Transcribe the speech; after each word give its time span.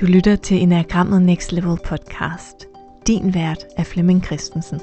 Du 0.00 0.06
lytter 0.06 0.36
til 0.36 0.62
Enagrammet 0.62 1.22
Next 1.22 1.52
Level 1.52 1.76
podcast. 1.84 2.66
Din 3.06 3.34
vært 3.34 3.66
er 3.76 3.84
Flemming 3.84 4.24
Christensen. 4.24 4.80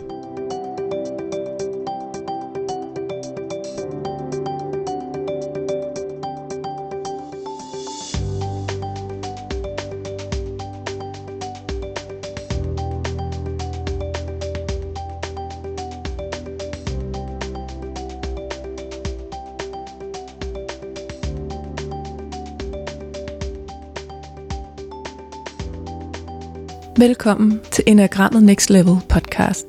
Velkommen 27.07 27.59
til 27.71 27.83
Enagrammet 27.87 28.43
Next 28.43 28.69
Level 28.69 28.95
podcast. 29.09 29.65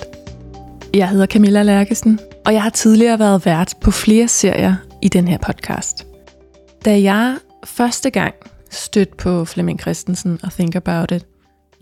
Jeg 0.95 1.09
hedder 1.09 1.27
Camilla 1.27 1.62
Lærkesen, 1.62 2.19
og 2.46 2.52
jeg 2.52 2.62
har 2.62 2.70
tidligere 2.70 3.19
været 3.19 3.46
vært 3.46 3.74
på 3.80 3.91
flere 3.91 4.29
serier 4.29 4.74
i 5.02 5.09
den 5.09 5.29
her 5.29 5.38
podcast. 5.38 6.06
Da 6.84 7.02
jeg 7.02 7.38
første 7.65 8.10
gang 8.10 8.34
stødte 8.70 9.16
på 9.19 9.45
Flemming 9.45 9.80
Christensen 9.80 10.41
og 10.43 10.52
Think 10.52 10.74
About 10.74 11.10
It, 11.10 11.27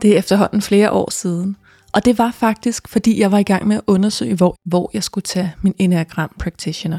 det 0.03 0.15
er 0.15 0.19
efterhånden 0.19 0.63
flere 0.63 0.91
år 0.91 1.11
siden, 1.11 1.57
og 1.93 2.05
det 2.05 2.19
var 2.19 2.31
faktisk, 2.31 2.89
fordi 2.89 3.21
jeg 3.21 3.33
var 3.33 3.39
i 3.39 3.43
gang 3.43 3.67
med 3.67 3.77
at 3.77 3.83
undersøge, 3.87 4.35
hvor, 4.35 4.57
hvor 4.65 4.91
jeg 4.95 5.05
skulle 5.05 5.23
tage 5.23 5.55
min 5.63 5.75
Enneagram 5.79 6.31
Practitioner. 6.39 6.99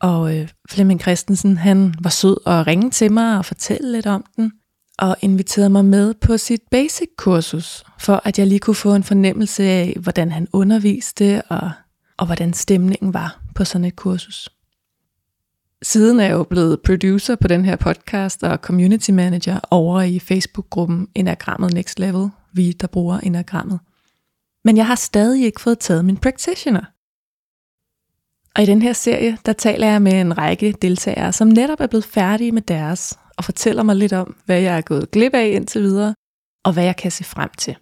Og 0.00 0.36
øh, 0.36 0.48
Flemming 0.70 1.00
Christensen, 1.00 1.56
han 1.56 1.94
var 2.00 2.10
sød 2.10 2.36
og 2.46 2.66
ringe 2.66 2.90
til 2.90 3.12
mig 3.12 3.38
og 3.38 3.44
fortælle 3.44 3.92
lidt 3.92 4.06
om 4.06 4.24
den– 4.36 4.52
og 5.02 5.16
inviterede 5.20 5.70
mig 5.70 5.84
med 5.84 6.14
på 6.14 6.36
sit 6.36 6.60
basic 6.70 7.08
kursus, 7.16 7.84
for 7.98 8.20
at 8.24 8.38
jeg 8.38 8.46
lige 8.46 8.58
kunne 8.58 8.74
få 8.74 8.94
en 8.94 9.02
fornemmelse 9.02 9.62
af, 9.62 9.96
hvordan 10.00 10.32
han 10.32 10.48
underviste, 10.52 11.42
og, 11.42 11.70
og 12.16 12.26
hvordan 12.26 12.52
stemningen 12.52 13.14
var 13.14 13.40
på 13.54 13.64
sådan 13.64 13.84
et 13.84 13.96
kursus. 13.96 14.48
Siden 15.82 16.20
er 16.20 16.24
jeg 16.24 16.32
jo 16.32 16.42
blevet 16.42 16.80
producer 16.84 17.36
på 17.36 17.48
den 17.48 17.64
her 17.64 17.76
podcast 17.76 18.42
og 18.42 18.58
community 18.58 19.10
manager 19.10 19.60
over 19.70 20.02
i 20.02 20.18
Facebook-gruppen 20.18 21.08
Enagrammet 21.14 21.74
Next 21.74 21.98
Level, 21.98 22.28
vi 22.52 22.72
der 22.72 22.86
bruger 22.86 23.18
Enagrammet. 23.18 23.80
Men 24.64 24.76
jeg 24.76 24.86
har 24.86 24.94
stadig 24.94 25.44
ikke 25.44 25.60
fået 25.60 25.78
taget 25.78 26.04
min 26.04 26.16
practitioner. 26.16 26.84
Og 28.56 28.62
i 28.62 28.66
den 28.66 28.82
her 28.82 28.92
serie, 28.92 29.38
der 29.46 29.52
taler 29.52 29.86
jeg 29.86 30.02
med 30.02 30.20
en 30.20 30.38
række 30.38 30.74
deltagere, 30.82 31.32
som 31.32 31.48
netop 31.48 31.80
er 31.80 31.86
blevet 31.86 32.04
færdige 32.04 32.52
med 32.52 32.62
deres, 32.62 33.18
og 33.36 33.44
fortæller 33.44 33.82
mig 33.82 33.96
lidt 33.96 34.12
om, 34.12 34.36
hvad 34.46 34.60
jeg 34.60 34.76
er 34.76 34.80
gået 34.80 35.10
glip 35.10 35.34
af 35.34 35.48
indtil 35.48 35.82
videre, 35.82 36.14
og 36.64 36.72
hvad 36.72 36.84
jeg 36.84 36.96
kan 36.96 37.10
se 37.10 37.24
frem 37.24 37.50
til. 37.58 37.76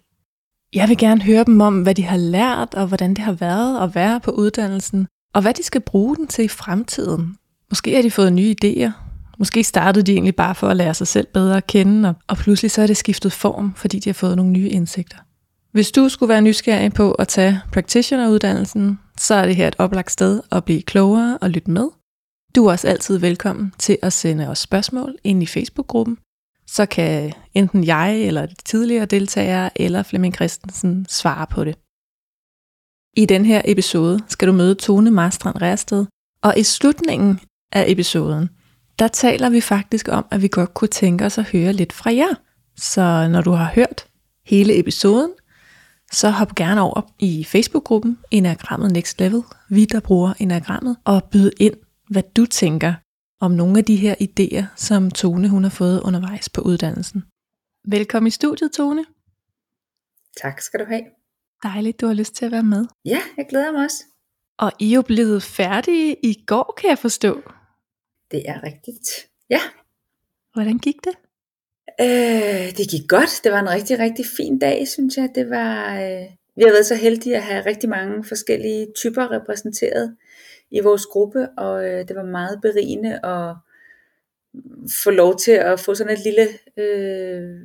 Jeg 0.73 0.89
vil 0.89 0.97
gerne 0.97 1.21
høre 1.21 1.43
dem 1.43 1.61
om, 1.61 1.81
hvad 1.81 1.95
de 1.95 2.03
har 2.03 2.17
lært, 2.17 2.73
og 2.73 2.87
hvordan 2.87 3.09
det 3.09 3.19
har 3.19 3.31
været 3.31 3.83
at 3.83 3.95
være 3.95 4.19
på 4.19 4.31
uddannelsen, 4.31 5.07
og 5.33 5.41
hvad 5.41 5.53
de 5.53 5.63
skal 5.63 5.81
bruge 5.81 6.15
den 6.15 6.27
til 6.27 6.45
i 6.45 6.47
fremtiden. 6.47 7.35
Måske 7.69 7.95
har 7.95 8.01
de 8.01 8.11
fået 8.11 8.33
nye 8.33 8.55
idéer. 8.63 8.91
Måske 9.39 9.63
startede 9.63 10.05
de 10.05 10.11
egentlig 10.11 10.35
bare 10.35 10.55
for 10.55 10.67
at 10.67 10.77
lære 10.77 10.93
sig 10.93 11.07
selv 11.07 11.27
bedre 11.33 11.57
at 11.57 11.67
kende, 11.67 12.09
og, 12.09 12.15
og 12.27 12.37
pludselig 12.37 12.71
så 12.71 12.81
er 12.81 12.87
det 12.87 12.97
skiftet 12.97 13.31
form, 13.31 13.73
fordi 13.75 13.99
de 13.99 14.09
har 14.09 14.13
fået 14.13 14.35
nogle 14.35 14.51
nye 14.51 14.69
indsigter. 14.69 15.17
Hvis 15.71 15.91
du 15.91 16.09
skulle 16.09 16.29
være 16.29 16.41
nysgerrig 16.41 16.93
på 16.93 17.11
at 17.11 17.27
tage 17.27 17.61
practitioner-uddannelsen, 17.73 18.99
så 19.19 19.35
er 19.35 19.45
det 19.45 19.55
her 19.55 19.67
et 19.67 19.75
oplagt 19.77 20.11
sted 20.11 20.41
at 20.51 20.65
blive 20.65 20.81
klogere 20.81 21.37
og 21.41 21.49
lytte 21.49 21.71
med. 21.71 21.87
Du 22.55 22.65
er 22.65 22.71
også 22.71 22.87
altid 22.87 23.17
velkommen 23.17 23.73
til 23.79 23.97
at 24.01 24.13
sende 24.13 24.47
os 24.47 24.59
spørgsmål 24.59 25.15
ind 25.23 25.43
i 25.43 25.45
Facebook-gruppen. 25.45 26.17
Så 26.67 26.85
kan 26.85 27.33
enten 27.53 27.83
jeg 27.83 28.21
eller 28.21 28.45
de 28.45 28.55
tidligere 28.65 29.05
deltagere 29.05 29.81
eller 29.81 30.03
Flemming 30.03 30.35
Christensen 30.35 31.05
svare 31.09 31.47
på 31.47 31.63
det. 31.63 31.75
I 33.17 33.25
den 33.25 33.45
her 33.45 33.61
episode 33.65 34.19
skal 34.27 34.47
du 34.47 34.53
møde 34.53 34.75
Tone 34.75 35.11
Marstrand 35.11 35.61
Rærsted, 35.61 36.05
og 36.43 36.53
i 36.57 36.63
slutningen 36.63 37.39
af 37.71 37.85
episoden, 37.87 38.49
der 38.99 39.07
taler 39.07 39.49
vi 39.49 39.61
faktisk 39.61 40.07
om, 40.07 40.25
at 40.31 40.41
vi 40.41 40.47
godt 40.47 40.73
kunne 40.73 40.87
tænke 40.87 41.25
os 41.25 41.37
at 41.37 41.49
høre 41.49 41.73
lidt 41.73 41.93
fra 41.93 42.13
jer. 42.13 42.33
Så 42.77 43.27
når 43.27 43.41
du 43.41 43.51
har 43.51 43.71
hørt 43.75 44.05
hele 44.45 44.79
episoden, 44.79 45.31
så 46.11 46.29
hop 46.29 46.55
gerne 46.55 46.81
over 46.81 47.01
i 47.19 47.43
Facebook-gruppen 47.43 48.17
Enagrammet 48.31 48.91
Next 48.91 49.19
Level, 49.19 49.41
vi 49.69 49.85
der 49.85 49.99
bruger 49.99 50.33
Enagrammet, 50.39 50.97
og 51.05 51.23
byd 51.23 51.51
ind 51.59 51.75
hvad 52.11 52.23
du 52.35 52.45
tænker 52.45 52.93
om 53.39 53.51
nogle 53.51 53.77
af 53.77 53.85
de 53.85 53.95
her 53.95 54.15
idéer, 54.15 54.63
som 54.75 55.11
Tone 55.11 55.49
hun 55.49 55.63
har 55.63 55.69
fået 55.69 56.01
undervejs 56.01 56.49
på 56.49 56.61
uddannelsen. 56.61 57.23
Velkommen 57.87 58.27
i 58.27 58.31
studiet, 58.31 58.71
Tone. 58.71 59.05
Tak 60.41 60.61
skal 60.61 60.79
du 60.79 60.85
have. 60.85 61.03
Dejligt, 61.63 62.01
du 62.01 62.07
har 62.07 62.13
lyst 62.13 62.35
til 62.35 62.45
at 62.45 62.51
være 62.51 62.63
med. 62.63 62.85
Ja, 63.05 63.21
jeg 63.37 63.45
glæder 63.49 63.71
mig 63.71 63.83
også. 63.83 64.03
Og 64.57 64.71
I 64.79 64.91
er 64.91 64.95
jo 64.95 65.01
blevet 65.01 65.43
færdige 65.43 66.15
i 66.23 66.43
går, 66.47 66.73
kan 66.81 66.89
jeg 66.89 66.99
forstå. 66.99 67.41
Det 68.31 68.49
er 68.49 68.63
rigtigt. 68.63 69.09
Ja. 69.49 69.61
Hvordan 70.53 70.77
gik 70.77 70.95
det? 71.03 71.13
Øh, 72.01 72.77
det 72.77 72.89
gik 72.89 73.09
godt. 73.09 73.41
Det 73.43 73.51
var 73.51 73.59
en 73.59 73.69
rigtig, 73.69 73.99
rigtig 73.99 74.25
fin 74.37 74.59
dag, 74.59 74.87
synes 74.87 75.17
jeg. 75.17 75.29
Det 75.35 75.49
var, 75.49 75.95
øh, 75.95 76.25
vi 76.55 76.63
har 76.63 76.71
været 76.71 76.85
så 76.85 76.95
heldige 76.95 77.35
at 77.35 77.43
have 77.43 77.65
rigtig 77.65 77.89
mange 77.89 78.23
forskellige 78.23 78.87
typer 78.95 79.31
repræsenteret 79.31 80.15
i 80.71 80.79
vores 80.79 81.05
gruppe, 81.05 81.49
og 81.57 81.85
øh, 81.85 82.07
det 82.07 82.15
var 82.15 82.23
meget 82.23 82.59
berigende 82.61 83.25
at 83.25 83.55
få 85.03 85.09
lov 85.09 85.39
til 85.39 85.51
at 85.51 85.79
få 85.79 85.95
sådan 85.95 86.13
et 86.13 86.23
lille 86.23 86.47
øh, 86.77 87.59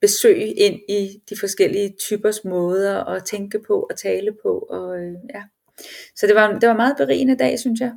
besøg 0.00 0.58
ind 0.58 0.80
i 0.88 1.22
de 1.30 1.36
forskellige 1.40 1.94
typers 2.08 2.44
måder 2.44 3.04
at 3.04 3.24
tænke 3.24 3.58
på 3.66 3.86
og 3.90 3.96
tale 3.96 4.32
på. 4.42 4.66
Og, 4.70 4.98
øh, 4.98 5.14
ja. 5.34 5.42
Så 6.16 6.26
det 6.26 6.34
var, 6.34 6.58
det 6.58 6.68
var 6.68 6.76
meget 6.76 6.96
berigende 6.96 7.36
dag, 7.36 7.58
synes 7.58 7.80
jeg. 7.80 7.92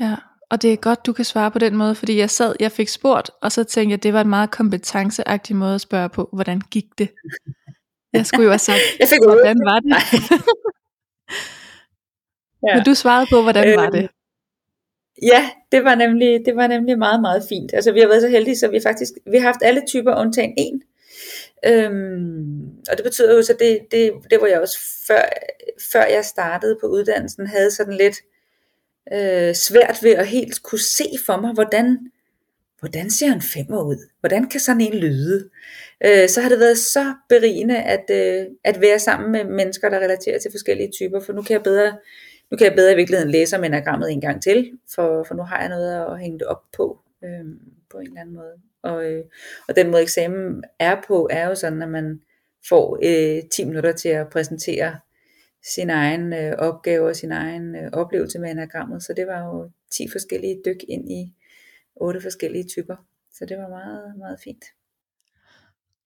Ja, 0.00 0.16
og 0.50 0.62
det 0.62 0.72
er 0.72 0.76
godt, 0.76 1.06
du 1.06 1.12
kan 1.12 1.24
svare 1.24 1.50
på 1.50 1.58
den 1.58 1.76
måde, 1.76 1.94
fordi 1.94 2.18
jeg 2.18 2.30
sad, 2.30 2.54
jeg 2.60 2.72
fik 2.72 2.88
spurgt, 2.88 3.30
og 3.42 3.52
så 3.52 3.64
tænkte 3.64 3.90
jeg, 3.90 4.02
det 4.02 4.12
var 4.12 4.20
en 4.20 4.28
meget 4.28 4.50
kompetenceagtig 4.50 5.56
måde 5.56 5.74
at 5.74 5.80
spørge 5.80 6.08
på, 6.08 6.28
hvordan 6.32 6.60
gik 6.70 6.98
det? 6.98 7.08
Jeg 8.12 8.26
skulle 8.26 8.44
jo 8.44 8.50
have 8.50 8.58
sagt, 8.58 8.78
jeg 9.00 9.08
fik 9.08 9.18
hvordan 9.24 9.60
var 9.64 9.80
det? 9.80 9.92
Ja. 12.66 12.74
Men 12.74 12.84
du 12.84 12.94
svarede 12.94 13.26
på, 13.30 13.42
hvordan 13.42 13.68
øh, 13.68 13.76
var 13.76 13.90
det? 13.90 14.08
Ja, 15.22 15.50
det 15.72 15.84
var, 15.84 15.94
nemlig, 15.94 16.42
det 16.46 16.56
var 16.56 16.66
nemlig 16.66 16.98
meget, 16.98 17.20
meget 17.20 17.42
fint. 17.48 17.74
Altså 17.74 17.92
vi 17.92 18.00
har 18.00 18.08
været 18.08 18.22
så 18.22 18.28
heldige, 18.28 18.56
så 18.56 18.68
vi 18.68 18.80
faktisk 18.80 19.12
vi 19.30 19.36
har 19.36 19.46
haft 19.46 19.62
alle 19.62 19.82
typer 19.86 20.20
undtagen 20.20 20.54
en. 20.56 20.82
Øhm, 21.66 22.68
og 22.90 22.96
det 22.96 23.04
betyder 23.04 23.34
jo 23.34 23.42
så, 23.42 23.56
det, 23.58 23.78
det, 23.90 24.12
det 24.30 24.40
var 24.40 24.46
jeg 24.46 24.60
også 24.60 24.78
før, 25.06 25.22
før 25.92 26.04
jeg 26.04 26.24
startede 26.24 26.78
på 26.80 26.86
uddannelsen, 26.86 27.46
havde 27.46 27.70
sådan 27.70 27.94
lidt 27.94 28.16
øh, 29.12 29.54
svært 29.54 29.98
ved 30.02 30.10
at 30.10 30.26
helt 30.26 30.62
kunne 30.62 30.80
se 30.80 31.04
for 31.26 31.40
mig, 31.40 31.52
hvordan, 31.52 31.98
hvordan 32.80 33.10
ser 33.10 33.32
en 33.32 33.42
femmer 33.42 33.82
ud? 33.82 33.96
Hvordan 34.20 34.48
kan 34.48 34.60
sådan 34.60 34.80
en 34.80 34.94
lyde? 34.94 35.48
Øh, 36.04 36.28
så 36.28 36.40
har 36.40 36.48
det 36.48 36.60
været 36.60 36.78
så 36.78 37.14
berigende 37.28 37.82
at, 37.82 38.10
øh, 38.10 38.46
at 38.64 38.80
være 38.80 38.98
sammen 38.98 39.32
med 39.32 39.44
mennesker, 39.44 39.88
der 39.88 39.98
relaterer 39.98 40.38
til 40.38 40.50
forskellige 40.50 40.90
typer, 40.90 41.20
for 41.20 41.32
nu 41.32 41.42
kan 41.42 41.54
jeg 41.54 41.62
bedre 41.62 41.92
nu 42.50 42.56
kan 42.56 42.66
jeg 42.66 42.74
bedre 42.76 42.92
i 42.92 42.96
virkeligheden 42.96 43.32
læse 43.32 43.56
om 43.56 43.64
enagrammet 43.64 44.12
en 44.12 44.20
gang 44.20 44.42
til, 44.42 44.70
for, 44.94 45.24
for 45.24 45.34
nu 45.34 45.42
har 45.42 45.60
jeg 45.60 45.68
noget 45.68 46.06
at 46.06 46.20
hænge 46.20 46.38
det 46.38 46.46
op 46.46 46.62
på, 46.76 47.00
øh, 47.24 47.44
på 47.90 47.98
en 47.98 48.06
eller 48.06 48.20
anden 48.20 48.34
måde. 48.34 48.54
Og, 48.82 49.12
øh, 49.12 49.24
og 49.68 49.76
den 49.76 49.90
måde 49.90 50.02
eksamen 50.02 50.64
er 50.78 50.96
på, 51.08 51.28
er 51.30 51.48
jo 51.48 51.54
sådan, 51.54 51.82
at 51.82 51.88
man 51.88 52.20
får 52.68 52.98
øh, 53.02 53.42
10 53.50 53.64
minutter 53.64 53.92
til 53.92 54.08
at 54.08 54.28
præsentere 54.28 54.98
sin 55.74 55.90
egen 55.90 56.32
øh, 56.32 56.52
opgave 56.58 57.08
og 57.08 57.16
sin 57.16 57.32
egen 57.32 57.76
øh, 57.76 57.90
oplevelse 57.92 58.38
med 58.38 58.50
enagrammet. 58.50 59.02
Så 59.02 59.12
det 59.16 59.26
var 59.26 59.44
jo 59.44 59.70
10 59.90 60.08
forskellige 60.12 60.62
dyk 60.64 60.84
ind 60.88 61.10
i 61.10 61.34
otte 61.96 62.20
forskellige 62.20 62.64
typer. 62.64 62.96
Så 63.32 63.46
det 63.48 63.58
var 63.58 63.68
meget, 63.68 64.14
meget 64.18 64.40
fint. 64.44 64.64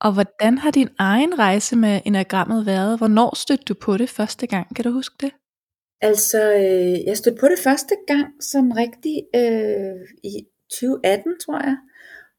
Og 0.00 0.12
hvordan 0.12 0.58
har 0.58 0.70
din 0.70 0.88
egen 0.98 1.38
rejse 1.38 1.76
med 1.76 2.00
enagrammet 2.04 2.66
været? 2.66 2.98
Hvornår 2.98 3.36
stødte 3.36 3.64
du 3.64 3.74
på 3.74 3.96
det 3.96 4.10
første 4.10 4.46
gang? 4.46 4.76
Kan 4.76 4.84
du 4.84 4.90
huske 4.90 5.14
det? 5.20 5.30
Altså, 6.00 6.52
øh, 6.52 7.06
jeg 7.06 7.16
stødte 7.16 7.40
på 7.40 7.48
det 7.48 7.58
første 7.58 7.94
gang 8.06 8.26
sådan 8.40 8.76
rigtig 8.76 9.22
øh, 9.34 10.08
i 10.24 10.46
2018, 10.70 11.38
tror 11.46 11.62
jeg. 11.62 11.76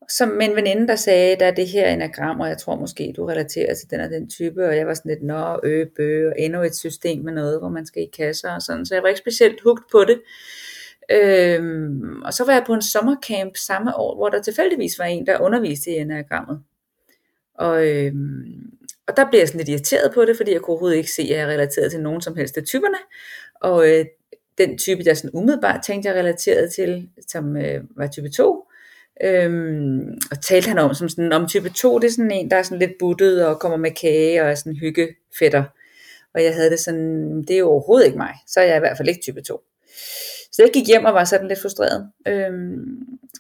Som 0.10 0.30
med 0.30 0.46
en 0.46 0.56
veninde, 0.56 0.88
der 0.88 0.96
sagde, 0.96 1.36
der 1.40 1.46
er 1.46 1.52
det 1.52 1.68
her 1.68 1.88
enagram, 1.90 2.40
og 2.40 2.48
jeg 2.48 2.58
tror 2.58 2.76
måske, 2.76 3.14
du 3.18 3.26
relaterer 3.26 3.76
til 3.76 3.92
den 3.92 4.00
og 4.00 4.10
den 4.10 4.30
type, 4.30 4.68
og 4.68 4.78
jeg 4.78 4.88
var 4.88 4.94
sådan 4.94 5.12
lidt, 5.12 5.24
nå, 5.24 5.60
ø, 5.64 5.86
bø, 5.96 6.30
og 6.30 6.36
endnu 6.38 6.62
et 6.62 6.76
system 6.76 7.24
med 7.24 7.34
noget, 7.34 7.60
hvor 7.60 7.70
man 7.70 7.86
skal 7.86 8.04
i 8.04 8.10
kasser 8.18 8.52
og 8.52 8.62
sådan, 8.62 8.86
så 8.86 8.96
jeg 8.96 9.04
var 9.04 9.10
ikke 9.10 9.20
specielt 9.20 9.62
hugt 9.62 9.84
på 9.92 10.04
det. 10.04 10.22
Øhm, 11.12 12.22
og 12.22 12.34
så 12.34 12.46
var 12.46 12.54
jeg 12.54 12.64
på 12.68 12.74
en 12.74 12.82
sommercamp 12.82 13.58
samme 13.58 13.96
år, 13.98 14.16
hvor 14.16 14.30
der 14.30 14.42
tilfældigvis 14.42 15.00
var 15.00 15.06
en, 15.06 15.26
der 15.28 15.40
underviste 15.40 15.92
i 15.92 15.98
enagrammet. 15.98 16.62
Og, 17.54 17.88
øhm, 17.88 18.72
og 19.08 19.18
der 19.18 19.30
blev 19.30 19.40
jeg 19.40 19.48
sådan 19.48 19.60
lidt 19.60 19.70
irriteret 19.70 20.14
på 20.14 20.26
det, 20.26 20.38
fordi 20.38 20.52
jeg 20.52 20.62
kunne 20.62 20.72
overhovedet 20.72 20.98
ikke 20.98 21.12
se, 21.12 21.22
at 21.22 21.30
jeg 21.30 21.38
relaterede 21.38 21.54
relateret 21.54 21.92
til 21.92 22.02
nogen 22.02 22.22
som 22.22 22.36
helst 22.36 22.58
af 22.58 22.64
typerne. 22.64 22.98
Og 23.62 23.90
øh, 23.90 24.06
den 24.58 24.78
type, 24.78 25.04
der 25.04 25.14
sådan 25.14 25.30
umiddelbart 25.34 25.84
tænkte 25.86 26.10
jeg 26.10 26.16
relateret 26.16 26.72
til, 26.74 27.10
som 27.28 27.58
øh, 27.58 27.84
var 27.98 28.08
type 28.08 28.30
2, 28.30 28.66
Øhm, 29.24 30.18
og 30.32 30.42
talte 30.42 30.68
han 30.68 30.78
om 30.78 30.94
som 30.94 31.10
sådan, 31.10 31.34
om 31.34 31.48
type 31.48 31.70
2, 31.70 32.00
det 32.00 32.08
er 32.08 32.12
sådan 32.12 32.32
en, 32.32 32.52
der 32.52 32.58
er 32.58 32.64
sådan 32.64 32.80
lidt 32.80 32.92
buttet 33.00 33.46
og 33.46 33.60
kommer 33.60 33.78
med 33.78 33.92
kage 33.92 34.42
og 34.42 34.50
er 34.50 34.56
sådan 34.56 34.76
hyggefætter. 34.76 35.64
Og 36.34 36.44
jeg 36.44 36.54
havde 36.56 36.70
det 36.70 36.80
sådan, 36.80 37.42
det 37.42 37.52
er 37.52 37.60
jo 37.60 37.70
overhovedet 37.70 38.06
ikke 38.06 38.18
mig, 38.18 38.34
så 38.48 38.60
er 38.60 38.64
jeg 38.64 38.76
i 38.76 38.80
hvert 38.80 38.98
fald 38.98 39.10
ikke 39.10 39.22
type 39.22 39.42
2. 39.42 39.62
Så 40.52 40.64
jeg 40.64 40.72
gik 40.74 40.88
hjem 40.88 41.06
og 41.06 41.14
var 41.14 41.24
sådan 41.24 41.48
lidt 41.48 41.62
frustreret. 41.62 42.10
Øhm, 42.28 42.84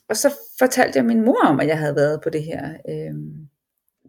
og 0.09 0.17
så 0.17 0.33
fortalte 0.59 0.97
jeg 0.97 1.05
min 1.05 1.25
mor 1.25 1.41
om, 1.43 1.59
at 1.59 1.67
jeg 1.67 1.77
havde 1.79 1.95
været 1.95 2.21
på 2.23 2.29
det 2.29 2.43
her, 2.43 2.69
øhm, 2.89 3.47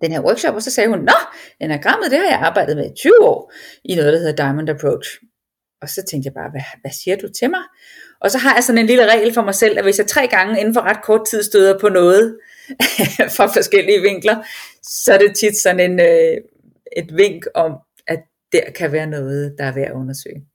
den 0.03 0.12
her 0.12 0.20
workshop, 0.20 0.55
og 0.55 0.62
så 0.62 0.70
sagde 0.70 0.91
hun, 0.91 0.99
Nå, 0.99 1.19
enagrammet, 1.61 2.11
det 2.11 2.19
har 2.19 2.26
jeg 2.26 2.38
arbejdet 2.38 2.76
med 2.76 2.91
i 2.91 2.94
20 2.97 3.12
år, 3.23 3.53
i 3.85 3.94
noget, 3.94 4.12
der 4.12 4.19
hedder 4.19 4.37
Diamond 4.37 4.70
Approach. 4.70 5.09
Og 5.82 5.88
så 5.88 6.02
tænkte 6.02 6.26
jeg 6.26 6.34
bare, 6.34 6.50
hvad, 6.50 6.61
hvad 6.81 6.90
siger 6.90 7.17
du 7.17 7.29
til 7.29 7.50
mig? 7.50 7.62
Og 8.20 8.31
så 8.31 8.38
har 8.38 8.55
jeg 8.55 8.64
sådan 8.64 8.79
en 8.79 8.87
lille 8.87 9.12
regel 9.12 9.34
for 9.34 9.43
mig 9.43 9.55
selv, 9.55 9.79
at 9.79 9.84
hvis 9.84 9.99
jeg 9.99 10.06
tre 10.06 10.26
gange 10.29 10.61
inden 10.61 10.75
for 10.75 10.81
ret 10.81 11.02
kort 11.05 11.26
tid 11.31 11.43
støder 11.43 11.79
på 11.79 11.88
noget 11.88 12.38
fra 13.37 13.46
forskellige 13.46 14.00
vinkler, 14.00 14.43
så 14.82 15.14
er 15.14 15.19
det 15.19 15.37
tit 15.37 15.56
sådan 15.56 15.81
en, 15.90 16.00
øh, 16.00 16.37
et 16.96 17.17
vink 17.17 17.46
om, 17.55 17.73
at 18.06 18.20
der 18.52 18.70
kan 18.76 18.93
være 18.93 19.06
noget, 19.06 19.55
der 19.58 19.64
er 19.64 19.75
værd 19.75 19.88
at 19.88 19.93
undersøge. 19.93 20.46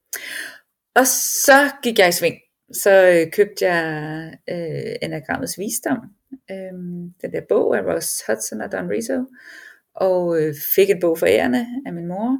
Og 0.94 1.06
så 1.46 1.70
gik 1.82 1.98
jeg 1.98 2.08
i 2.08 2.12
sving. 2.12 2.36
Så 2.72 2.90
øh, 2.90 3.32
købte 3.32 3.66
jeg 3.66 4.32
øh, 4.50 4.94
Enagrammets 5.02 5.58
Visdom, 5.58 5.98
øh, 6.50 6.72
den 7.22 7.32
der 7.32 7.40
bog 7.48 7.76
af 7.76 7.82
Ross 7.82 8.22
Hudson 8.26 8.60
og 8.60 8.72
Don 8.72 8.90
Rizzo, 8.90 9.24
og 9.94 10.42
øh, 10.42 10.54
fik 10.74 10.90
en 10.90 11.00
bog 11.00 11.18
for 11.18 11.26
ærende 11.26 11.66
af 11.86 11.92
min 11.92 12.06
mor, 12.06 12.38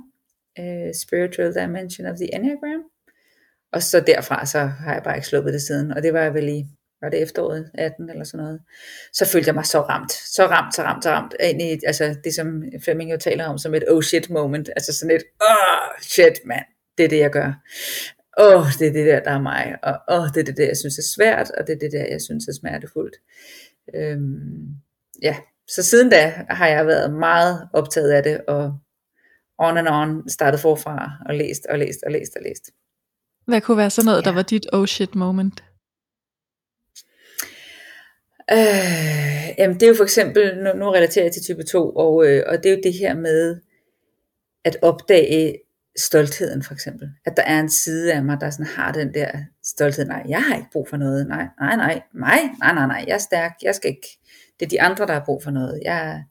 øh, 0.61 0.95
Spiritual 0.95 1.55
Dimension 1.55 2.07
of 2.07 2.17
the 2.17 2.35
Enneagram. 2.35 2.83
Og 3.73 3.83
så 3.83 4.01
derfra, 4.01 4.47
så 4.47 4.59
har 4.59 4.93
jeg 4.93 5.03
bare 5.03 5.17
ikke 5.17 5.29
sluppet 5.29 5.53
det 5.53 5.63
siden, 5.63 5.93
og 5.93 6.03
det 6.03 6.13
var 6.13 6.21
jeg 6.21 6.35
vel 6.35 6.49
i, 6.49 6.67
var 7.03 7.09
det 7.09 7.23
efteråret 7.23 7.71
18 7.75 8.11
eller 8.11 8.25
sådan 8.25 8.45
noget. 8.45 8.61
Så 9.13 9.27
følte 9.27 9.49
jeg 9.49 9.55
mig 9.55 9.67
så 9.67 9.81
ramt, 9.81 10.13
så 10.13 10.47
ramt, 10.47 10.75
så 10.75 10.83
ramt, 10.83 11.05
så 11.05 11.11
ramt, 11.11 11.35
ind 11.41 11.63
i, 11.63 11.81
altså 11.87 12.17
det 12.25 12.35
som 12.35 12.63
Flemming 12.85 13.13
jo 13.13 13.17
taler 13.17 13.45
om, 13.45 13.59
som 13.59 13.75
et 13.75 13.85
oh 13.89 14.03
shit 14.03 14.31
moment, 14.31 14.69
altså 14.77 14.93
sådan 14.93 15.17
et, 15.17 15.23
oh 15.41 16.03
shit 16.03 16.39
mand, 16.45 16.65
det 16.99 17.05
er 17.05 17.09
det 17.09 17.19
jeg 17.19 17.31
gør. 17.31 17.53
Åh, 18.41 18.61
oh, 18.61 18.67
det 18.79 18.89
er 18.89 18.93
det 18.93 19.07
der, 19.07 19.21
der 19.21 19.31
er 19.31 19.41
mig, 19.41 19.77
og 19.83 20.01
åh, 20.09 20.21
oh, 20.21 20.29
det 20.35 20.41
er 20.41 20.45
det 20.45 20.57
der, 20.57 20.67
jeg 20.67 20.77
synes 20.77 20.99
er 20.99 21.03
svært, 21.17 21.51
og 21.51 21.67
det 21.67 21.73
er 21.73 21.79
det 21.79 21.93
der, 21.93 22.07
jeg 22.11 22.23
synes 22.23 22.49
er 22.49 22.53
smertefuldt. 22.53 23.17
Øhm, 23.95 24.67
ja, 25.23 25.37
så 25.69 25.83
siden 25.83 26.11
da 26.11 26.45
har 26.51 26.69
jeg 26.69 26.87
været 26.87 27.15
meget 27.15 27.69
optaget 27.73 28.11
af 28.11 28.23
det, 28.23 28.41
og 28.49 28.79
on 29.59 29.77
and 29.77 29.89
on 29.89 30.29
startet 30.29 30.61
forfra, 30.61 31.13
og 31.27 31.35
læst, 31.35 31.67
og 31.67 31.79
læst, 31.79 32.03
og 32.07 32.13
læst, 32.13 32.37
og 32.37 32.43
læst. 32.43 32.71
Hvad 33.47 33.61
kunne 33.61 33.77
være 33.77 33.91
sådan 33.91 34.07
noget, 34.07 34.23
ja. 34.23 34.29
der 34.29 34.35
var 34.35 34.43
dit 34.43 34.67
oh 34.73 34.87
shit 34.87 35.15
moment? 35.15 35.65
Øh, 38.53 39.55
jamen 39.59 39.75
det 39.75 39.83
er 39.83 39.89
jo 39.89 39.95
for 39.95 40.05
eksempel, 40.05 40.59
nu, 40.59 40.73
nu 40.73 40.91
relaterer 40.91 41.25
jeg 41.25 41.33
til 41.33 41.43
type 41.43 41.63
2, 41.63 41.91
og, 41.91 42.27
øh, 42.27 42.43
og 42.47 42.57
det 42.57 42.67
er 42.67 42.75
jo 42.77 42.81
det 42.83 42.95
her 42.95 43.15
med 43.15 43.61
at 44.65 44.77
opdage, 44.83 45.59
stoltheden 45.99 46.63
for 46.63 46.75
eksempel. 46.75 47.09
At 47.25 47.37
der 47.37 47.43
er 47.43 47.61
en 47.61 47.71
side 47.71 48.13
af 48.13 48.25
mig, 48.25 48.41
der 48.41 48.51
sådan 48.51 48.67
har 48.67 48.93
den 48.93 49.15
der 49.15 49.31
stolthed. 49.65 50.05
Nej, 50.05 50.25
jeg 50.29 50.43
har 50.43 50.57
ikke 50.57 50.69
brug 50.73 50.89
for 50.89 50.97
noget. 50.97 51.27
Nej, 51.27 51.47
nej, 51.61 51.77
nej, 51.77 52.03
mig? 52.15 52.39
Nej, 52.59 52.75
nej, 52.75 52.87
nej, 52.87 53.05
jeg 53.07 53.15
er 53.15 53.19
stærk. 53.19 53.53
Jeg 53.63 53.75
skal 53.75 53.91
ikke. 53.91 54.19
Det 54.61 54.67
er 54.67 54.71
de 54.71 54.83
andre, 54.83 55.07
der 55.07 55.13
har 55.13 55.23
brug 55.25 55.43
for 55.43 55.51
noget. 55.51 55.81
Jeg, 55.85 56.25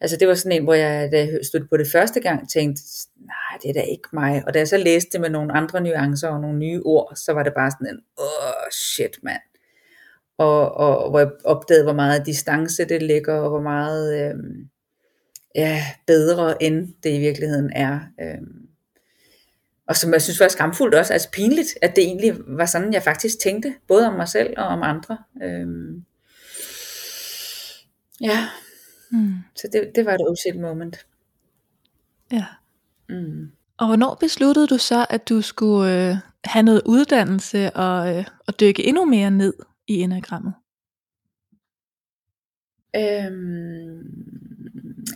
altså 0.00 0.16
det 0.16 0.28
var 0.28 0.34
sådan 0.34 0.52
en, 0.52 0.64
hvor 0.64 0.74
jeg, 0.74 1.12
da 1.12 1.18
jeg 1.18 1.40
stod 1.42 1.66
på 1.70 1.76
det 1.76 1.86
første 1.92 2.20
gang, 2.20 2.50
tænkte, 2.50 2.82
nej, 3.16 3.58
det 3.62 3.68
er 3.68 3.72
da 3.72 3.82
ikke 3.82 4.08
mig. 4.12 4.42
Og 4.46 4.54
da 4.54 4.58
jeg 4.58 4.68
så 4.68 4.76
læste 4.76 5.10
det 5.12 5.20
med 5.20 5.30
nogle 5.30 5.52
andre 5.52 5.80
nuancer 5.80 6.28
og 6.28 6.40
nogle 6.40 6.58
nye 6.58 6.82
ord, 6.84 7.12
så 7.16 7.32
var 7.32 7.42
det 7.42 7.52
bare 7.54 7.70
sådan 7.70 7.94
en, 7.94 8.00
åh, 8.18 8.24
oh, 8.24 8.70
shit, 8.72 9.18
mand. 9.22 9.42
Og, 10.38 10.72
og, 10.74 11.10
hvor 11.10 11.18
jeg 11.18 11.30
opdagede, 11.44 11.84
hvor 11.84 11.92
meget 11.92 12.26
distance 12.26 12.84
det 12.84 13.02
ligger, 13.02 13.34
og 13.34 13.48
hvor 13.48 13.60
meget 13.60 14.22
øh, 14.22 14.34
ja, 15.54 15.84
bedre 16.06 16.62
end 16.62 16.94
det 17.02 17.10
i 17.10 17.18
virkeligheden 17.18 17.72
er. 17.72 18.00
Øh, 18.20 18.40
og 19.88 19.96
som 19.96 20.12
jeg 20.12 20.22
synes 20.22 20.40
var 20.40 20.48
skamfuldt 20.48 20.94
også, 20.94 21.12
altså 21.12 21.30
pinligt, 21.30 21.78
at 21.82 21.96
det 21.96 22.04
egentlig 22.04 22.34
var 22.46 22.66
sådan, 22.66 22.92
jeg 22.92 23.02
faktisk 23.02 23.40
tænkte, 23.40 23.74
både 23.88 24.06
om 24.06 24.14
mig 24.14 24.28
selv 24.28 24.54
og 24.56 24.66
om 24.66 24.82
andre. 24.82 25.18
Øh. 25.42 25.66
ja, 28.20 28.48
mm. 29.10 29.34
så 29.56 29.68
det, 29.72 29.92
det 29.94 30.04
var 30.06 30.14
et 30.14 30.20
oh 30.20 30.60
moment. 30.60 31.06
Ja. 32.32 32.44
Mm. 33.08 33.50
Og 33.78 33.86
hvornår 33.86 34.14
besluttede 34.14 34.66
du 34.66 34.78
så, 34.78 35.06
at 35.10 35.28
du 35.28 35.42
skulle 35.42 36.10
øh, 36.10 36.16
have 36.44 36.62
noget 36.62 36.82
uddannelse 36.86 37.70
og, 37.70 38.16
øh, 38.16 38.24
og 38.46 38.60
dykke 38.60 38.84
endnu 38.84 39.04
mere 39.04 39.30
ned 39.30 39.54
i 39.86 39.94
enagrammet? 39.94 40.54
Øhm, 42.96 43.98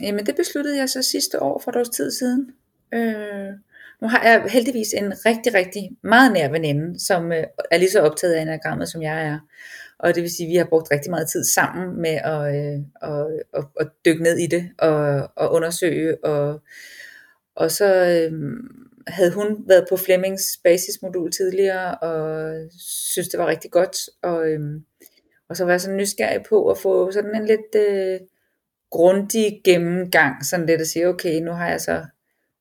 jamen 0.01 0.27
det 0.27 0.37
besluttede 0.37 0.79
jeg 0.79 0.89
så 0.89 1.03
sidste 1.03 1.43
år, 1.43 1.61
for 1.65 1.71
et 1.71 1.77
års 1.77 1.89
tid 1.89 2.11
siden. 2.11 2.51
Øh, 2.95 3.53
nu 4.01 4.09
har 4.09 4.23
jeg 4.23 4.45
heldigvis 4.49 4.93
en 4.93 5.13
rigtig, 5.27 5.55
rigtig 5.55 5.91
meget 6.03 6.33
nær 6.33 6.49
veninde, 6.49 7.01
som 7.01 7.33
øh, 7.33 7.45
er 7.71 7.79
lige 7.79 7.91
så 7.91 8.01
optaget 8.01 8.35
af 8.35 8.43
enagrammet, 8.43 8.89
som 8.89 9.03
jeg 9.03 9.23
er. 9.27 9.39
Og 9.99 10.15
det 10.15 10.23
vil 10.23 10.37
sige, 10.37 10.47
at 10.47 10.51
vi 10.51 10.57
har 10.57 10.65
brugt 10.65 10.91
rigtig 10.91 11.11
meget 11.11 11.29
tid 11.29 11.45
sammen 11.45 12.03
med 12.03 12.19
at, 12.25 12.55
øh, 12.57 12.81
at, 13.03 13.27
at, 13.55 13.65
at 13.81 13.89
dykke 14.05 14.23
ned 14.23 14.39
i 14.39 14.47
det 14.47 14.71
og, 14.79 15.29
og 15.37 15.53
undersøge. 15.53 16.25
Og, 16.25 16.61
og 17.55 17.71
så 17.71 17.95
øh, 17.95 18.33
havde 19.07 19.33
hun 19.33 19.65
været 19.67 19.87
på 19.89 19.97
Flemmings 19.97 20.43
basismodul 20.65 21.31
tidligere 21.31 21.95
og 21.95 22.55
synes 22.79 23.29
det 23.29 23.41
var 23.41 23.47
rigtig 23.47 23.71
godt. 23.71 23.97
Og, 24.23 24.49
øh, 24.49 24.61
og 25.49 25.57
så 25.57 25.65
var 25.65 25.71
jeg 25.71 25.81
så 25.81 25.91
nysgerrig 25.91 26.43
på 26.49 26.71
at 26.71 26.79
få 26.79 27.11
sådan 27.11 27.35
en 27.35 27.47
lidt 27.47 27.75
øh, 27.89 28.21
grundig 28.91 29.61
gennemgang, 29.65 30.47
sådan 30.47 30.67
lidt 30.67 30.81
at 30.81 30.87
sige, 30.87 31.09
okay, 31.09 31.41
nu 31.41 31.51
har 31.51 31.69
jeg 31.69 31.81
så 31.81 32.05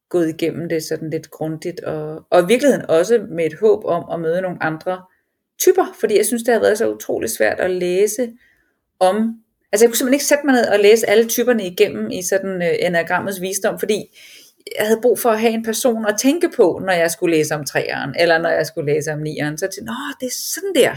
gået 0.09 0.29
igennem 0.29 0.69
det 0.69 0.83
sådan 0.83 1.09
lidt 1.09 1.31
grundigt, 1.31 1.79
og, 1.79 2.25
og 2.29 2.43
i 2.43 2.47
virkeligheden 2.47 2.85
også 2.89 3.25
med 3.29 3.45
et 3.45 3.59
håb 3.59 3.85
om 3.85 4.05
at 4.11 4.19
møde 4.19 4.41
nogle 4.41 4.63
andre 4.63 5.01
typer, 5.61 5.95
fordi 5.99 6.17
jeg 6.17 6.25
synes, 6.25 6.43
det 6.43 6.53
har 6.53 6.61
været 6.61 6.77
så 6.77 6.93
utrolig 6.93 7.29
svært 7.29 7.59
at 7.59 7.71
læse 7.71 8.33
om, 8.99 9.35
altså 9.71 9.85
jeg 9.85 9.89
kunne 9.89 9.97
simpelthen 9.97 10.13
ikke 10.13 10.25
sætte 10.25 10.45
mig 10.45 10.55
ned 10.55 10.65
og 10.65 10.79
læse 10.79 11.09
alle 11.09 11.27
typerne 11.27 11.67
igennem 11.67 12.11
i 12.11 12.21
sådan 12.21 12.61
øh, 12.61 12.75
enagrammets 12.79 13.41
visdom, 13.41 13.79
fordi 13.79 14.17
jeg 14.79 14.87
havde 14.87 15.01
brug 15.01 15.19
for 15.19 15.29
at 15.29 15.39
have 15.39 15.53
en 15.53 15.63
person 15.63 16.05
at 16.05 16.15
tænke 16.19 16.49
på, 16.55 16.81
når 16.85 16.93
jeg 16.93 17.11
skulle 17.11 17.37
læse 17.37 17.55
om 17.55 17.65
træeren, 17.65 18.15
eller 18.19 18.37
når 18.37 18.49
jeg 18.49 18.65
skulle 18.65 18.93
læse 18.93 19.11
om 19.11 19.19
nieren, 19.19 19.57
så 19.57 19.67
til, 19.67 19.83
nå, 19.83 19.93
det 20.19 20.25
er 20.25 20.35
sådan 20.35 20.75
der, 20.75 20.95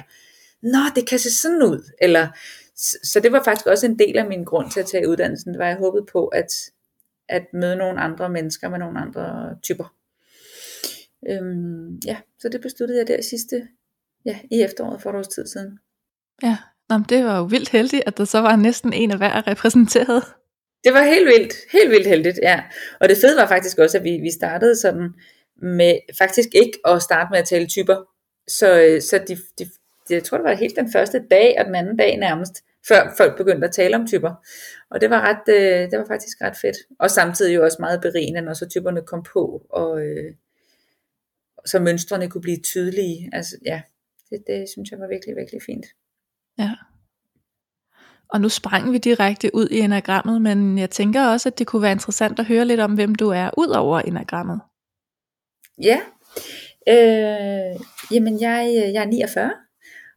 nå, 0.62 0.78
det 0.96 1.06
kan 1.08 1.18
se 1.18 1.38
sådan 1.42 1.62
ud, 1.62 1.90
eller, 2.00 2.28
så 3.04 3.20
det 3.22 3.32
var 3.32 3.42
faktisk 3.44 3.66
også 3.66 3.86
en 3.86 3.98
del 3.98 4.18
af 4.18 4.26
min 4.26 4.44
grund 4.44 4.70
til 4.70 4.80
at 4.80 4.86
tage 4.86 5.08
uddannelsen, 5.08 5.52
det 5.52 5.58
var, 5.58 5.64
at 5.64 5.70
jeg 5.70 5.78
håbede 5.78 6.06
på, 6.12 6.26
at, 6.26 6.52
at 7.28 7.46
møde 7.52 7.76
nogle 7.76 8.00
andre 8.00 8.28
mennesker 8.28 8.68
med 8.68 8.78
nogle 8.78 9.00
andre 9.00 9.56
typer. 9.62 9.94
Øhm, 11.28 12.00
ja, 12.06 12.16
så 12.38 12.48
det 12.48 12.60
besluttede 12.60 12.98
jeg 12.98 13.08
der 13.08 13.22
sidste, 13.22 13.68
ja, 14.26 14.38
i 14.50 14.62
efteråret 14.62 15.02
for 15.02 15.10
et 15.10 15.16
års 15.16 15.28
tid 15.28 15.46
siden. 15.46 15.78
Ja, 16.42 16.56
Nå, 16.88 16.96
det 17.08 17.24
var 17.24 17.38
jo 17.38 17.44
vildt 17.44 17.68
heldigt, 17.68 18.02
at 18.06 18.18
der 18.18 18.24
så 18.24 18.40
var 18.40 18.56
næsten 18.56 18.92
en 18.92 19.10
af 19.10 19.16
hver 19.16 19.46
repræsenteret. 19.46 20.24
Det 20.84 20.94
var 20.94 21.02
helt 21.02 21.26
vildt, 21.26 21.54
helt 21.72 21.90
vildt 21.90 22.06
heldigt, 22.06 22.38
ja. 22.42 22.62
Og 23.00 23.08
det 23.08 23.16
fede 23.16 23.36
var 23.36 23.46
faktisk 23.46 23.78
også, 23.78 23.98
at 23.98 24.04
vi, 24.04 24.18
vi 24.22 24.30
startede 24.30 24.76
sådan 24.76 25.08
med, 25.62 25.98
faktisk 26.18 26.48
ikke 26.54 26.78
at 26.84 27.02
starte 27.02 27.28
med 27.30 27.38
at 27.38 27.48
tale 27.48 27.66
typer. 27.66 27.96
Så, 28.48 28.98
så 29.10 29.20
de, 29.28 29.36
de, 29.58 29.64
de, 30.08 30.14
jeg 30.14 30.24
tror 30.24 30.38
det 30.38 30.44
var 30.44 30.54
helt 30.54 30.76
den 30.76 30.92
første 30.92 31.22
dag 31.30 31.56
og 31.58 31.64
den 31.64 31.74
anden 31.74 31.96
dag 31.96 32.16
nærmest, 32.16 32.52
før 32.88 33.14
folk 33.16 33.36
begyndte 33.36 33.66
at 33.66 33.74
tale 33.74 33.96
om 33.96 34.06
typer. 34.06 34.34
Og 34.90 35.00
det 35.00 35.10
var, 35.10 35.20
ret, 35.20 35.54
øh, 35.54 35.90
det 35.90 35.98
var 35.98 36.06
faktisk 36.08 36.40
ret 36.42 36.56
fedt. 36.60 36.76
Og 36.98 37.10
samtidig 37.10 37.54
jo 37.54 37.64
også 37.64 37.76
meget 37.80 38.00
berigende, 38.00 38.40
når 38.40 38.54
så 38.54 38.68
typerne 38.68 39.02
kom 39.02 39.22
på, 39.32 39.66
og 39.70 40.00
øh, 40.02 40.34
så 41.66 41.78
mønstrene 41.78 42.30
kunne 42.30 42.42
blive 42.42 42.60
tydelige. 42.60 43.30
Altså 43.32 43.56
ja, 43.66 43.80
det, 44.34 44.46
det 44.46 44.68
synes 44.72 44.90
jeg 44.90 44.98
var 44.98 45.08
virkelig, 45.08 45.36
virkelig 45.36 45.62
fint. 45.62 45.86
Ja. 46.58 46.70
Og 48.28 48.40
nu 48.40 48.48
sprang 48.48 48.92
vi 48.92 48.98
direkte 48.98 49.54
ud 49.54 49.68
i 49.68 49.78
enagrammet, 49.78 50.42
men 50.42 50.78
jeg 50.78 50.90
tænker 50.90 51.26
også, 51.26 51.48
at 51.48 51.58
det 51.58 51.66
kunne 51.66 51.82
være 51.82 51.92
interessant 51.92 52.38
at 52.38 52.46
høre 52.46 52.64
lidt 52.64 52.80
om, 52.80 52.94
hvem 52.94 53.14
du 53.14 53.28
er 53.28 53.50
ud 53.58 53.68
over 53.68 54.00
enagrammet. 54.00 54.60
Ja, 55.82 56.00
øh, 56.88 57.80
jamen 58.10 58.40
jeg, 58.40 58.90
jeg 58.94 59.02
er 59.02 59.08
49, 59.08 59.52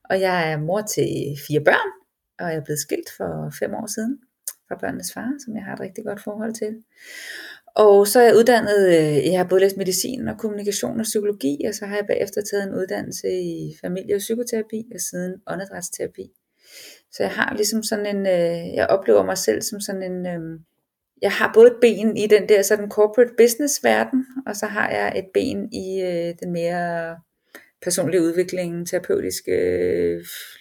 og 0.09 0.21
jeg 0.21 0.51
er 0.51 0.57
mor 0.57 0.81
til 0.81 1.37
fire 1.47 1.63
børn, 1.63 1.89
og 2.39 2.45
jeg 2.45 2.55
er 2.55 2.63
blevet 2.63 2.79
skilt 2.79 3.09
for 3.17 3.53
fem 3.59 3.73
år 3.73 3.87
siden 3.87 4.19
fra 4.67 4.75
børnenes 4.75 5.13
far, 5.13 5.33
som 5.45 5.55
jeg 5.55 5.63
har 5.63 5.73
et 5.73 5.79
rigtig 5.79 6.05
godt 6.05 6.23
forhold 6.23 6.53
til. 6.53 6.83
Og 7.77 8.07
så 8.07 8.19
er 8.19 8.23
jeg 8.23 8.35
uddannet, 8.35 8.87
øh, 8.87 9.25
jeg 9.25 9.39
har 9.39 9.47
både 9.47 9.61
læst 9.61 9.77
medicin 9.77 10.27
og 10.27 10.37
kommunikation 10.39 10.99
og 10.99 11.03
psykologi, 11.03 11.57
og 11.67 11.73
så 11.73 11.85
har 11.85 11.95
jeg 11.95 12.05
bagefter 12.07 12.41
taget 12.41 12.63
en 12.63 12.75
uddannelse 12.75 13.27
i 13.29 13.75
familie- 13.81 14.15
og 14.15 14.19
psykoterapi, 14.19 14.85
og 14.93 14.99
siden 14.99 15.33
åndedrætsterapi. 15.47 16.31
Så 17.11 17.23
jeg 17.23 17.31
har 17.31 17.53
ligesom 17.55 17.83
sådan 17.83 18.05
en, 18.05 18.25
øh, 18.27 18.75
jeg 18.75 18.87
oplever 18.87 19.25
mig 19.25 19.37
selv 19.37 19.61
som 19.61 19.79
sådan 19.79 20.03
en, 20.11 20.25
øh, 20.25 20.59
jeg 21.21 21.31
har 21.31 21.51
både 21.53 21.67
et 21.67 21.77
ben 21.81 22.17
i 22.17 22.27
den 22.27 22.49
der 22.49 22.61
sådan 22.61 22.89
corporate 22.89 23.33
business 23.37 23.83
verden, 23.83 24.25
og 24.47 24.55
så 24.55 24.65
har 24.65 24.89
jeg 24.89 25.13
et 25.19 25.25
ben 25.33 25.73
i 25.73 26.03
den 26.39 26.51
mere 26.51 27.15
personlige 27.81 28.21
udvikling, 28.21 28.87
terapeutiske, 28.87 29.55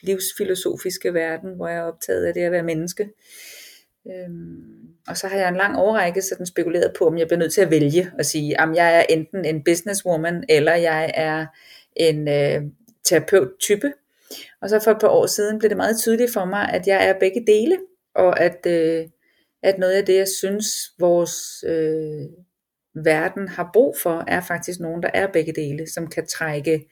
livsfilosofiske 0.02 1.14
verden, 1.14 1.56
hvor 1.56 1.68
jeg 1.68 1.76
er 1.76 1.82
optaget 1.82 2.24
af 2.24 2.34
det 2.34 2.40
at 2.40 2.52
være 2.52 2.62
menneske. 2.62 3.08
Øhm, 4.14 4.76
og 5.08 5.16
så 5.16 5.26
har 5.28 5.38
jeg 5.38 5.48
en 5.48 5.56
lang 5.56 5.78
overrække 5.78 6.22
sådan 6.22 6.46
spekuleret 6.46 6.92
på, 6.98 7.06
om 7.06 7.18
jeg 7.18 7.26
bliver 7.26 7.38
nødt 7.38 7.52
til 7.52 7.60
at 7.60 7.70
vælge 7.70 8.12
og 8.18 8.24
sige, 8.24 8.60
om 8.60 8.74
jeg 8.74 8.98
er 8.98 9.02
enten 9.08 9.44
en 9.44 9.64
businesswoman, 9.64 10.44
eller 10.48 10.74
jeg 10.74 11.12
er 11.14 11.46
en 11.96 12.28
øh, 12.28 12.62
terapeut-type. 13.04 13.92
Og 14.62 14.70
så 14.70 14.80
for 14.84 14.90
et 14.90 15.00
par 15.00 15.08
år 15.08 15.26
siden 15.26 15.58
blev 15.58 15.68
det 15.68 15.76
meget 15.76 15.98
tydeligt 15.98 16.32
for 16.32 16.44
mig, 16.44 16.68
at 16.72 16.86
jeg 16.86 17.08
er 17.08 17.18
begge 17.18 17.44
dele, 17.46 17.76
og 18.14 18.40
at, 18.40 18.66
øh, 18.66 19.06
at 19.62 19.78
noget 19.78 19.92
af 19.92 20.06
det, 20.06 20.16
jeg 20.16 20.28
synes, 20.28 20.66
vores 20.98 21.64
øh, 21.66 22.26
verden 23.04 23.48
har 23.48 23.70
brug 23.72 23.96
for, 24.02 24.24
er 24.28 24.40
faktisk 24.40 24.80
nogen, 24.80 25.02
der 25.02 25.10
er 25.14 25.26
begge 25.32 25.52
dele, 25.52 25.90
som 25.90 26.06
kan 26.06 26.26
trække 26.26 26.84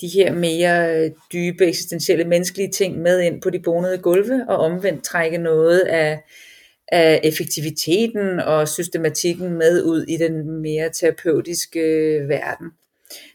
de 0.00 0.08
her 0.08 0.32
mere 0.32 1.04
øh, 1.04 1.10
dybe, 1.32 1.66
eksistentielle, 1.66 2.24
menneskelige 2.24 2.70
ting 2.70 2.98
med 2.98 3.20
ind 3.20 3.42
på 3.42 3.50
de 3.50 3.58
bonede 3.58 3.98
gulve, 3.98 4.44
og 4.48 4.56
omvendt 4.56 5.04
trække 5.04 5.38
noget 5.38 5.80
af, 5.80 6.22
af 6.92 7.20
effektiviteten 7.24 8.40
og 8.40 8.68
systematikken 8.68 9.50
med 9.50 9.82
ud 9.82 10.04
i 10.08 10.16
den 10.16 10.62
mere 10.62 10.90
terapeutiske 10.90 11.80
øh, 11.80 12.28
verden. 12.28 12.70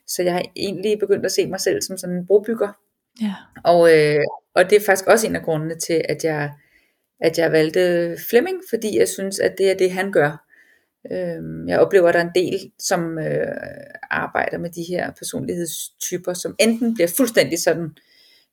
Så 0.07 0.23
jeg 0.23 0.33
har 0.33 0.43
egentlig 0.55 0.99
begyndt 0.99 1.25
at 1.25 1.31
se 1.31 1.47
mig 1.47 1.59
selv 1.59 1.81
som 1.81 1.97
sådan 1.97 2.15
en 2.15 2.27
brobygger. 2.27 2.77
Ja. 3.21 3.33
Og, 3.63 3.97
øh, 3.97 4.19
og 4.55 4.69
det 4.69 4.75
er 4.75 4.85
faktisk 4.85 5.07
også 5.07 5.27
en 5.27 5.35
af 5.35 5.43
grundene 5.43 5.75
til, 5.75 6.01
at 6.09 6.23
jeg, 6.23 6.51
at 7.19 7.37
jeg 7.37 7.51
valgte 7.51 8.17
Flemming, 8.29 8.61
fordi 8.69 8.99
jeg 8.99 9.07
synes, 9.07 9.39
at 9.39 9.55
det 9.57 9.71
er 9.71 9.75
det, 9.75 9.91
han 9.91 10.11
gør. 10.11 10.50
Øh, 11.11 11.67
jeg 11.67 11.79
oplever, 11.79 12.07
at 12.07 12.13
der 12.13 12.19
er 12.19 12.23
en 12.23 12.43
del, 12.43 12.71
som 12.79 13.19
øh, 13.19 13.47
arbejder 14.11 14.57
med 14.57 14.69
de 14.69 14.83
her 14.83 15.11
personlighedstyper, 15.11 16.33
som 16.33 16.55
enten 16.59 16.93
bliver 16.93 17.07
fuldstændig 17.17 17.59
sådan, 17.59 17.89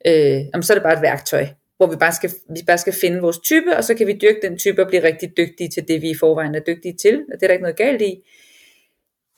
øh, 0.07 0.41
jamen, 0.53 0.63
så 0.63 0.73
er 0.73 0.75
det 0.75 0.83
bare 0.83 0.97
et 0.97 1.03
værktøj, 1.03 1.47
hvor 1.77 1.87
vi 1.87 1.97
bare, 1.97 2.13
skal, 2.13 2.31
vi 2.31 2.61
bare 2.67 2.79
skal 2.79 2.93
finde 2.93 3.21
vores 3.21 3.39
type, 3.39 3.77
og 3.77 3.85
så 3.85 3.95
kan 3.95 4.07
vi 4.07 4.19
dyrke 4.23 4.41
den 4.43 4.59
type 4.59 4.83
og 4.83 4.89
blive 4.89 5.03
rigtig 5.03 5.37
dygtige 5.37 5.69
til 5.69 5.89
det, 5.89 6.03
vi 6.03 6.11
i 6.11 6.15
forvejen 6.15 6.55
er 6.55 6.61
dygtige 6.61 6.97
til. 6.97 7.15
Og 7.15 7.35
det 7.35 7.43
er 7.43 7.47
der 7.47 7.53
ikke 7.53 7.63
noget 7.63 7.77
galt 7.77 8.03
i. 8.03 8.23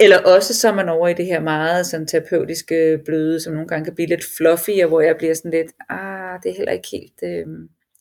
Eller 0.01 0.19
også 0.19 0.55
så 0.55 0.69
er 0.69 0.75
man 0.75 0.89
over 0.89 1.09
i 1.09 1.15
det 1.15 1.27
her 1.27 1.41
meget 1.41 1.87
sådan 1.87 2.07
terapeutiske 2.07 2.99
bløde, 3.05 3.41
som 3.41 3.53
nogle 3.53 3.69
gange 3.69 3.85
kan 3.85 3.95
blive 3.95 4.09
lidt 4.09 4.25
fluffy, 4.37 4.83
og 4.83 4.89
hvor 4.89 5.01
jeg 5.01 5.17
bliver 5.19 5.35
sådan 5.35 5.51
lidt, 5.51 5.73
ah, 5.89 6.41
det 6.43 6.51
er 6.51 6.57
heller 6.57 6.73
ikke 6.73 6.89
helt 6.93 7.23
øh, 7.23 7.47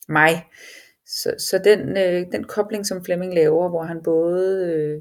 mig. 0.10 0.46
Så, 1.10 1.36
så 1.38 1.62
den, 1.64 1.98
øh, 1.98 2.32
den 2.32 2.44
kobling, 2.44 2.86
som 2.86 3.06
Flemming 3.06 3.34
laver, 3.34 3.70
hvor 3.70 3.84
han 3.84 4.04
både 4.04 4.74
øh, 4.74 4.96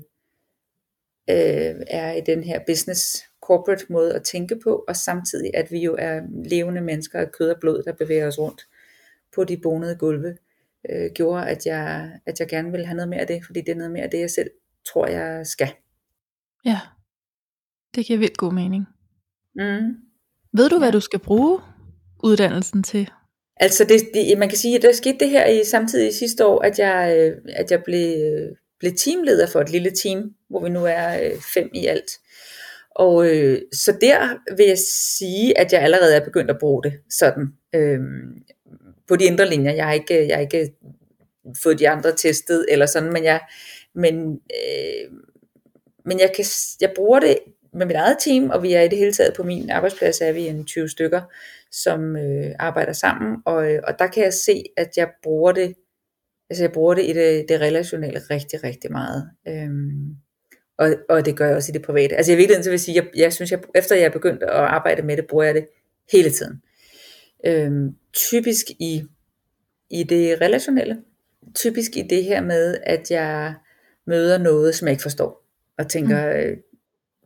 øh, 1.31 1.77
er 1.87 2.13
i 2.13 2.21
den 2.21 2.45
her 2.45 2.61
business 2.67 3.25
corporate 3.43 3.87
måde 3.89 4.15
at 4.15 4.23
tænke 4.23 4.61
på, 4.65 4.85
og 4.89 4.97
samtidig 4.97 5.51
at 5.55 5.71
vi 5.71 5.79
jo 5.79 5.97
er 5.99 6.21
levende 6.51 6.81
mennesker 6.81 7.19
af 7.21 7.33
kød 7.33 7.51
og 7.51 7.61
blod, 7.61 7.83
der 7.83 7.93
bevæger 7.93 8.27
os 8.27 8.39
rundt 8.39 8.63
på 9.35 9.45
de 9.45 9.57
bonede 9.63 9.97
gulve, 9.97 10.37
øh, 10.91 11.11
gjorde, 11.15 11.49
at 11.49 11.67
jeg, 11.67 12.13
at 12.27 12.41
jeg 12.41 12.49
gerne 12.49 12.71
ville 12.71 12.87
have 12.87 12.97
noget 12.97 13.09
mere 13.09 13.21
af 13.21 13.27
det, 13.27 13.47
fordi 13.47 13.61
det 13.61 13.69
er 13.69 13.77
noget 13.77 13.93
mere 13.93 14.05
af 14.05 14.11
det, 14.11 14.21
jeg 14.21 14.31
selv 14.31 14.51
tror, 14.93 15.07
jeg 15.07 15.47
skal. 15.47 15.69
Ja, 16.65 16.81
det 17.95 18.07
giver 18.07 18.19
vildt 18.19 18.37
god 18.37 18.53
mening. 18.53 18.87
Mm. 19.55 19.97
Ved 20.53 20.69
du, 20.69 20.79
hvad 20.79 20.93
du 20.93 21.01
skal 21.01 21.19
bruge 21.19 21.61
uddannelsen 22.25 22.83
til? 22.83 23.11
Altså 23.61 23.85
det, 23.85 24.01
det, 24.15 24.39
man 24.39 24.49
kan 24.49 24.59
sige, 24.59 24.77
at 24.77 24.83
der 24.83 24.93
skete 24.93 25.19
det 25.21 25.31
her 25.31 25.47
i 25.47 25.65
samtidig 25.65 26.15
sidste 26.15 26.47
år, 26.47 26.63
at 26.63 26.79
jeg, 26.79 27.17
øh, 27.19 27.37
at 27.57 27.71
jeg 27.71 27.83
blev, 27.85 28.19
øh, 28.19 28.57
blev 28.79 28.93
teamleder 28.97 29.47
for 29.47 29.61
et 29.61 29.71
lille 29.71 29.91
team, 29.91 30.35
hvor 30.51 30.63
vi 30.63 30.69
nu 30.69 30.85
er 30.85 31.25
øh, 31.25 31.41
fem 31.55 31.71
i 31.75 31.87
alt. 31.87 32.11
Og 32.91 33.27
øh, 33.29 33.63
så 33.73 33.97
der 34.01 34.55
vil 34.57 34.67
jeg 34.67 34.79
sige, 35.19 35.59
at 35.59 35.73
jeg 35.73 35.83
allerede 35.83 36.15
er 36.15 36.25
begyndt 36.25 36.51
at 36.51 36.59
bruge 36.61 36.83
det 36.83 36.93
sådan 37.11 37.47
øh, 37.75 38.01
på 39.09 39.17
de 39.17 39.25
indre 39.25 39.49
linjer. 39.49 39.73
Jeg 39.73 39.85
har 39.87 39.93
ikke, 39.93 40.29
jeg 40.29 40.37
har 40.37 40.43
ikke 40.43 40.73
fået 41.63 41.79
de 41.79 41.89
andre 41.89 42.17
testet 42.17 42.67
eller 42.69 42.87
sådan, 42.87 43.13
men 43.13 43.25
jeg, 43.25 43.41
men, 43.95 44.33
øh, 44.33 45.11
men 46.05 46.21
jeg, 46.21 46.33
kan, 46.37 46.45
jeg 46.81 46.93
bruger 46.97 47.21
det 47.21 47.39
med 47.73 47.87
mit 47.87 47.97
eget 47.97 48.17
team, 48.21 48.51
og 48.51 48.63
vi 48.63 48.73
er 48.73 48.83
i 48.83 48.89
det 48.89 48.99
hele 48.99 49.13
taget 49.13 49.35
på 49.37 49.43
min 49.43 49.71
arbejdsplads, 49.71 50.21
er 50.21 50.33
vi 50.33 50.47
en 50.47 50.65
20 50.65 50.89
stykker, 50.89 51.23
som 51.73 52.17
øh, 52.17 52.55
arbejder 52.59 52.93
sammen, 52.93 53.37
og, 53.45 53.73
øh, 53.73 53.81
og 53.87 53.99
der 53.99 54.07
kan 54.07 54.25
jeg 54.25 54.33
se, 54.33 54.65
at 54.77 54.91
jeg 54.97 55.09
bruger 55.23 55.53
det, 55.53 55.75
altså 56.51 56.65
jeg 56.65 56.73
bruger 56.73 56.95
det 56.95 57.05
i 57.05 57.13
det, 57.13 57.47
det 57.49 57.61
relationelle 57.61 58.21
rigtig, 58.31 58.65
rigtig 58.65 58.93
meget. 58.93 59.31
Øhm, 59.49 60.17
og, 60.79 60.95
og 61.09 61.25
det 61.25 61.37
gør 61.37 61.47
jeg 61.47 61.57
også 61.57 61.73
i 61.73 61.77
det 61.79 61.83
private. 61.83 62.17
Altså 62.17 62.33
jeg 62.33 62.39
virkelig 62.39 62.65
så 62.65 62.71
vil 62.71 62.81
sige, 62.81 62.95
jeg, 62.95 63.07
jeg 63.17 63.33
synes, 63.33 63.51
jeg, 63.51 63.61
efter 63.75 63.97
jeg 63.97 64.05
er 64.05 64.11
begyndt 64.11 64.43
at 64.43 64.51
arbejde 64.51 65.03
med 65.03 65.17
det, 65.17 65.27
bruger 65.27 65.45
jeg 65.45 65.55
det 65.55 65.67
hele 66.13 66.31
tiden. 66.31 66.63
Øhm, 67.47 67.95
typisk 68.13 68.71
i, 68.71 69.05
i 69.91 70.03
det 70.03 70.41
relationelle. 70.41 70.99
Typisk 71.55 71.97
i 71.97 72.03
det 72.03 72.25
her 72.25 72.41
med, 72.41 72.79
at 72.83 73.11
jeg 73.11 73.55
møder 74.07 74.39
noget, 74.39 74.75
som 74.75 74.89
jeg 74.89 74.93
ikke 74.93 75.03
forstår. 75.03 75.45
Og 75.79 75.89
tænker, 75.89 76.51
mm 76.51 76.57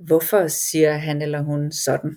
hvorfor 0.06 0.46
siger 0.48 0.92
han 0.92 1.22
eller 1.22 1.42
hun 1.42 1.72
sådan? 1.72 2.16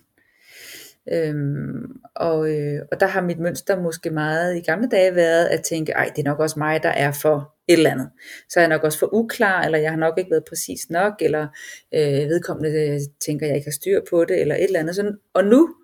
Øhm, 1.14 2.02
og, 2.16 2.50
øh, 2.52 2.82
og 2.92 3.00
der 3.00 3.06
har 3.06 3.22
mit 3.22 3.40
mønster 3.40 3.82
måske 3.82 4.10
meget 4.10 4.58
i 4.58 4.62
gamle 4.62 4.88
dage 4.88 5.16
været 5.16 5.46
at 5.46 5.64
tænke, 5.64 5.92
ej 5.92 6.12
det 6.16 6.26
er 6.26 6.30
nok 6.30 6.40
også 6.40 6.60
mig, 6.60 6.84
der 6.84 6.90
er 6.90 7.12
for 7.12 7.56
et 7.68 7.74
eller 7.74 7.92
andet. 7.92 8.10
Så 8.50 8.60
er 8.60 8.64
jeg 8.64 8.70
nok 8.70 8.84
også 8.84 9.00
for 9.00 9.14
uklar, 9.14 9.64
eller 9.64 9.78
jeg 9.78 9.92
har 9.92 9.98
nok 9.98 10.14
ikke 10.18 10.32
været 10.32 10.44
præcis 10.50 10.90
nok, 10.90 11.14
eller 11.20 11.48
øh, 11.94 12.30
vedkommende 12.30 12.70
øh, 12.70 13.00
tænker, 13.26 13.48
jeg 13.48 13.56
ikke 13.56 13.68
har 13.68 13.72
styr 13.72 14.02
på 14.10 14.26
det, 14.26 14.42
eller 14.42 14.56
et 14.56 14.64
eller 14.64 14.80
andet. 14.80 14.96
Sådan. 14.96 15.18
Og 15.34 15.44
nu, 15.44 15.76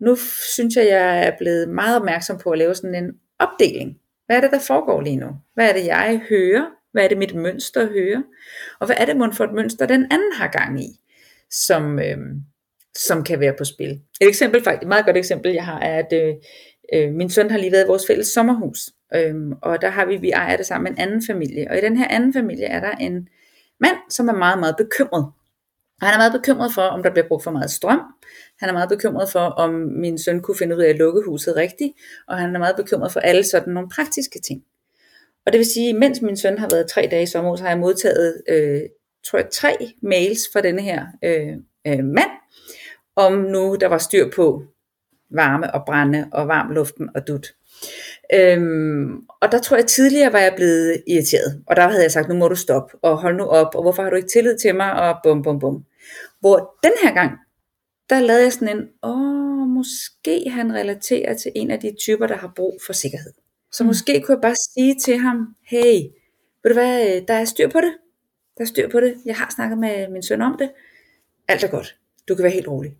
nu 0.00 0.16
synes 0.54 0.76
jeg, 0.76 0.86
jeg 0.86 1.26
er 1.26 1.32
blevet 1.38 1.68
meget 1.68 1.96
opmærksom 1.96 2.38
på 2.38 2.50
at 2.50 2.58
lave 2.58 2.74
sådan 2.74 3.04
en 3.04 3.12
opdeling. 3.38 3.98
Hvad 4.26 4.36
er 4.36 4.40
det, 4.40 4.50
der 4.50 4.60
foregår 4.60 5.00
lige 5.00 5.16
nu? 5.16 5.28
Hvad 5.54 5.68
er 5.68 5.72
det, 5.72 5.86
jeg 5.86 6.20
hører? 6.28 6.66
Hvad 6.92 7.04
er 7.04 7.08
det, 7.08 7.18
mit 7.18 7.34
mønster 7.34 7.88
hører? 7.88 8.22
Og 8.80 8.86
hvad 8.86 8.96
er 8.98 9.04
det, 9.04 9.16
mon 9.16 9.32
for 9.32 9.44
et 9.44 9.54
mønster, 9.54 9.86
den 9.86 10.06
anden 10.10 10.32
har 10.32 10.48
gang 10.48 10.82
i? 10.84 10.88
Som, 11.50 11.98
øh, 11.98 12.18
som 12.96 13.24
kan 13.24 13.40
være 13.40 13.54
på 13.58 13.64
spil. 13.64 13.90
Et 14.20 14.28
eksempel, 14.28 14.64
faktisk, 14.64 14.82
et 14.82 14.88
meget 14.88 15.04
godt 15.04 15.16
eksempel, 15.16 15.52
jeg 15.52 15.64
har, 15.64 15.80
er, 15.80 15.98
at 15.98 16.12
øh, 16.12 16.34
øh 16.94 17.12
min 17.12 17.30
søn 17.30 17.50
har 17.50 17.58
lige 17.58 17.72
været 17.72 17.84
i 17.84 17.88
vores 17.88 18.06
fælles 18.06 18.26
sommerhus, 18.26 18.78
øh, 19.14 19.34
og 19.62 19.82
der 19.82 19.90
har 19.90 20.06
vi, 20.06 20.16
vi 20.16 20.30
ejer 20.30 20.56
det 20.56 20.66
sammen 20.66 20.84
med 20.84 20.98
en 20.98 21.08
anden 21.08 21.26
familie, 21.26 21.66
og 21.70 21.78
i 21.78 21.80
den 21.80 21.96
her 21.96 22.08
anden 22.08 22.32
familie 22.32 22.64
er 22.64 22.80
der 22.80 22.90
en 22.90 23.28
mand, 23.80 23.96
som 24.10 24.28
er 24.28 24.32
meget, 24.32 24.58
meget 24.58 24.76
bekymret. 24.76 25.32
Og 26.00 26.06
han 26.06 26.14
er 26.14 26.18
meget 26.18 26.32
bekymret 26.32 26.72
for, 26.74 26.82
om 26.82 27.02
der 27.02 27.10
bliver 27.10 27.28
brugt 27.28 27.44
for 27.44 27.50
meget 27.50 27.70
strøm. 27.70 28.00
Han 28.60 28.68
er 28.68 28.72
meget 28.72 28.88
bekymret 28.88 29.28
for, 29.30 29.40
om 29.40 29.70
min 29.74 30.18
søn 30.18 30.40
kunne 30.40 30.56
finde 30.56 30.76
ud 30.76 30.82
af 30.82 30.88
at 30.88 30.98
lukke 30.98 31.22
huset 31.26 31.56
rigtigt. 31.56 31.92
Og 32.28 32.38
han 32.38 32.54
er 32.54 32.58
meget 32.58 32.76
bekymret 32.76 33.12
for 33.12 33.20
alle 33.20 33.44
sådan 33.44 33.72
nogle 33.72 33.88
praktiske 33.88 34.40
ting. 34.40 34.62
Og 35.46 35.52
det 35.52 35.58
vil 35.58 35.66
sige, 35.66 35.94
mens 35.94 36.22
min 36.22 36.36
søn 36.36 36.58
har 36.58 36.68
været 36.70 36.90
tre 36.90 37.08
dage 37.10 37.22
i 37.22 37.26
sommerhus, 37.26 37.60
har 37.60 37.68
jeg 37.68 37.78
modtaget, 37.78 38.42
øh, 38.48 38.80
tror 39.26 39.38
jeg, 39.38 39.48
tre 39.52 39.76
mails 40.02 40.40
fra 40.52 40.60
denne 40.60 40.82
her 40.82 41.06
øh, 41.24 41.52
øh, 41.86 42.04
mand, 42.04 42.30
om 43.16 43.32
nu 43.32 43.76
der 43.80 43.86
var 43.86 43.98
styr 43.98 44.30
på 44.36 44.62
varme 45.30 45.74
og 45.74 45.82
brænde 45.86 46.28
og 46.32 46.48
varm 46.48 46.70
luften 46.70 47.08
og 47.14 47.28
dut. 47.28 47.46
Øhm, 48.34 49.16
og 49.42 49.52
der 49.52 49.58
tror 49.58 49.76
jeg 49.76 49.86
tidligere 49.86 50.32
var 50.32 50.38
jeg 50.38 50.52
blevet 50.56 51.02
irriteret, 51.06 51.62
og 51.66 51.76
der 51.76 51.88
havde 51.88 52.02
jeg 52.02 52.12
sagt, 52.12 52.28
nu 52.28 52.34
må 52.34 52.48
du 52.48 52.54
stoppe, 52.54 52.96
og 53.02 53.20
hold 53.20 53.36
nu 53.36 53.44
op, 53.44 53.74
og 53.74 53.82
hvorfor 53.82 54.02
har 54.02 54.10
du 54.10 54.16
ikke 54.16 54.28
tillid 54.28 54.58
til 54.58 54.74
mig, 54.74 54.92
og 54.92 55.16
bum 55.22 55.42
bum 55.42 55.58
bum. 55.58 55.84
Hvor 56.40 56.78
den 56.82 56.92
her 57.02 57.14
gang, 57.14 57.32
der 58.10 58.20
lavede 58.20 58.42
jeg 58.42 58.52
sådan 58.52 58.76
en, 58.76 58.88
åh, 59.02 59.68
måske 59.68 60.50
han 60.50 60.74
relaterer 60.74 61.34
til 61.34 61.52
en 61.54 61.70
af 61.70 61.80
de 61.80 61.94
typer, 62.00 62.26
der 62.26 62.36
har 62.36 62.52
brug 62.56 62.78
for 62.86 62.92
sikkerhed. 62.92 63.32
Så 63.72 63.84
mm. 63.84 63.86
måske 63.86 64.20
kunne 64.20 64.34
jeg 64.34 64.42
bare 64.42 64.54
sige 64.74 64.96
til 65.04 65.18
ham, 65.18 65.54
hey, 65.66 66.00
ved 66.62 66.70
du 66.70 66.72
hvad, 66.72 67.20
der 67.28 67.34
er 67.34 67.44
styr 67.44 67.68
på 67.68 67.80
det. 67.80 67.92
Der 68.58 68.64
er 68.64 68.68
styr 68.68 68.88
på 68.88 69.00
det. 69.00 69.14
Jeg 69.24 69.36
har 69.36 69.52
snakket 69.56 69.78
med 69.78 70.08
min 70.08 70.22
søn 70.22 70.42
om 70.42 70.56
det. 70.58 70.70
Alt 71.48 71.64
er 71.64 71.68
godt. 71.68 71.96
Du 72.28 72.34
kan 72.34 72.42
være 72.42 72.52
helt 72.52 72.68
rolig. 72.68 72.96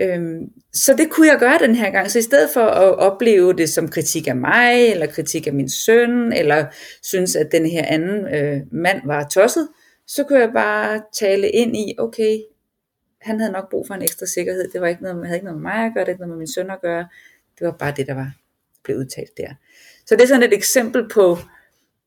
Øhm, 0.00 0.52
så 0.72 0.94
det 0.96 1.10
kunne 1.10 1.26
jeg 1.26 1.38
gøre 1.38 1.58
den 1.58 1.74
her 1.74 1.90
gang. 1.90 2.10
Så 2.10 2.18
i 2.18 2.22
stedet 2.22 2.50
for 2.54 2.60
at 2.60 2.98
opleve 2.98 3.52
det 3.52 3.68
som 3.68 3.88
kritik 3.88 4.28
af 4.28 4.36
mig, 4.36 4.90
eller 4.90 5.06
kritik 5.06 5.46
af 5.46 5.52
min 5.52 5.68
søn, 5.68 6.32
eller 6.32 6.66
synes, 7.02 7.36
at 7.36 7.52
den 7.52 7.66
her 7.66 7.84
anden 7.86 8.34
øh, 8.34 8.60
mand 8.72 9.00
var 9.04 9.28
tosset, 9.28 9.68
så 10.06 10.24
kunne 10.24 10.38
jeg 10.38 10.50
bare 10.54 11.02
tale 11.12 11.50
ind 11.50 11.76
i, 11.76 11.94
okay, 11.98 12.38
han 13.20 13.40
havde 13.40 13.52
nok 13.52 13.70
brug 13.70 13.86
for 13.86 13.94
en 13.94 14.02
ekstra 14.02 14.26
sikkerhed. 14.26 14.68
Det 14.72 14.80
var 14.80 14.86
ikke 14.86 15.02
noget, 15.02 15.26
havde 15.26 15.36
ikke 15.36 15.44
noget 15.44 15.60
med 15.60 15.70
mig 15.72 15.86
at 15.86 15.92
gøre, 15.94 16.04
det 16.04 16.10
ikke 16.10 16.20
noget 16.20 16.30
med 16.30 16.38
min 16.38 16.52
søn 16.52 16.70
at 16.70 16.80
gøre. 16.80 17.08
Det 17.58 17.66
var 17.66 17.72
bare 17.72 17.94
det, 17.96 18.06
der 18.06 18.14
var 18.14 18.32
blevet 18.84 19.00
udtalt 19.00 19.36
der. 19.36 19.54
Så 20.06 20.16
det 20.16 20.22
er 20.22 20.26
sådan 20.26 20.42
et 20.42 20.52
eksempel 20.52 21.08
på, 21.08 21.38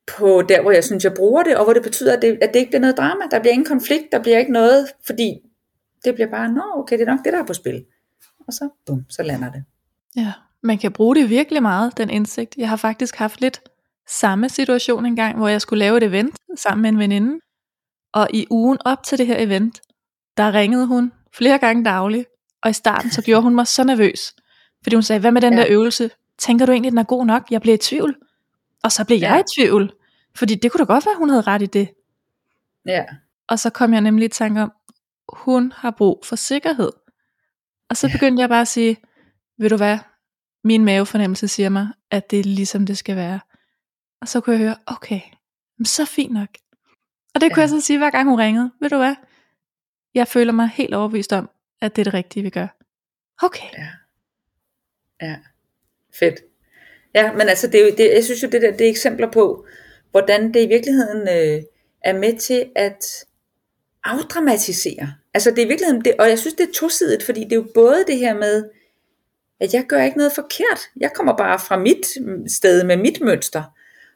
på 0.08 0.41
der, 0.50 0.62
hvor 0.62 0.72
jeg 0.72 0.84
synes, 0.84 1.03
jeg 1.03 1.13
bruger 1.13 1.43
det, 1.43 1.58
og 1.58 1.63
hvor 1.63 1.74
det 1.74 1.84
betyder, 1.84 2.15
at 2.15 2.22
det, 2.22 2.38
at 2.41 2.53
det 2.53 2.60
ikke 2.60 2.70
bliver 2.70 2.81
noget 2.81 2.98
drama. 2.98 3.24
Der 3.31 3.39
bliver 3.39 3.53
ingen 3.53 3.65
konflikt, 3.65 4.12
der 4.12 4.22
bliver 4.22 4.38
ikke 4.38 4.51
noget, 4.51 4.88
fordi 5.05 5.39
det 6.05 6.13
bliver 6.13 6.29
bare, 6.29 6.53
nå 6.53 6.63
okay, 6.75 7.00
det 7.00 7.08
er 7.08 7.12
nok 7.12 7.25
det, 7.25 7.34
der 7.34 7.39
er 7.39 7.46
på 7.46 7.53
spil. 7.53 7.86
Og 8.48 8.53
så, 8.53 8.70
bum, 8.86 9.05
så 9.10 9.24
lander 9.24 9.51
det. 9.51 9.63
Ja, 10.15 10.34
man 10.63 10.77
kan 10.77 10.91
bruge 10.91 11.15
det 11.15 11.29
virkelig 11.29 11.62
meget, 11.62 11.98
den 11.98 12.10
indsigt. 12.10 12.55
Jeg 12.58 12.70
har 12.70 12.75
faktisk 12.75 13.15
haft 13.15 13.41
lidt 13.41 13.62
samme 14.08 14.50
situation 14.50 15.05
en 15.05 15.15
gang, 15.15 15.38
hvor 15.38 15.48
jeg 15.48 15.62
skulle 15.62 15.79
lave 15.79 15.98
et 15.98 16.03
event 16.03 16.36
sammen 16.58 16.81
med 16.81 16.89
en 16.89 17.00
veninde. 17.00 17.39
Og 18.13 18.27
i 18.34 18.48
ugen 18.50 18.77
op 18.86 19.03
til 19.03 19.17
det 19.17 19.27
her 19.27 19.38
event, 19.39 19.81
der 20.38 20.53
ringede 20.53 20.88
hun 20.88 21.12
flere 21.34 21.58
gange 21.58 21.84
dagligt 21.84 22.27
Og 22.63 22.70
i 22.70 22.74
starten, 22.74 23.12
så 23.12 23.22
gjorde 23.22 23.41
hun 23.41 23.55
mig 23.55 23.67
så 23.67 23.84
nervøs. 23.84 24.34
Fordi 24.84 24.96
hun 24.96 25.03
sagde, 25.03 25.20
hvad 25.20 25.31
med 25.31 25.41
den 25.41 25.53
ja. 25.53 25.60
der 25.60 25.65
øvelse? 25.70 26.12
Tænker 26.38 26.65
du 26.65 26.72
egentlig, 26.72 26.91
den 26.91 26.98
er 26.98 27.03
god 27.03 27.25
nok? 27.25 27.51
Jeg 27.51 27.62
blev 27.62 27.74
i 27.74 27.77
tvivl. 27.77 28.15
Og 28.84 28.92
så 28.92 29.06
blev 29.06 29.18
ja. 29.18 29.32
jeg 29.32 29.40
i 29.40 29.44
tvivl. 29.56 29.94
Fordi 30.36 30.56
det 30.56 30.72
kunne 30.72 30.80
da 30.80 30.94
godt 30.94 31.06
være, 31.06 31.18
hun 31.18 31.30
havde 31.30 31.42
ret 31.42 31.62
i 31.62 31.66
det. 31.66 31.94
Ja. 32.86 33.06
Og 33.48 33.60
så 33.60 33.70
kom 33.70 33.94
jeg 33.94 34.02
nemlig 34.02 34.26
i 34.26 34.30
tanke 34.30 34.62
om, 34.62 34.74
hun 35.34 35.72
har 35.72 35.92
brug 35.92 36.22
for 36.26 36.36
sikkerhed. 36.36 36.92
Og 37.90 37.98
så 37.98 38.10
begyndte 38.12 38.42
jeg 38.42 38.50
bare 38.50 38.62
at 38.62 38.68
sige, 38.68 38.98
ved 39.58 39.70
du 39.70 39.78
hvad, 39.78 40.00
min 40.64 40.86
mavefornemmelse 40.86 41.48
siger 41.48 41.70
mig, 41.70 41.88
at 42.12 42.32
det 42.32 42.40
er 42.40 42.44
ligesom 42.44 42.86
det 42.86 42.98
skal 42.98 43.16
være. 43.16 43.40
Og 44.22 44.28
så 44.28 44.42
kunne 44.42 44.56
jeg 44.56 44.66
høre, 44.66 44.76
okay, 44.86 45.22
så 45.86 46.06
fint 46.06 46.34
nok. 46.34 46.50
Og 47.36 47.42
det 47.42 47.50
ja. 47.50 47.54
kunne 47.54 47.62
jeg 47.62 47.70
så 47.70 47.82
sige, 47.82 47.98
hver 47.98 48.10
gang 48.10 48.30
hun 48.30 48.40
ringede, 48.40 48.72
ved 48.80 48.90
du 48.90 48.98
hvad, 48.98 49.16
jeg 50.14 50.28
føler 50.28 50.54
mig 50.54 50.68
helt 50.68 50.94
overbevist 50.94 51.34
om, 51.34 51.50
at 51.82 51.96
det 51.96 52.02
er 52.02 52.04
det 52.04 52.14
rigtige, 52.14 52.44
vi 52.44 52.50
gør. 52.50 52.68
Okay. 53.42 53.68
Ja. 53.78 53.90
Ja. 55.22 55.40
Fedt. 56.20 56.50
Ja, 57.15 57.32
men 57.34 57.50
altså, 57.50 57.68
det 57.68 57.82
er 57.82 57.86
jo, 57.86 57.91
det, 57.98 58.13
jeg 58.13 58.24
synes 58.24 58.44
jo, 58.44 58.48
det 58.48 58.62
der, 58.62 58.72
det 58.72 58.86
er 58.86 58.89
eksempler 58.89 59.32
på, 59.32 59.65
hvordan 60.12 60.53
det 60.53 60.63
i 60.63 60.68
virkeligheden 60.68 61.22
øh, 61.22 61.63
er 62.03 62.13
med 62.13 62.38
til 62.38 62.65
at 62.75 63.25
afdramatisere. 64.03 65.13
Altså 65.34 65.50
det 65.50 65.60
er 65.60 65.65
i 65.65 65.68
virkeligheden, 65.68 66.06
det, 66.06 66.13
og 66.20 66.30
jeg 66.30 66.39
synes 66.39 66.53
det 66.53 66.70
er 66.70 66.74
tosidigt, 66.74 67.24
fordi 67.24 67.44
det 67.44 67.51
er 67.51 67.56
jo 67.56 67.68
både 67.74 68.03
det 68.08 68.18
her 68.18 68.34
med, 68.34 68.63
at 69.60 69.74
jeg 69.74 69.86
gør 69.88 70.03
ikke 70.03 70.18
noget 70.18 70.34
forkert. 70.36 70.80
Jeg 71.00 71.12
kommer 71.15 71.38
bare 71.38 71.60
fra 71.60 71.80
mit 71.80 72.06
sted 72.51 72.84
med 72.84 72.98
mit 72.98 73.22
mønster, 73.22 73.63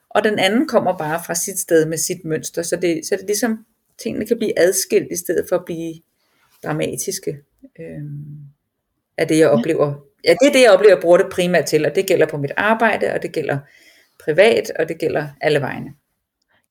og 0.10 0.24
den 0.24 0.40
anden 0.40 0.68
kommer 0.68 0.98
bare 0.98 1.22
fra 1.25 1.36
sit 1.36 1.60
sted 1.60 1.86
med 1.86 1.98
sit 1.98 2.25
mønster. 2.25 2.62
Så 2.62 2.75
det, 2.75 3.06
så 3.06 3.16
det 3.16 3.22
er 3.22 3.28
ligesom, 3.28 3.66
tingene 4.04 4.25
kan 4.25 4.38
blive 4.38 4.60
adskilt, 4.60 5.08
i 5.12 5.16
stedet 5.16 5.46
for 5.50 5.56
at 5.56 5.66
blive 5.66 5.94
dramatiske. 6.64 7.40
Øhm, 7.80 8.45
af 9.18 9.28
det 9.28 9.38
jeg 9.38 9.50
oplever. 9.50 9.94
Ja, 10.26 10.34
det 10.42 10.48
er 10.48 10.52
det 10.52 10.62
jeg 10.62 10.72
oplever, 10.72 10.92
jeg 10.92 11.02
bruger 11.02 11.18
det 11.18 11.28
primært 11.32 11.66
til, 11.66 11.86
og 11.86 11.96
det 11.96 12.06
gælder 12.06 12.26
på 12.26 12.38
mit 12.38 12.52
arbejde, 12.58 13.14
og 13.14 13.22
det 13.22 13.32
gælder 13.32 13.58
privat, 14.24 14.72
og 14.80 14.90
det 14.90 14.98
gælder 15.00 15.28
alle 15.42 15.62
vegne. 15.62 15.90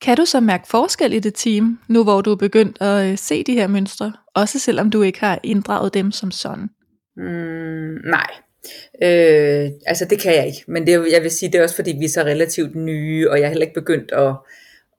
Kan 0.00 0.16
du 0.16 0.24
så 0.24 0.40
mærke 0.40 0.68
forskel 0.68 1.12
i 1.12 1.18
det 1.18 1.34
team, 1.34 1.78
nu 1.88 2.04
hvor 2.04 2.20
du 2.20 2.32
er 2.32 2.36
begyndt 2.36 2.76
at 2.80 3.10
øh, 3.10 3.18
se 3.18 3.44
de 3.44 3.54
her 3.54 3.66
mønstre, 3.66 4.12
også 4.34 4.58
selvom 4.58 4.90
du 4.90 5.02
ikke 5.02 5.20
har 5.20 5.40
inddraget 5.42 5.94
dem 5.94 6.12
som 6.12 6.30
sådan? 6.30 6.68
Mm, 7.16 7.98
nej, 8.04 8.30
øh, 9.02 9.70
altså 9.86 10.04
det 10.10 10.20
kan 10.20 10.34
jeg 10.34 10.46
ikke, 10.46 10.64
men 10.68 10.86
det, 10.86 11.12
jeg 11.12 11.22
vil 11.22 11.30
sige, 11.30 11.52
det 11.52 11.58
er 11.58 11.62
også 11.62 11.76
fordi 11.76 11.96
vi 11.98 12.04
er 12.04 12.08
så 12.08 12.20
relativt 12.22 12.74
nye, 12.74 13.30
og 13.30 13.38
jeg 13.38 13.44
er 13.44 13.48
heller 13.48 13.66
ikke 13.66 13.80
begyndt 13.80 14.12
at, 14.12 14.34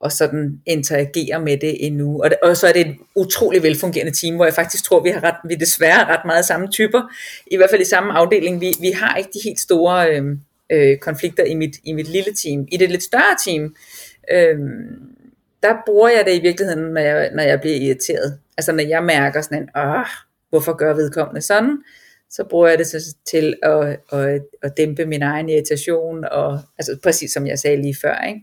og 0.00 0.12
sådan 0.12 0.60
interagere 0.66 1.40
med 1.40 1.56
det 1.56 1.86
endnu. 1.86 2.22
Og, 2.22 2.30
og 2.42 2.56
så 2.56 2.66
er 2.66 2.72
det 2.72 2.86
et 2.86 2.96
utrolig 3.14 3.62
velfungerende 3.62 4.12
team, 4.12 4.34
hvor 4.36 4.44
jeg 4.44 4.54
faktisk 4.54 4.84
tror, 4.84 5.02
vi 5.02 5.10
har 5.10 5.24
ret, 5.24 5.36
vi 5.48 5.54
desværre 5.54 6.04
ret 6.04 6.24
meget 6.24 6.44
samme 6.44 6.68
typer, 6.68 7.02
i 7.46 7.56
hvert 7.56 7.70
fald 7.70 7.82
i 7.82 7.84
samme 7.84 8.12
afdeling. 8.12 8.60
Vi, 8.60 8.72
vi 8.80 8.90
har 8.90 9.16
ikke 9.16 9.30
de 9.34 9.40
helt 9.44 9.60
store 9.60 10.10
øh, 10.10 10.24
øh, 10.70 10.98
konflikter 10.98 11.44
i 11.44 11.54
mit, 11.54 11.76
i 11.84 11.92
mit 11.92 12.08
lille 12.08 12.34
team. 12.34 12.66
I 12.72 12.76
det 12.76 12.90
lidt 12.90 13.02
større 13.02 13.36
team, 13.46 13.74
øh, 14.32 14.58
der 15.62 15.76
bruger 15.86 16.08
jeg 16.08 16.24
det 16.26 16.34
i 16.34 16.42
virkeligheden, 16.42 16.84
når 16.84 17.00
jeg, 17.00 17.30
når 17.34 17.42
jeg 17.42 17.60
bliver 17.60 17.76
irriteret. 17.76 18.38
Altså 18.58 18.72
når 18.72 18.82
jeg 18.82 19.04
mærker 19.04 19.40
sådan 19.40 19.62
en, 19.62 19.68
Åh, 19.76 20.06
hvorfor 20.50 20.76
gør 20.76 20.94
vedkommende 20.94 21.40
sådan? 21.40 21.78
Så 22.30 22.44
bruger 22.44 22.68
jeg 22.68 22.78
det 22.78 22.86
til, 22.86 23.00
til 23.30 23.54
at, 23.62 23.96
at, 24.12 24.42
at 24.62 24.76
dæmpe 24.76 25.06
min 25.06 25.22
egen 25.22 25.48
irritation, 25.48 26.24
og, 26.24 26.60
altså 26.78 26.98
præcis 27.02 27.32
som 27.32 27.46
jeg 27.46 27.58
sagde 27.58 27.82
lige 27.82 27.96
før, 28.02 28.24
ikke? 28.28 28.40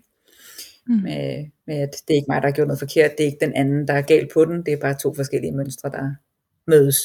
Mm. 0.87 0.95
Med, 0.95 1.45
med 1.67 1.75
at 1.75 1.95
det 2.07 2.13
er 2.13 2.15
ikke 2.15 2.25
mig, 2.29 2.41
der 2.41 2.47
har 2.47 2.55
gjort 2.55 2.67
noget 2.67 2.79
forkert, 2.79 3.11
det 3.11 3.23
er 3.23 3.27
ikke 3.27 3.45
den 3.45 3.53
anden, 3.53 3.87
der 3.87 3.93
er 3.93 4.01
galt 4.01 4.33
på 4.33 4.45
den, 4.45 4.65
det 4.65 4.73
er 4.73 4.77
bare 4.77 4.97
to 4.97 5.13
forskellige 5.15 5.55
mønstre, 5.55 5.89
der 5.89 6.15
mødes. 6.67 6.97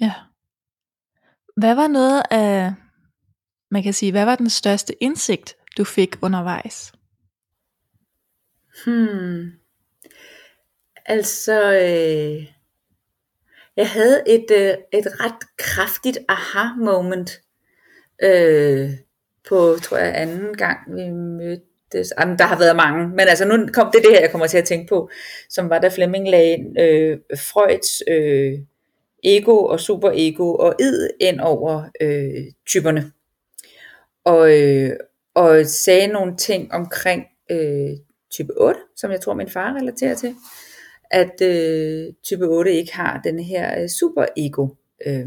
Ja. 0.00 0.12
Hvad 1.56 1.74
var 1.74 1.88
noget 1.88 2.22
af, 2.30 2.72
man 3.70 3.82
kan 3.82 3.92
sige, 3.92 4.12
hvad 4.12 4.24
var 4.24 4.36
den 4.36 4.50
største 4.50 5.02
indsigt, 5.02 5.56
du 5.76 5.84
fik 5.84 6.16
undervejs? 6.22 6.92
Hmm. 8.84 9.52
Altså, 11.06 11.72
øh, 11.72 12.46
jeg 13.76 13.90
havde 13.90 14.22
et, 14.26 14.46
øh, 14.50 14.74
et 14.92 15.20
ret 15.20 15.56
kraftigt 15.58 16.18
aha-moment 16.28 17.30
øh, 18.22 18.90
på, 19.48 19.76
tror 19.82 19.96
jeg, 19.96 20.16
anden 20.16 20.56
gang 20.56 20.78
vi 20.96 21.58
det, 21.94 22.12
Jamen, 22.20 22.38
der 22.38 22.44
har 22.44 22.58
været 22.58 22.76
mange, 22.76 23.08
men 23.08 23.20
altså 23.20 23.44
nu 23.44 23.66
kom 23.72 23.90
det 23.92 24.02
det 24.02 24.10
her, 24.12 24.20
jeg 24.20 24.30
kommer 24.30 24.46
til 24.46 24.58
at 24.58 24.64
tænke 24.64 24.86
på, 24.88 25.10
som 25.50 25.70
var 25.70 25.78
da 25.78 25.88
Flemming 25.88 26.30
lagde 26.30 26.56
øh, 26.78 27.18
Freuds 27.36 28.02
øh, 28.08 28.58
ego 29.24 29.64
og 29.64 29.80
superego 29.80 30.54
og 30.54 30.74
id 30.80 31.08
ind 31.20 31.40
over 31.40 31.82
øh, 32.00 32.44
typerne. 32.66 33.12
Og, 34.24 34.60
øh, 34.60 34.90
og 35.34 35.66
sagde 35.66 36.06
nogle 36.06 36.36
ting 36.36 36.72
omkring 36.72 37.24
øh, 37.50 37.90
type 38.30 38.52
8, 38.56 38.80
som 38.96 39.10
jeg 39.10 39.20
tror 39.20 39.34
min 39.34 39.48
far 39.48 39.74
relaterer 39.74 40.14
til, 40.14 40.34
at 41.10 41.42
øh, 41.42 42.12
type 42.22 42.44
8 42.44 42.72
ikke 42.72 42.94
har 42.94 43.20
den 43.24 43.38
her 43.38 43.82
øh, 43.82 43.88
superego 43.88 44.68
øh, 45.06 45.26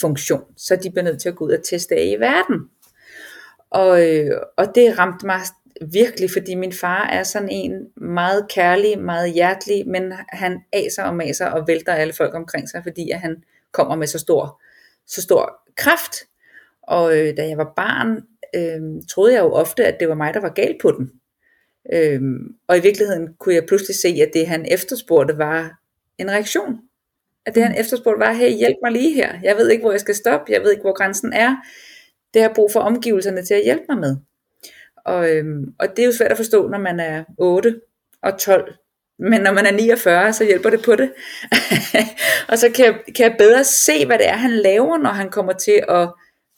funktion, 0.00 0.42
så 0.56 0.76
de 0.76 0.90
bliver 0.90 1.04
nødt 1.04 1.20
til 1.20 1.28
at 1.28 1.36
gå 1.36 1.44
ud 1.44 1.52
og 1.52 1.64
teste 1.64 1.94
af 1.94 2.04
i 2.16 2.20
verden. 2.20 2.70
Og, 3.70 4.08
øh, 4.08 4.40
og 4.56 4.66
det 4.74 4.98
ramte 4.98 5.26
mig 5.26 5.40
virkelig, 5.80 6.30
fordi 6.30 6.54
min 6.54 6.72
far 6.72 7.06
er 7.06 7.22
sådan 7.22 7.48
en 7.48 7.72
meget 7.96 8.46
kærlig, 8.48 8.98
meget 8.98 9.32
hjertelig, 9.32 9.88
men 9.88 10.12
han 10.28 10.60
aser 10.72 11.02
og 11.02 11.16
maser 11.16 11.46
og 11.46 11.68
vælter 11.68 11.92
alle 11.92 12.12
folk 12.12 12.34
omkring 12.34 12.68
sig, 12.68 12.82
fordi 12.82 13.10
at 13.10 13.20
han 13.20 13.42
kommer 13.72 13.96
med 13.96 14.06
så 14.06 14.18
stor, 14.18 14.62
så 15.06 15.22
stor 15.22 15.62
kraft. 15.76 16.16
Og 16.82 17.18
øh, 17.18 17.36
da 17.36 17.48
jeg 17.48 17.58
var 17.58 17.72
barn, 17.76 18.22
øh, 18.54 19.02
troede 19.10 19.34
jeg 19.34 19.40
jo 19.40 19.52
ofte, 19.52 19.84
at 19.86 19.96
det 20.00 20.08
var 20.08 20.14
mig, 20.14 20.34
der 20.34 20.40
var 20.40 20.52
galt 20.52 20.76
på 20.82 20.92
den. 20.92 21.10
Øh, 21.92 22.20
og 22.68 22.78
i 22.78 22.80
virkeligheden 22.80 23.34
kunne 23.38 23.54
jeg 23.54 23.66
pludselig 23.68 23.96
se, 23.96 24.08
at 24.08 24.30
det 24.34 24.46
han 24.46 24.66
efterspurgte 24.70 25.38
var 25.38 25.80
en 26.18 26.30
reaktion. 26.30 26.78
At 27.46 27.54
det 27.54 27.62
han 27.62 27.80
efterspurgte 27.80 28.20
var, 28.20 28.32
hey 28.32 28.50
hjælp 28.50 28.76
mig 28.82 28.92
lige 28.92 29.14
her. 29.14 29.38
Jeg 29.42 29.56
ved 29.56 29.70
ikke 29.70 29.82
hvor 29.82 29.90
jeg 29.90 30.00
skal 30.00 30.14
stoppe, 30.14 30.52
jeg 30.52 30.60
ved 30.62 30.70
ikke 30.70 30.82
hvor 30.82 30.96
grænsen 30.96 31.32
er. 31.32 31.56
Det 32.34 32.42
har 32.42 32.52
brug 32.54 32.72
for 32.72 32.80
omgivelserne 32.80 33.42
til 33.44 33.54
at 33.54 33.64
hjælpe 33.64 33.84
mig 33.88 33.98
med. 33.98 34.16
Og, 35.04 35.30
øhm, 35.30 35.74
og 35.78 35.88
det 35.88 35.98
er 35.98 36.06
jo 36.06 36.12
svært 36.12 36.30
at 36.30 36.36
forstå, 36.36 36.68
når 36.68 36.78
man 36.78 37.00
er 37.00 37.24
8 37.38 37.80
og 38.22 38.38
12. 38.38 38.74
Men 39.18 39.40
når 39.40 39.52
man 39.52 39.66
er 39.66 39.70
49, 39.70 40.32
så 40.32 40.44
hjælper 40.44 40.70
det 40.70 40.82
på 40.84 40.96
det. 40.96 41.12
og 42.50 42.58
så 42.58 42.70
kan 42.74 42.84
jeg, 42.84 42.94
kan 43.16 43.30
jeg 43.30 43.34
bedre 43.38 43.64
se, 43.64 44.06
hvad 44.06 44.18
det 44.18 44.28
er, 44.28 44.36
han 44.36 44.50
laver, 44.50 44.98
når 44.98 45.10
han 45.10 45.30
kommer 45.30 45.52
til 45.52 45.84
at 45.88 46.08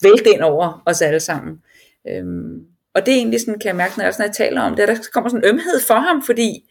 vælte 0.03 0.29
ind 0.33 0.41
over 0.41 0.83
os 0.85 1.01
alle 1.01 1.19
sammen. 1.19 1.61
Øhm, 2.09 2.65
og 2.93 3.05
det 3.05 3.13
er 3.13 3.17
egentlig 3.17 3.39
sådan, 3.39 3.59
kan 3.59 3.67
jeg 3.67 3.75
mærke, 3.75 3.97
når 3.97 4.05
jeg, 4.05 4.13
når 4.17 4.25
jeg 4.25 4.35
taler 4.35 4.61
om 4.61 4.75
det, 4.75 4.83
at 4.83 4.89
der 4.89 5.03
kommer 5.13 5.29
sådan 5.29 5.43
en 5.43 5.49
ømhed 5.49 5.79
for 5.87 5.93
ham, 5.93 6.23
fordi 6.25 6.69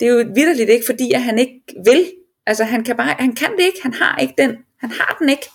det 0.00 0.08
er 0.08 0.12
jo 0.12 0.16
vidderligt 0.34 0.70
ikke, 0.70 0.86
fordi 0.86 1.12
at 1.12 1.22
han 1.22 1.38
ikke 1.38 1.62
vil. 1.84 2.12
Altså 2.46 2.64
han 2.64 2.84
kan 2.84 2.96
bare, 2.96 3.14
han 3.18 3.34
kan 3.34 3.52
det 3.56 3.62
ikke, 3.62 3.82
han 3.82 3.94
har 3.94 4.18
ikke 4.18 4.34
den, 4.38 4.56
han 4.80 4.90
har 4.90 5.16
den 5.18 5.28
ikke. 5.28 5.48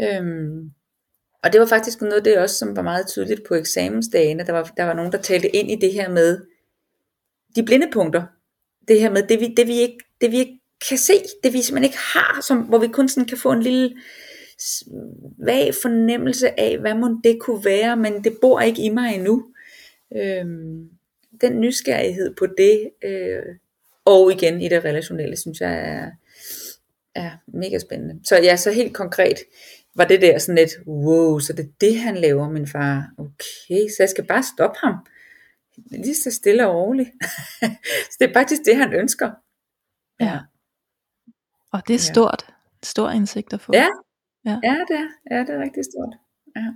Øhm, 0.00 0.70
og 1.44 1.52
det 1.52 1.60
var 1.60 1.66
faktisk 1.66 2.00
noget 2.00 2.12
af 2.12 2.24
det 2.24 2.38
også, 2.38 2.56
som 2.56 2.76
var 2.76 2.82
meget 2.82 3.06
tydeligt 3.06 3.44
på 3.48 3.54
eksamensdagene. 3.54 4.46
Der 4.46 4.52
var, 4.52 4.72
der 4.76 4.84
var 4.84 4.94
nogen, 4.94 5.12
der 5.12 5.18
talte 5.18 5.56
ind 5.56 5.70
i 5.70 5.74
det 5.74 5.92
her 5.92 6.08
med 6.08 6.40
de 7.56 7.62
blinde 7.62 7.88
punkter. 7.92 8.22
Det 8.88 9.00
her 9.00 9.10
med 9.10 9.22
det 9.22 9.40
vi, 9.40 9.54
det 9.56 9.66
vi, 9.66 9.80
ikke, 9.80 9.98
det 10.20 10.32
vi 10.32 10.38
ikke 10.38 10.60
kan 10.88 10.98
se, 10.98 11.12
det 11.44 11.52
vi 11.52 11.62
simpelthen 11.62 11.84
ikke 11.84 11.98
har, 11.98 12.40
som, 12.42 12.58
hvor 12.58 12.78
vi 12.78 12.88
kun 12.88 13.08
sådan 13.08 13.28
kan 13.28 13.38
få 13.38 13.52
en 13.52 13.62
lille 13.62 13.96
svag 14.58 15.74
fornemmelse 15.82 16.60
af, 16.60 16.78
hvad 16.78 16.94
må 16.94 17.20
det 17.24 17.40
kunne 17.40 17.64
være, 17.64 17.96
men 17.96 18.24
det 18.24 18.38
bor 18.40 18.60
ikke 18.60 18.82
i 18.82 18.88
mig 18.88 19.14
endnu. 19.14 19.44
Øhm, 20.16 20.88
den 21.40 21.60
nysgerrighed 21.60 22.34
på 22.34 22.46
det, 22.46 22.90
øh, 23.04 23.42
og 24.04 24.32
igen 24.32 24.60
i 24.60 24.68
det 24.68 24.84
relationelle, 24.84 25.36
synes 25.36 25.60
jeg 25.60 25.78
er, 25.78 26.10
er 27.14 27.30
mega 27.46 27.78
spændende. 27.78 28.20
Så 28.24 28.36
ja, 28.36 28.56
så 28.56 28.70
helt 28.70 28.94
konkret 28.94 29.38
var 29.98 30.04
det 30.04 30.22
der 30.22 30.38
sådan 30.38 30.54
lidt, 30.54 30.70
wow, 30.86 31.38
så 31.38 31.52
det 31.52 31.64
er 31.64 31.72
det, 31.80 31.98
han 31.98 32.16
laver, 32.16 32.50
min 32.50 32.66
far. 32.66 33.10
Okay, 33.18 33.82
så 33.88 33.96
jeg 33.98 34.08
skal 34.08 34.26
bare 34.26 34.42
stoppe 34.42 34.78
ham. 34.84 34.94
Lige 35.90 36.14
så 36.14 36.30
stille 36.30 36.68
og 36.68 36.74
roligt. 36.74 37.08
så 38.10 38.16
det 38.20 38.30
er 38.30 38.32
faktisk 38.32 38.62
det, 38.64 38.76
han 38.76 38.92
ønsker. 38.92 39.30
Ja. 40.20 40.38
Og 41.72 41.82
det 41.88 41.94
er 41.94 41.98
stort. 41.98 42.44
Ja. 42.48 42.54
Stor 42.82 43.10
indsigt 43.10 43.52
at 43.52 43.60
få. 43.60 43.72
Ja, 43.74 43.88
Ja, 44.48 44.60
ja 44.62 44.76
det, 44.88 44.96
er, 45.04 45.08
ja, 45.30 45.40
det 45.40 45.50
er 45.54 45.60
rigtig 45.60 45.84
stort. 45.84 46.14
Ja. 46.56 46.66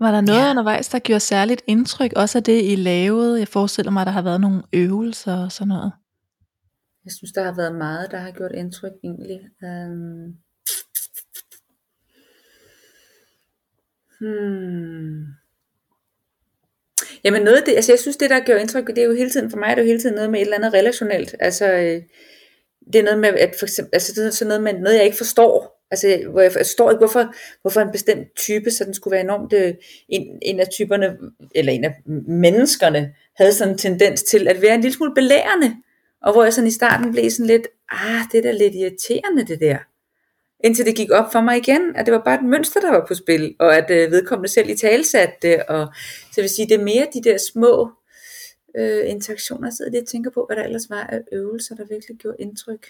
Var 0.00 0.10
der 0.12 0.20
noget 0.20 0.44
ja. 0.44 0.50
undervejs, 0.50 0.88
der 0.88 0.98
gjorde 0.98 1.20
særligt 1.20 1.62
indtryk, 1.66 2.12
også 2.16 2.38
af 2.38 2.44
det, 2.44 2.64
I 2.72 2.76
lavede? 2.76 3.38
Jeg 3.38 3.48
forestiller 3.48 3.92
mig, 3.92 4.00
at 4.00 4.06
der 4.06 4.12
har 4.12 4.22
været 4.22 4.40
nogle 4.40 4.62
øvelser 4.72 5.36
og 5.44 5.52
sådan 5.52 5.68
noget. 5.68 5.92
Jeg 7.04 7.12
synes, 7.12 7.32
der 7.32 7.44
har 7.44 7.54
været 7.54 7.74
meget, 7.74 8.10
der 8.10 8.18
har 8.18 8.30
gjort 8.30 8.52
indtryk 8.54 8.92
egentlig. 9.04 9.40
Um, 9.62 10.36
hmm. 14.20 15.24
Jamen 17.24 17.42
noget 17.42 17.56
af 17.56 17.62
det, 17.64 17.74
altså 17.74 17.92
jeg 17.92 17.98
synes 17.98 18.16
det 18.16 18.30
der 18.30 18.40
gør 18.40 18.56
indtryk, 18.56 18.86
det 18.86 18.98
er 18.98 19.04
jo 19.04 19.14
hele 19.14 19.30
tiden, 19.30 19.50
for 19.50 19.58
mig 19.58 19.70
er 19.70 19.74
det 19.74 19.82
jo 19.82 19.86
hele 19.86 20.00
tiden 20.00 20.14
noget 20.14 20.30
med 20.30 20.40
et 20.40 20.44
eller 20.44 20.56
andet 20.56 20.74
relationelt. 20.74 21.34
Altså 21.40 21.72
øh, 21.72 22.02
det 22.92 22.98
er 22.98 23.02
noget 23.02 23.18
med, 23.18 23.28
at 23.28 23.54
for 23.58 23.66
eksempel, 23.66 23.90
altså 23.92 24.12
det 24.16 24.26
er 24.26 24.30
sådan 24.30 24.48
noget 24.48 24.62
med 24.62 24.72
noget, 24.72 24.96
jeg 24.96 25.04
ikke 25.04 25.16
forstår 25.16 25.78
Altså, 25.90 26.22
hvor 26.30 26.40
jeg 26.40 26.52
forstår 26.52 26.90
ikke, 26.90 26.98
hvorfor, 26.98 27.34
hvorfor 27.62 27.80
en 27.80 27.92
bestemt 27.92 28.36
type 28.36 28.70
så 28.70 28.84
den 28.84 28.94
skulle 28.94 29.12
være 29.12 29.20
enormt, 29.20 29.52
øh, 29.52 29.74
en, 30.08 30.38
en 30.42 30.60
af 30.60 30.68
typerne, 30.68 31.16
eller 31.54 31.72
en 31.72 31.84
af 31.84 31.94
menneskerne, 32.28 33.14
havde 33.36 33.52
sådan 33.52 33.72
en 33.72 33.78
tendens 33.78 34.22
til 34.22 34.48
at 34.48 34.62
være 34.62 34.74
en 34.74 34.80
lille 34.80 34.94
smule 34.94 35.14
belærende. 35.14 35.76
Og 36.22 36.32
hvor 36.32 36.44
jeg 36.44 36.52
sådan 36.52 36.68
i 36.68 36.70
starten 36.70 37.12
blev 37.12 37.30
sådan 37.30 37.46
lidt, 37.46 37.68
ah, 37.90 38.20
det 38.32 38.38
er 38.38 38.42
da 38.42 38.50
lidt 38.50 38.74
irriterende 38.74 39.46
det 39.46 39.60
der. 39.60 39.78
Indtil 40.64 40.86
det 40.86 40.96
gik 40.96 41.10
op 41.10 41.32
for 41.32 41.40
mig 41.40 41.56
igen, 41.56 41.96
at 41.96 42.06
det 42.06 42.14
var 42.14 42.22
bare 42.24 42.34
et 42.34 42.44
mønster, 42.44 42.80
der 42.80 42.90
var 42.90 43.04
på 43.08 43.14
spil, 43.14 43.54
og 43.58 43.76
at 43.76 43.90
øh, 43.90 44.10
vedkommende 44.10 44.48
selv 44.48 44.70
i 44.70 44.76
talsatte 44.76 45.34
det. 45.42 45.62
Og, 45.62 45.86
så 46.22 46.34
jeg 46.36 46.42
vil 46.42 46.50
sige, 46.50 46.68
det 46.68 46.74
er 46.74 46.84
mere 46.84 47.06
de 47.14 47.22
der 47.22 47.38
små 47.52 47.92
øh, 48.76 49.10
interaktioner, 49.10 49.66
jeg 49.66 49.72
sidder 49.72 49.90
lige 49.90 50.02
og 50.02 50.08
tænker 50.08 50.30
på, 50.30 50.44
hvad 50.46 50.56
der 50.56 50.64
ellers 50.64 50.90
var 50.90 51.02
af 51.02 51.20
øvelser, 51.32 51.74
der 51.74 51.84
virkelig 51.84 52.16
gjorde 52.18 52.36
indtryk. 52.40 52.86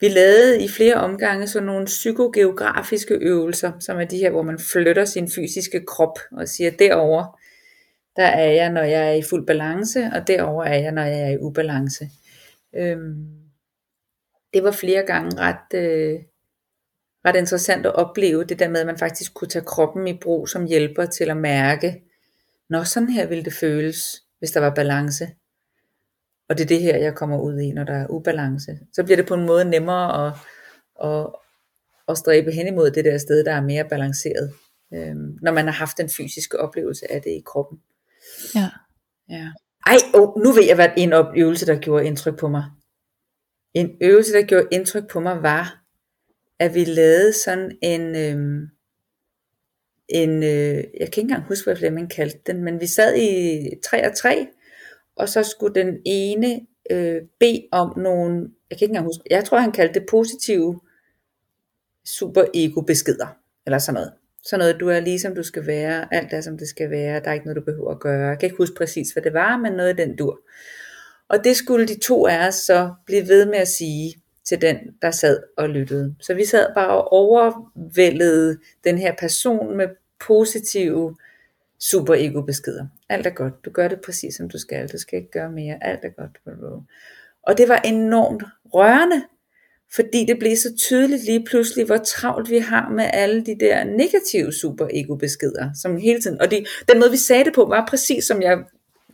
Vi 0.00 0.08
lavede 0.08 0.64
i 0.64 0.68
flere 0.68 0.94
omgange 0.94 1.46
sådan 1.46 1.66
nogle 1.66 1.86
psykogeografiske 1.86 3.14
øvelser, 3.14 3.72
som 3.80 4.00
er 4.00 4.04
de 4.04 4.18
her, 4.18 4.30
hvor 4.30 4.42
man 4.42 4.58
flytter 4.58 5.04
sin 5.04 5.30
fysiske 5.30 5.84
krop 5.86 6.18
og 6.32 6.48
siger, 6.48 6.70
derover 6.70 7.38
der 8.16 8.24
er 8.26 8.50
jeg, 8.50 8.70
når 8.70 8.82
jeg 8.82 9.08
er 9.08 9.12
i 9.12 9.22
fuld 9.22 9.46
balance, 9.46 10.10
og 10.14 10.26
derover 10.26 10.64
er 10.64 10.74
jeg, 10.74 10.92
når 10.92 11.02
jeg 11.02 11.20
er 11.20 11.30
i 11.30 11.38
ubalance. 11.38 12.10
Øhm, 12.74 13.41
det 14.54 14.64
var 14.64 14.70
flere 14.70 15.02
gange 15.02 15.38
ret, 15.38 15.74
øh, 15.74 16.20
ret 17.26 17.36
interessant 17.36 17.86
at 17.86 17.94
opleve, 17.94 18.44
det 18.44 18.58
der 18.58 18.68
med, 18.68 18.80
at 18.80 18.86
man 18.86 18.98
faktisk 18.98 19.34
kunne 19.34 19.48
tage 19.48 19.64
kroppen 19.64 20.08
i 20.08 20.18
brug 20.18 20.48
som 20.48 20.66
hjælper 20.66 21.06
til 21.06 21.30
at 21.30 21.36
mærke, 21.36 22.02
når 22.68 22.82
sådan 22.82 23.08
her 23.08 23.26
ville 23.26 23.44
det 23.44 23.52
føles, 23.52 24.22
hvis 24.38 24.50
der 24.50 24.60
var 24.60 24.74
balance. 24.74 25.28
Og 26.48 26.58
det 26.58 26.64
er 26.64 26.68
det 26.68 26.82
her, 26.82 26.96
jeg 26.96 27.14
kommer 27.14 27.40
ud 27.40 27.58
i, 27.58 27.72
når 27.72 27.84
der 27.84 27.94
er 27.94 28.06
ubalance. 28.10 28.78
Så 28.92 29.04
bliver 29.04 29.16
det 29.16 29.26
på 29.26 29.34
en 29.34 29.46
måde 29.46 29.64
nemmere 29.64 30.26
at, 30.26 30.32
at, 31.04 31.26
at 32.08 32.18
stræbe 32.18 32.52
hen 32.52 32.66
imod 32.66 32.90
det 32.90 33.04
der 33.04 33.18
sted, 33.18 33.44
der 33.44 33.52
er 33.52 33.60
mere 33.60 33.88
balanceret. 33.88 34.52
Øhm, 34.94 35.38
når 35.42 35.52
man 35.52 35.64
har 35.64 35.72
haft 35.72 35.98
den 35.98 36.08
fysiske 36.08 36.60
oplevelse 36.60 37.12
af 37.12 37.22
det 37.22 37.30
i 37.30 37.42
kroppen. 37.46 37.80
Ja. 38.54 38.68
ja. 39.28 39.50
Ej, 39.86 39.96
oh, 40.14 40.42
nu 40.44 40.52
ved 40.52 40.64
jeg, 40.64 40.74
hvad 40.74 40.88
en 40.96 41.12
øvelse, 41.36 41.66
der 41.66 41.78
gjorde 41.78 42.06
indtryk 42.06 42.38
på 42.38 42.48
mig. 42.48 42.64
En 43.74 43.96
øvelse, 44.00 44.32
der 44.32 44.42
gjorde 44.42 44.68
indtryk 44.72 45.10
på 45.10 45.20
mig, 45.20 45.42
var, 45.42 45.82
at 46.58 46.74
vi 46.74 46.84
lavede 46.84 47.32
sådan 47.32 47.78
en, 47.82 48.16
øh, 48.16 48.68
en 50.08 50.42
øh, 50.42 50.76
jeg 50.76 50.84
kan 51.00 51.06
ikke 51.06 51.20
engang 51.20 51.44
huske, 51.44 51.64
hvad 51.64 51.76
Flemming 51.76 52.10
kaldte 52.10 52.38
den, 52.46 52.64
men 52.64 52.80
vi 52.80 52.86
sad 52.86 53.16
i 53.16 53.60
3 53.84 54.06
og 54.06 54.16
3, 54.16 54.46
og 55.16 55.28
så 55.28 55.42
skulle 55.42 55.74
den 55.74 55.98
ene 56.04 56.60
øh, 56.90 57.22
bede 57.40 57.68
om 57.72 57.98
nogle, 57.98 58.34
jeg 58.70 58.78
kan 58.78 58.84
ikke 58.84 58.90
engang 58.90 59.06
huske, 59.06 59.22
jeg 59.30 59.44
tror 59.44 59.58
han 59.58 59.72
kaldte 59.72 60.00
det 60.00 60.08
positive 60.10 60.80
super 62.06 62.44
ego 62.54 62.80
beskeder, 62.80 63.36
eller 63.66 63.78
sådan 63.78 63.94
noget. 63.94 64.12
Sådan 64.44 64.58
noget, 64.58 64.80
du 64.80 64.88
er 64.88 65.00
lige 65.00 65.20
som 65.20 65.34
du 65.34 65.42
skal 65.42 65.66
være, 65.66 66.14
alt 66.14 66.32
er 66.32 66.40
som 66.40 66.58
det 66.58 66.68
skal 66.68 66.90
være, 66.90 67.20
der 67.20 67.30
er 67.30 67.32
ikke 67.32 67.46
noget 67.46 67.56
du 67.56 67.64
behøver 67.64 67.90
at 67.90 68.00
gøre. 68.00 68.28
Jeg 68.28 68.38
kan 68.38 68.46
ikke 68.46 68.56
huske 68.56 68.74
præcis 68.76 69.10
hvad 69.12 69.22
det 69.22 69.32
var, 69.32 69.56
men 69.56 69.72
noget 69.72 69.92
i 69.92 70.02
den 70.02 70.16
dur. 70.16 70.40
Og 71.32 71.44
det 71.44 71.56
skulle 71.56 71.86
de 71.86 72.00
to 72.00 72.26
af 72.26 72.48
os 72.48 72.54
så 72.54 72.90
blive 73.06 73.28
ved 73.28 73.46
med 73.46 73.58
at 73.58 73.68
sige 73.68 74.14
til 74.44 74.60
den, 74.60 74.76
der 75.02 75.10
sad 75.10 75.40
og 75.56 75.68
lyttede. 75.68 76.14
Så 76.20 76.34
vi 76.34 76.44
sad 76.44 76.66
bare 76.74 76.88
og 76.88 77.12
overvældede 77.12 78.58
den 78.84 78.98
her 78.98 79.14
person 79.18 79.76
med 79.76 79.86
positive 80.26 81.16
super 81.80 82.14
ego 82.14 82.42
beskeder. 82.42 82.86
Alt 83.08 83.26
er 83.26 83.30
godt, 83.30 83.64
du 83.64 83.70
gør 83.70 83.88
det 83.88 84.00
præcis 84.00 84.36
som 84.36 84.50
du 84.50 84.58
skal, 84.58 84.88
du 84.88 84.98
skal 84.98 85.18
ikke 85.18 85.30
gøre 85.30 85.52
mere, 85.52 85.78
alt 85.80 86.04
er 86.04 86.08
godt. 86.08 86.38
Og 87.42 87.58
det 87.58 87.68
var 87.68 87.76
enormt 87.76 88.42
rørende, 88.74 89.22
fordi 89.94 90.24
det 90.28 90.38
blev 90.38 90.56
så 90.56 90.76
tydeligt 90.76 91.24
lige 91.24 91.44
pludselig, 91.44 91.86
hvor 91.86 91.96
travlt 91.96 92.50
vi 92.50 92.58
har 92.58 92.88
med 92.88 93.04
alle 93.12 93.44
de 93.46 93.58
der 93.60 93.84
negative 93.84 94.52
super 94.52 94.88
ego 94.90 95.14
beskeder, 95.14 95.70
som 95.82 95.96
hele 95.96 96.20
tiden, 96.20 96.40
og 96.40 96.50
de, 96.50 96.64
den 96.88 96.98
måde 96.98 97.10
vi 97.10 97.16
sagde 97.16 97.44
det 97.44 97.54
på, 97.54 97.64
var 97.64 97.86
præcis 97.88 98.24
som 98.24 98.42
jeg 98.42 98.58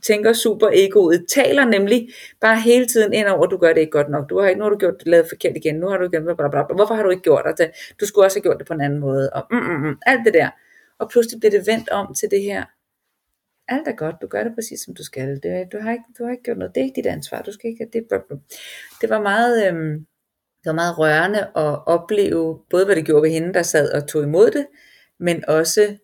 tænker 0.03 0.33
super 0.33 0.69
egoet 0.73 1.27
taler 1.29 1.65
nemlig 1.65 2.09
bare 2.41 2.61
hele 2.61 2.87
tiden 2.87 3.13
ind 3.13 3.27
over, 3.27 3.47
du 3.47 3.57
gør 3.57 3.73
det 3.73 3.81
ikke 3.81 3.91
godt 3.91 4.11
nok, 4.11 4.31
du 4.31 4.39
har 4.39 4.49
ikke, 4.49 4.59
nu 4.59 4.65
har 4.65 4.71
du 4.71 4.79
gjort 4.79 4.99
det 4.99 5.07
lavet 5.07 5.27
forkert 5.29 5.57
igen, 5.57 5.75
nu 5.75 5.89
har 5.89 5.97
du 5.97 6.09
gjort 6.09 6.23
bla, 6.25 6.35
bla, 6.35 6.49
bla, 6.49 6.75
hvorfor 6.75 6.95
har 6.95 7.03
du 7.03 7.11
ikke 7.11 7.23
gjort 7.23 7.43
det, 7.45 7.51
altså, 7.51 7.95
du 8.01 8.07
skulle 8.07 8.27
også 8.27 8.37
have 8.39 8.43
gjort 8.43 8.59
det 8.59 8.67
på 8.67 8.75
en 8.75 8.81
anden 8.81 8.99
måde, 8.99 9.31
og 9.31 9.47
mm, 9.51 9.59
mm, 9.59 9.87
mm, 9.87 9.99
alt 10.07 10.21
det 10.25 10.35
der, 10.35 10.51
og 10.99 11.11
pludselig 11.11 11.41
bliver 11.41 11.51
det 11.51 11.67
vendt 11.67 11.89
om 11.89 12.15
til 12.15 12.31
det 12.31 12.43
her, 12.43 12.65
alt 13.69 13.89
er 13.89 13.93
godt, 13.93 14.17
du 14.23 14.27
gør 14.27 14.43
det 14.43 14.53
præcis 14.55 14.81
som 14.81 14.95
du 14.95 15.05
skal, 15.05 15.29
det, 15.43 15.73
du, 15.73 15.79
har 15.81 15.93
ikke, 15.93 16.05
du 16.19 16.25
har 16.25 16.31
ikke 16.31 16.43
gjort 16.43 16.59
noget, 16.59 16.75
det 16.75 16.81
er 16.81 16.85
ikke 16.85 16.97
dit 16.97 17.07
ansvar, 17.07 17.43
du 17.43 17.53
skal 17.53 17.71
ikke, 17.71 17.89
det, 17.93 18.03
det 19.01 19.11
var 19.11 19.21
meget, 19.21 19.69
øhm, 19.69 20.07
det 20.65 20.67
var 20.67 20.73
meget 20.73 20.99
rørende 20.99 21.41
at 21.41 21.87
opleve, 21.87 22.61
både 22.71 22.85
hvad 22.85 22.97
det 22.97 23.07
gjorde 23.07 23.23
ved 23.23 23.31
hende, 23.31 23.55
der 23.55 23.63
sad 23.63 23.93
og 23.93 24.09
tog 24.09 24.23
imod 24.23 24.51
det, 24.51 24.67
men 25.19 25.45
også 25.49 25.97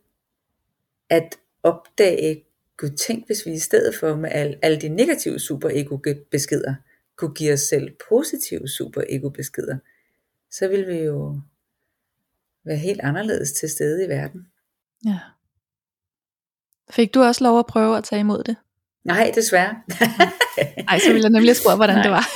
at 1.10 1.38
opdage, 1.62 2.43
gud 2.78 2.96
tænk 2.96 3.26
hvis 3.26 3.46
vi 3.46 3.52
i 3.52 3.58
stedet 3.58 3.94
for 3.94 4.16
med 4.16 4.30
alle, 4.62 4.80
de 4.80 4.88
negative 4.88 5.38
super 5.38 5.70
ego 5.72 5.98
beskeder, 6.30 6.74
kunne 7.16 7.34
give 7.34 7.52
os 7.52 7.60
selv 7.60 7.96
positive 8.08 8.68
super 8.68 9.02
ego 9.08 9.28
beskeder, 9.28 9.78
så 10.50 10.68
ville 10.68 10.86
vi 10.86 10.98
jo 10.98 11.40
være 12.64 12.76
helt 12.76 13.00
anderledes 13.00 13.52
til 13.52 13.70
stede 13.70 14.04
i 14.04 14.08
verden. 14.08 14.46
Ja. 15.06 15.18
Fik 16.90 17.14
du 17.14 17.22
også 17.22 17.44
lov 17.44 17.58
at 17.58 17.66
prøve 17.66 17.96
at 17.96 18.04
tage 18.04 18.20
imod 18.20 18.42
det? 18.44 18.56
Nej, 19.04 19.32
desværre. 19.34 19.82
Nej, 20.88 20.98
så 20.98 21.08
ville 21.08 21.22
jeg 21.22 21.30
nemlig 21.30 21.56
spørge, 21.56 21.76
hvordan 21.76 21.94
Nej. 21.94 22.02
det 22.02 22.10
var. 22.10 22.26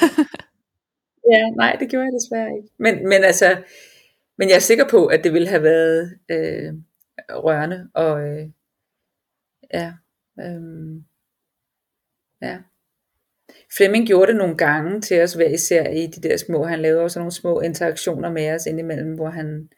ja, 1.35 1.42
nej, 1.57 1.77
det 1.81 1.90
gjorde 1.90 2.05
jeg 2.05 2.12
desværre 2.12 2.57
ikke. 2.57 2.68
Men, 2.79 3.09
men 3.09 3.24
altså, 3.24 3.62
men 4.38 4.48
jeg 4.48 4.57
er 4.57 4.61
sikker 4.61 4.88
på, 4.88 5.07
at 5.07 5.24
det 5.24 5.33
ville 5.33 5.48
have 5.48 5.62
været 5.62 6.18
øh, 6.31 6.74
rørende, 7.31 7.90
og 7.94 8.29
øh, 8.29 8.51
ja, 9.74 9.92
Øhm, 10.40 11.05
ja. 12.42 12.59
Flemming 13.77 14.07
gjorde 14.07 14.33
det 14.33 14.37
nogle 14.37 14.57
gange 14.57 15.01
til 15.01 15.22
os 15.22 15.35
hver 15.35 15.48
især 15.48 15.88
i 15.88 16.07
de 16.07 16.29
der 16.29 16.37
små, 16.37 16.64
han 16.64 16.83
lavede 16.83 17.03
også 17.03 17.18
nogle 17.18 17.33
små 17.33 17.61
interaktioner 17.61 18.31
med 18.31 18.51
os 18.51 18.66
indimellem, 18.66 19.14
hvor 19.14 19.31
han, 19.31 19.68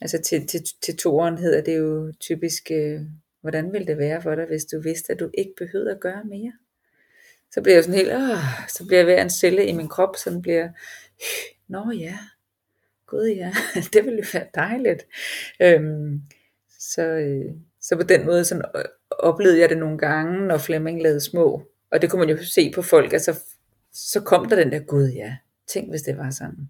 altså 0.00 0.22
til, 0.22 0.46
til, 0.46 0.60
til 0.82 0.96
toren 0.96 1.38
hedder 1.38 1.60
det 1.60 1.78
jo 1.78 2.12
typisk, 2.20 2.70
øh, 2.70 3.00
hvordan 3.40 3.72
ville 3.72 3.86
det 3.86 3.98
være 3.98 4.22
for 4.22 4.34
dig, 4.34 4.46
hvis 4.46 4.64
du 4.64 4.80
vidste, 4.80 5.12
at 5.12 5.20
du 5.20 5.30
ikke 5.38 5.52
behøvede 5.58 5.90
at 5.90 6.00
gøre 6.00 6.24
mere? 6.24 6.52
Så 7.50 7.62
bliver 7.62 7.76
jeg 7.76 7.84
sådan 7.84 7.98
helt, 7.98 8.12
åh, 8.12 8.68
så 8.68 8.84
bliver 8.86 8.98
jeg 8.98 9.04
hver 9.04 9.22
en 9.22 9.30
celle 9.30 9.66
i 9.66 9.72
min 9.72 9.88
krop, 9.88 10.16
sådan 10.16 10.42
bliver, 10.42 10.68
nå 11.68 11.90
ja, 11.90 12.18
gud 13.06 13.26
ja, 13.26 13.52
det 13.92 14.04
ville 14.04 14.18
jo 14.18 14.26
være 14.32 14.46
dejligt. 14.54 15.06
Øhm, 15.62 16.22
så, 16.78 17.02
øh, 17.02 17.54
så 17.80 17.96
på 17.96 18.02
den 18.02 18.26
måde 18.26 18.44
sådan, 18.44 18.64
øh, 18.76 18.84
oplevede 19.24 19.60
jeg 19.60 19.68
det 19.68 19.78
nogle 19.78 19.98
gange, 19.98 20.46
når 20.46 20.58
Flemming 20.58 21.02
lavede 21.02 21.20
små, 21.20 21.62
og 21.92 22.02
det 22.02 22.10
kunne 22.10 22.26
man 22.26 22.36
jo 22.36 22.44
se 22.44 22.72
på 22.74 22.82
folk, 22.82 23.12
altså 23.12 23.40
så 23.92 24.20
kom 24.20 24.48
der 24.48 24.56
den 24.56 24.72
der, 24.72 24.78
gud 24.78 25.08
ja, 25.08 25.36
tænk 25.68 25.90
hvis 25.90 26.02
det 26.02 26.18
var 26.18 26.30
sådan. 26.30 26.68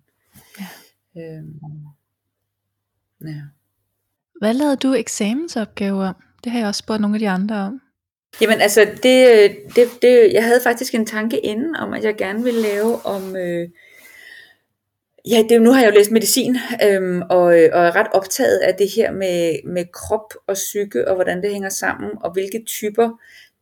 Ja. 0.60 0.66
Øhm, 1.22 1.60
ja. 3.24 3.40
Hvad 4.40 4.54
lavede 4.54 4.76
du 4.76 4.94
eksamensopgaver 4.94 6.08
om? 6.08 6.14
Det 6.44 6.52
har 6.52 6.58
jeg 6.58 6.68
også 6.68 6.78
spurgt 6.78 7.00
nogle 7.00 7.16
af 7.16 7.20
de 7.20 7.28
andre 7.28 7.56
om. 7.56 7.80
Jamen 8.40 8.60
altså, 8.60 8.80
det, 9.02 9.56
det, 9.76 9.88
det, 10.02 10.32
jeg 10.32 10.44
havde 10.44 10.60
faktisk 10.62 10.94
en 10.94 11.06
tanke 11.06 11.38
inden 11.38 11.76
om, 11.76 11.92
at 11.92 12.04
jeg 12.04 12.16
gerne 12.16 12.44
ville 12.44 12.62
lave 12.62 13.06
om... 13.06 13.36
Øh, 13.36 13.68
ja, 15.30 15.42
det, 15.48 15.62
nu 15.62 15.72
har 15.72 15.80
jeg 15.80 15.90
jo 15.90 15.94
læst 15.94 16.10
medicin, 16.10 16.56
øhm, 16.88 17.22
og, 17.22 17.42
og 17.46 17.84
er 17.86 17.96
ret 17.96 18.06
optaget 18.12 18.58
af 18.58 18.74
det 18.74 18.90
her 18.96 19.12
med, 19.12 19.58
med 19.64 19.84
krop 19.92 20.34
og 20.46 20.54
psyke, 20.54 21.08
og 21.08 21.14
hvordan 21.14 21.42
det 21.42 21.52
hænger 21.52 21.68
sammen, 21.68 22.10
og 22.20 22.32
hvilke 22.32 22.64
typer, 22.66 23.10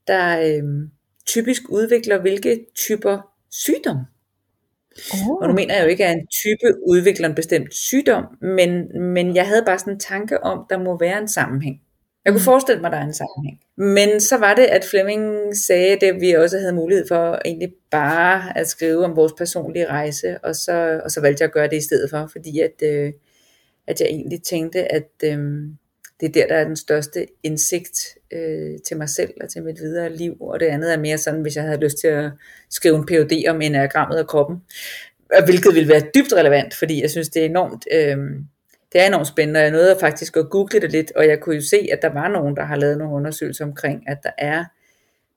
der 0.07 0.41
øh, 0.41 0.89
typisk 1.27 1.63
udvikler 1.69 2.21
hvilke 2.21 2.67
typer 2.75 3.19
sygdom. 3.51 3.97
Oh. 5.13 5.37
Og 5.43 5.49
nu 5.49 5.55
mener 5.55 5.75
jeg 5.75 5.85
jo 5.85 5.89
ikke, 5.89 6.07
at 6.07 6.13
en 6.13 6.27
type 6.27 6.89
udvikler 6.89 7.29
en 7.29 7.35
bestemt 7.35 7.75
sygdom, 7.75 8.25
men, 8.41 9.03
men 9.03 9.37
jeg 9.37 9.47
havde 9.47 9.63
bare 9.67 9.79
sådan 9.79 9.93
en 9.93 10.01
tanke 10.01 10.45
om, 10.45 10.67
der 10.71 10.79
må 10.79 10.99
være 10.99 11.19
en 11.19 11.29
sammenhæng. 11.29 11.81
Jeg 12.25 12.33
kunne 12.33 12.45
forestille 12.45 12.81
mig, 12.81 12.89
at 12.89 12.93
der 12.93 12.99
er 12.99 13.05
en 13.05 13.15
sammenhæng. 13.15 13.61
Men 13.77 14.21
så 14.21 14.39
var 14.39 14.55
det, 14.55 14.63
at 14.63 14.85
Flemming 14.85 15.57
sagde, 15.57 16.07
at 16.07 16.21
vi 16.21 16.33
også 16.33 16.59
havde 16.59 16.73
mulighed 16.73 17.09
for 17.09 17.41
egentlig 17.45 17.75
bare 17.91 18.59
at 18.59 18.69
skrive 18.69 19.05
om 19.05 19.17
vores 19.17 19.33
personlige 19.39 19.87
rejse, 19.87 20.39
og 20.45 20.57
så, 20.57 21.01
og 21.05 21.11
så 21.11 21.21
valgte 21.21 21.43
jeg 21.43 21.49
at 21.49 21.55
gøre 21.55 21.69
det 21.69 21.77
i 21.77 21.85
stedet 21.85 22.11
for, 22.11 22.29
fordi 22.33 22.61
at, 22.61 22.83
øh, 22.83 23.13
at 23.87 24.01
jeg 24.01 24.09
egentlig 24.09 24.43
tænkte, 24.43 24.93
at 24.93 25.11
øh, 25.25 25.39
det 26.21 26.29
er 26.29 26.33
der, 26.33 26.47
der 26.47 26.55
er 26.55 26.65
den 26.65 26.77
største 26.77 27.27
indsigt 27.43 28.19
øh, 28.33 28.79
til 28.87 28.97
mig 28.97 29.09
selv 29.09 29.35
og 29.41 29.49
til 29.49 29.63
mit 29.63 29.81
videre 29.81 30.17
liv, 30.17 30.37
og 30.41 30.61
det 30.61 30.67
andet 30.67 30.93
er 30.93 30.99
mere 30.99 31.19
sådan, 31.19 31.43
hvis 31.43 31.57
jeg 31.57 31.65
havde 31.65 31.81
lyst 31.81 31.99
til 31.99 32.09
at 32.09 32.31
skrive 32.71 32.97
en 32.97 33.07
PhD 33.07 33.49
om 33.49 33.61
enagrammet 33.61 34.17
af 34.17 34.27
kroppen, 34.27 34.57
hvilket 35.45 35.75
ville 35.75 35.89
være 35.89 36.11
dybt 36.15 36.33
relevant, 36.33 36.75
fordi 36.75 37.03
jeg 37.03 37.11
synes, 37.11 37.29
det 37.29 37.43
er 37.43 37.47
enormt... 37.47 37.87
Øh, 37.93 38.17
det 38.93 39.01
er 39.01 39.07
enormt 39.07 39.27
spændende, 39.27 39.59
og 39.59 39.63
jeg 39.63 39.71
nåede 39.71 39.97
faktisk 40.01 40.37
at 40.37 40.51
google 40.51 40.81
det 40.81 40.93
lidt, 40.93 41.13
og 41.17 41.27
jeg 41.27 41.41
kunne 41.41 41.55
jo 41.55 41.63
se, 41.63 41.89
at 41.93 42.03
der 42.03 42.09
var 42.09 42.29
nogen, 42.29 42.57
der 42.57 42.65
har 42.65 42.77
lavet 42.77 42.99
nogle 42.99 43.15
undersøgelser 43.15 43.65
omkring, 43.65 44.09
at 44.09 44.19
der 44.23 44.31
er 44.39 44.65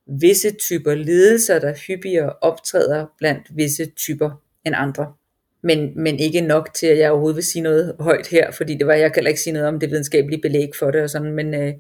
visse 0.08 0.52
typer 0.52 0.96
lidelser, 0.96 1.60
der 1.60 1.74
hyppigere 1.88 2.34
optræder 2.42 3.06
blandt 3.18 3.48
visse 3.56 3.86
typer 3.86 4.42
end 4.66 4.76
andre. 4.78 5.14
Men, 5.62 6.04
men 6.04 6.20
ikke 6.20 6.42
nok 6.42 6.74
til, 6.74 6.88
at 6.88 6.98
jeg 6.98 7.12
overhovedet 7.12 7.36
vil 7.36 7.44
sige 7.44 7.62
noget 7.62 7.96
højt 8.00 8.28
her, 8.28 8.52
fordi 8.52 8.76
det 8.76 8.88
var, 8.88 8.94
jeg 8.94 9.14
kan 9.14 9.20
heller 9.20 9.30
ikke 9.30 9.42
sige 9.42 9.54
noget 9.54 9.68
om 9.68 9.80
det 9.80 9.90
videnskabelige 9.90 10.42
belæg 10.42 10.70
for 10.80 10.92
det 10.92 11.02
og 11.02 11.10
sådan, 11.10 11.32
men, 11.32 11.54
øh, 11.54 11.74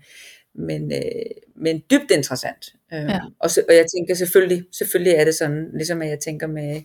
men, 0.54 0.92
øh, 0.92 1.26
men 1.56 1.84
dybt 1.92 2.12
interessant. 2.12 2.74
Øh, 2.94 3.00
ja. 3.00 3.20
og, 3.40 3.52
så, 3.52 3.64
og 3.70 3.76
jeg 3.76 3.86
tænker 3.98 4.14
selvfølgelig, 4.14 4.64
selvfølgelig 4.72 5.14
er 5.14 5.26
det 5.26 5.36
sådan, 5.36 5.70
ligesom 5.74 6.02
at 6.02 6.10
jeg 6.10 6.20
tænker 6.20 6.48
med 6.48 6.82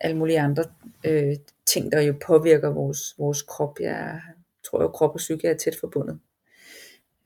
alle 0.00 0.16
mulige 0.16 0.40
andre 0.40 0.64
øh, 1.04 1.36
ting, 1.72 1.92
der 1.92 2.00
jo 2.00 2.14
påvirker 2.26 2.68
vores, 2.68 3.14
vores 3.18 3.42
krop. 3.42 3.80
Jeg 3.80 4.20
tror 4.66 4.82
jo, 4.82 4.88
at 4.88 4.94
krop 4.94 5.10
og 5.10 5.16
psyke 5.16 5.48
er 5.48 5.56
tæt 5.56 5.76
forbundet. 5.80 6.18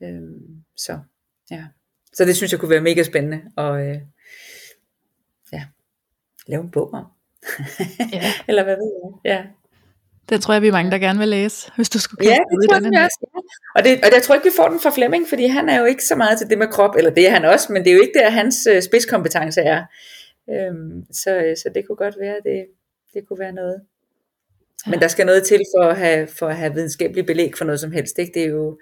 Øh, 0.03 0.21
så 0.75 0.99
ja. 1.51 1.65
Så 2.13 2.25
det 2.25 2.35
synes 2.35 2.51
jeg 2.51 2.59
kunne 2.59 2.69
være 2.69 2.81
mega 2.81 3.03
spændende 3.03 3.41
at 3.57 3.87
øh, 3.87 4.01
ja, 5.53 5.65
lave 6.47 6.63
en 6.63 6.71
bog 6.71 6.93
om. 6.93 7.05
ja. 8.13 8.23
Eller 8.47 8.63
hvad 8.63 8.75
ved 8.75 8.91
jeg. 9.03 9.33
Ja. 9.33 9.45
Det 10.29 10.41
tror 10.41 10.53
jeg, 10.53 10.61
vi 10.61 10.67
er 10.67 10.71
mange, 10.71 10.91
der 10.91 10.97
gerne 10.97 11.19
vil 11.19 11.27
læse, 11.27 11.71
hvis 11.75 11.89
du 11.89 11.99
skulle 11.99 12.25
Ja, 12.25 12.37
det 12.37 12.69
tror 12.69 12.93
jeg 12.93 13.03
også. 13.03 13.19
Ja. 13.21 13.39
Og, 13.75 13.83
det, 13.83 13.91
og 14.05 14.09
jeg 14.13 14.23
tror 14.23 14.35
ikke, 14.35 14.47
vi 14.47 14.55
får 14.55 14.67
den 14.69 14.79
fra 14.79 14.89
Flemming, 14.89 15.29
fordi 15.29 15.45
han 15.47 15.69
er 15.69 15.79
jo 15.79 15.85
ikke 15.85 16.03
så 16.03 16.15
meget 16.15 16.37
til 16.37 16.49
det 16.49 16.57
med 16.57 16.67
krop, 16.67 16.95
eller 16.95 17.11
det 17.11 17.27
er 17.27 17.31
han 17.31 17.45
også, 17.45 17.73
men 17.73 17.83
det 17.83 17.91
er 17.91 17.95
jo 17.95 18.01
ikke 18.01 18.19
der, 18.19 18.29
hans 18.29 18.67
øh, 18.71 18.81
spidskompetence 18.81 19.61
er. 19.61 19.85
Øhm, 20.49 21.05
så, 21.11 21.35
øh, 21.35 21.57
så 21.57 21.71
det 21.75 21.87
kunne 21.87 21.95
godt 21.95 22.15
være, 22.19 22.35
det, 22.43 22.67
det 23.13 23.27
kunne 23.27 23.39
være 23.39 23.51
noget. 23.51 23.81
Men 24.87 24.99
der 24.99 25.07
skal 25.07 25.25
noget 25.25 25.43
til 25.43 25.61
for 25.77 25.83
at 25.83 25.97
have, 25.97 26.27
for 26.27 26.47
at 26.47 26.55
have 26.55 26.73
videnskabelig 26.73 27.25
belæg 27.25 27.57
for 27.57 27.65
noget 27.65 27.79
som 27.79 27.91
helst. 27.91 28.19
Ikke? 28.19 28.31
Det 28.33 28.43
er 28.43 28.49
jo, 28.49 28.79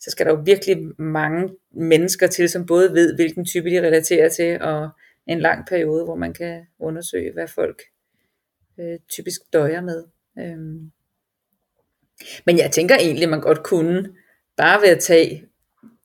så 0.00 0.10
skal 0.10 0.26
der 0.26 0.32
jo 0.32 0.42
virkelig 0.44 0.76
mange 0.98 1.48
mennesker 1.72 2.26
til, 2.26 2.48
som 2.48 2.66
både 2.66 2.92
ved, 2.92 3.14
hvilken 3.14 3.44
type 3.44 3.70
de 3.70 3.80
relaterer 3.80 4.28
til, 4.28 4.62
og 4.62 4.88
en 5.26 5.40
lang 5.40 5.66
periode, 5.66 6.04
hvor 6.04 6.16
man 6.16 6.34
kan 6.34 6.66
undersøge, 6.78 7.32
hvad 7.32 7.48
folk 7.48 7.82
øh, 8.80 8.98
typisk 9.08 9.40
døjer 9.52 9.80
med. 9.80 10.04
Øhm. 10.38 10.90
Men 12.46 12.58
jeg 12.58 12.70
tænker 12.70 12.96
egentlig, 12.96 13.22
at 13.22 13.30
man 13.30 13.40
godt 13.40 13.62
kunne, 13.62 14.14
bare 14.56 14.80
ved 14.80 14.88
at 14.88 14.98
tage 14.98 15.44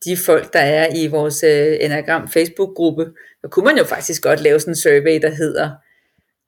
de 0.06 0.18
folk, 0.18 0.54
der 0.54 0.60
er 0.60 0.96
i 0.96 1.08
vores 1.08 1.44
øh, 1.44 1.78
Enagram 1.82 2.28
Facebook-gruppe, 2.28 3.14
så 3.42 3.48
kunne 3.48 3.66
man 3.66 3.78
jo 3.78 3.84
faktisk 3.84 4.24
godt 4.24 4.42
lave 4.42 4.60
sådan 4.60 4.72
en 4.72 4.76
survey, 4.76 5.22
der 5.22 5.30
hedder, 5.30 5.72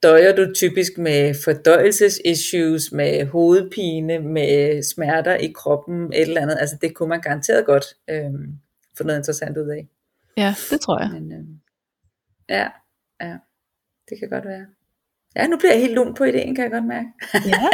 døjer 0.03 0.35
du 0.35 0.53
typisk 0.53 0.97
med 0.97 1.35
fordøjelsesissues, 1.43 2.91
med 2.91 3.25
hovedpine, 3.25 4.19
med 4.19 4.83
smerter 4.83 5.35
i 5.35 5.51
kroppen, 5.55 6.13
et 6.13 6.21
eller 6.21 6.41
andet. 6.41 6.57
Altså 6.59 6.77
det 6.81 6.95
kunne 6.95 7.09
man 7.09 7.21
garanteret 7.21 7.65
godt 7.65 7.85
øh, 8.09 8.31
få 8.97 9.03
noget 9.03 9.19
interessant 9.19 9.57
ud 9.57 9.69
af. 9.69 9.87
Ja, 10.37 10.55
det 10.69 10.81
tror 10.81 10.99
jeg. 11.01 11.09
Men, 11.11 11.31
øh, 11.31 11.45
ja, 12.49 12.67
ja, 13.21 13.37
det 14.09 14.19
kan 14.19 14.29
godt 14.29 14.45
være. 14.45 14.65
Ja, 15.35 15.47
nu 15.47 15.57
bliver 15.57 15.71
jeg 15.71 15.81
helt 15.81 15.93
lun 15.93 16.13
på 16.13 16.23
ideen, 16.23 16.55
kan 16.55 16.63
jeg 16.63 16.71
godt 16.71 16.85
mærke. 16.85 17.07
Ja. 17.33 17.69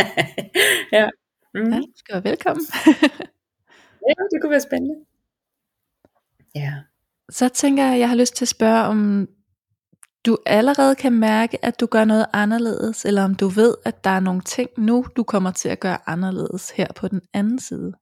ja. 0.99 1.09
Mm. 1.53 1.71
ja, 1.73 1.77
du 1.77 1.93
skal 1.95 2.13
være 2.13 2.23
velkommen. 2.23 2.65
ja, 4.07 4.13
det 4.31 4.41
kunne 4.41 4.51
være 4.51 4.61
spændende. 4.61 4.95
Ja. 6.55 6.73
Så 7.29 7.49
tænker 7.49 7.83
jeg, 7.83 7.93
at 7.93 7.99
jeg 7.99 8.09
har 8.09 8.15
lyst 8.15 8.35
til 8.35 8.45
at 8.45 8.49
spørge, 8.49 8.83
om 8.83 9.29
du 10.25 10.37
allerede 10.45 10.95
kan 10.95 11.13
mærke, 11.13 11.65
at 11.65 11.79
du 11.79 11.85
gør 11.85 12.05
noget 12.05 12.25
anderledes, 12.33 13.05
eller 13.05 13.23
om 13.23 13.35
du 13.35 13.47
ved, 13.47 13.75
at 13.85 14.03
der 14.03 14.09
er 14.09 14.19
nogle 14.19 14.41
ting 14.41 14.69
nu, 14.77 15.05
du 15.15 15.23
kommer 15.23 15.51
til 15.51 15.69
at 15.69 15.79
gøre 15.79 15.97
anderledes 16.05 16.71
her 16.71 16.87
på 16.95 17.07
den 17.07 17.21
anden 17.33 17.59
side. 17.59 17.93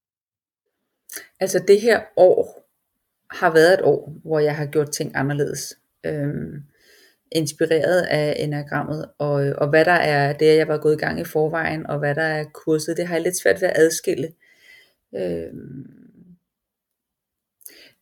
Altså 1.39 1.63
det 1.67 1.82
her 1.82 2.01
år 2.15 2.69
har 3.32 3.53
været 3.53 3.73
et 3.73 3.82
år, 3.82 4.13
hvor 4.23 4.39
jeg 4.39 4.55
har 4.55 4.65
gjort 4.65 4.91
ting 4.91 5.12
anderledes. 5.15 5.77
Øhm, 6.05 6.63
inspireret 7.32 8.01
af 8.01 8.36
enagrammet, 8.39 9.05
og, 9.17 9.34
og 9.58 9.69
hvad 9.69 9.86
der 9.86 9.91
er 9.91 10.34
det, 10.34 10.58
jeg 10.58 10.67
var 10.67 10.77
gået 10.77 10.95
i 10.95 10.97
gang 10.97 11.19
i 11.19 11.23
forvejen, 11.23 11.88
og 11.88 11.99
hvad 11.99 12.15
der 12.15 12.21
er 12.21 12.43
kurset, 12.53 12.97
det 12.97 13.08
har 13.08 13.15
jeg 13.15 13.23
lidt 13.23 13.41
svært 13.41 13.62
ved 13.62 13.67
at 13.67 13.77
adskille. 13.77 14.29
Øhm, 15.15 15.99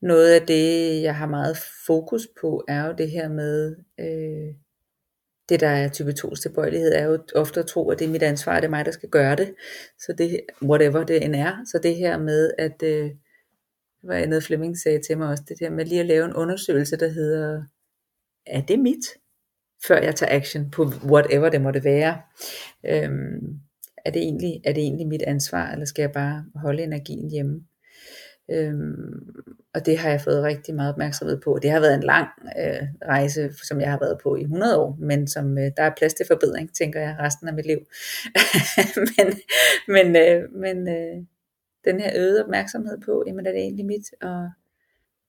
noget 0.02 0.34
af 0.34 0.48
det, 0.48 1.02
jeg 1.02 1.16
har 1.16 1.28
meget 1.28 1.58
fokus 1.88 2.28
på, 2.42 2.66
er 2.68 2.88
jo 2.88 2.94
det 2.98 3.12
her 3.12 3.30
med, 3.30 3.76
øh, 4.00 4.56
det 5.50 5.60
der 5.60 5.68
er 5.68 5.90
type 5.90 6.14
2 6.14 6.36
tilbøjelighed, 6.36 6.94
er 6.94 7.04
jo 7.04 7.20
ofte 7.36 7.60
at 7.60 7.66
tro, 7.66 7.90
at 7.90 8.00
det 8.00 8.06
er 8.06 8.12
mit 8.12 8.24
ansvar, 8.24 8.52
at 8.54 8.64
det 8.64 8.68
er 8.68 8.70
mig, 8.70 8.86
der 8.86 8.92
skal 8.92 9.10
gøre 9.10 9.36
det. 9.36 9.56
Så 10.00 10.14
det, 10.18 10.42
whatever 10.64 11.04
det 11.04 11.26
end 11.26 11.36
er. 11.36 11.58
Så 11.66 11.80
det 11.84 11.96
her 11.96 12.18
med, 12.18 12.52
at, 12.58 12.84
øh, 12.84 13.12
hvad 14.04 14.22
andet 14.22 14.44
Flemming 14.44 14.78
sagde 14.78 15.02
til 15.02 15.18
mig 15.18 15.28
også, 15.28 15.44
det 15.48 15.60
der 15.60 15.70
med 15.70 15.86
lige 15.86 16.00
at 16.00 16.06
lave 16.06 16.26
en 16.26 16.34
undersøgelse, 16.34 16.98
der 16.98 17.08
hedder, 17.08 17.64
er 18.46 18.62
det 18.62 18.80
mit? 18.80 19.06
Før 19.88 20.02
jeg 20.02 20.16
tager 20.16 20.36
action 20.36 20.72
på 20.72 20.92
whatever 21.06 21.50
det 21.50 21.62
måtte 21.62 21.84
være. 21.84 22.22
Øhm, 22.86 23.60
er, 24.06 24.12
det 24.12 24.22
egentlig, 24.22 24.62
er 24.64 24.74
det 24.74 24.84
egentlig 24.84 25.08
mit 25.08 25.22
ansvar, 25.22 25.72
eller 25.72 25.86
skal 25.86 26.02
jeg 26.02 26.12
bare 26.12 26.46
holde 26.56 26.84
energien 26.84 27.30
hjemme? 27.32 27.66
Øhm, 28.52 29.36
og 29.74 29.86
det 29.86 29.98
har 29.98 30.10
jeg 30.10 30.22
fået 30.22 30.44
rigtig 30.44 30.76
meget 30.76 30.94
opmærksomhed 30.94 31.42
på. 31.42 31.60
Det 31.62 31.72
har 31.72 31.80
været 31.80 31.96
en 31.96 32.04
lang 32.04 32.28
øh, 32.60 32.88
rejse, 33.06 33.54
som 33.64 33.82
jeg 33.82 33.92
har 33.92 34.00
været 34.00 34.20
på 34.24 34.36
i 34.36 34.42
100 34.42 34.80
år, 34.80 34.98
men 35.00 35.28
som 35.28 35.58
øh, 35.58 35.72
der 35.78 35.84
er 35.84 35.94
plads 35.98 36.14
til 36.14 36.26
forbedring, 36.28 36.74
tænker 36.76 37.00
jeg, 37.00 37.16
resten 37.20 37.48
af 37.48 37.54
mit 37.54 37.66
liv. 37.66 37.80
men 39.18 39.34
men, 39.88 40.16
øh, 40.16 40.52
men 40.52 40.90
øh, 40.90 41.24
den 41.86 42.00
her 42.00 42.12
øgede 42.16 42.44
opmærksomhed 42.44 43.02
på, 43.06 43.24
jamen 43.28 43.46
er 43.46 43.52
det 43.52 43.62
egentlig 43.62 43.86
mit? 43.86 44.14
Og, 44.22 44.50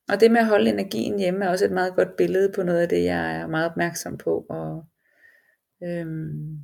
og 0.09 0.21
det 0.21 0.31
med 0.31 0.41
at 0.41 0.47
holde 0.47 0.71
energien 0.71 1.19
hjemme 1.19 1.45
er 1.45 1.49
også 1.49 1.65
et 1.65 1.73
meget 1.73 1.95
godt 1.95 2.17
billede 2.17 2.53
på 2.55 2.63
noget 2.63 2.81
af 2.81 2.89
det, 2.89 3.05
jeg 3.05 3.37
er 3.37 3.47
meget 3.47 3.71
opmærksom 3.71 4.19
på. 4.19 4.47
Og, 4.49 4.85
øhm, 5.83 6.59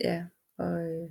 ja, 0.00 0.24
og 0.58 0.82
øh, 0.82 1.10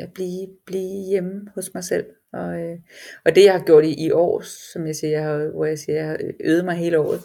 at 0.00 0.12
blive, 0.12 0.48
blive 0.66 1.08
hjemme 1.08 1.50
hos 1.54 1.74
mig 1.74 1.84
selv. 1.84 2.06
Og, 2.32 2.60
øh, 2.60 2.78
og 3.24 3.34
det 3.34 3.44
jeg 3.44 3.52
har 3.52 3.64
gjort 3.64 3.84
i, 3.84 4.06
i 4.06 4.10
år, 4.10 4.40
som 4.72 4.86
jeg 4.86 4.96
siger, 4.96 5.10
jeg 5.10 5.24
har, 5.24 5.50
hvor 5.54 5.64
jeg 5.64 5.78
siger, 5.78 5.98
jeg 5.98 6.06
har 6.06 6.18
øvet 6.40 6.64
mig 6.64 6.76
hele 6.76 6.98
året. 6.98 7.20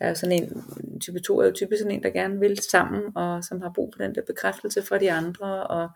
Jeg 0.00 0.08
er 0.08 0.14
sådan 0.14 0.42
en, 0.42 0.64
type 1.00 1.20
2 1.20 1.40
er 1.40 1.46
jo 1.46 1.52
typisk 1.52 1.82
sådan 1.82 1.96
en, 1.96 2.02
der 2.02 2.10
gerne 2.10 2.40
vil 2.40 2.58
sammen, 2.58 3.02
og 3.16 3.44
som 3.44 3.60
har 3.60 3.72
brug 3.74 3.92
for 3.94 4.02
den 4.02 4.14
der 4.14 4.22
bekræftelse 4.22 4.82
fra 4.82 4.98
de 4.98 5.12
andre. 5.12 5.66
Og, 5.66 5.88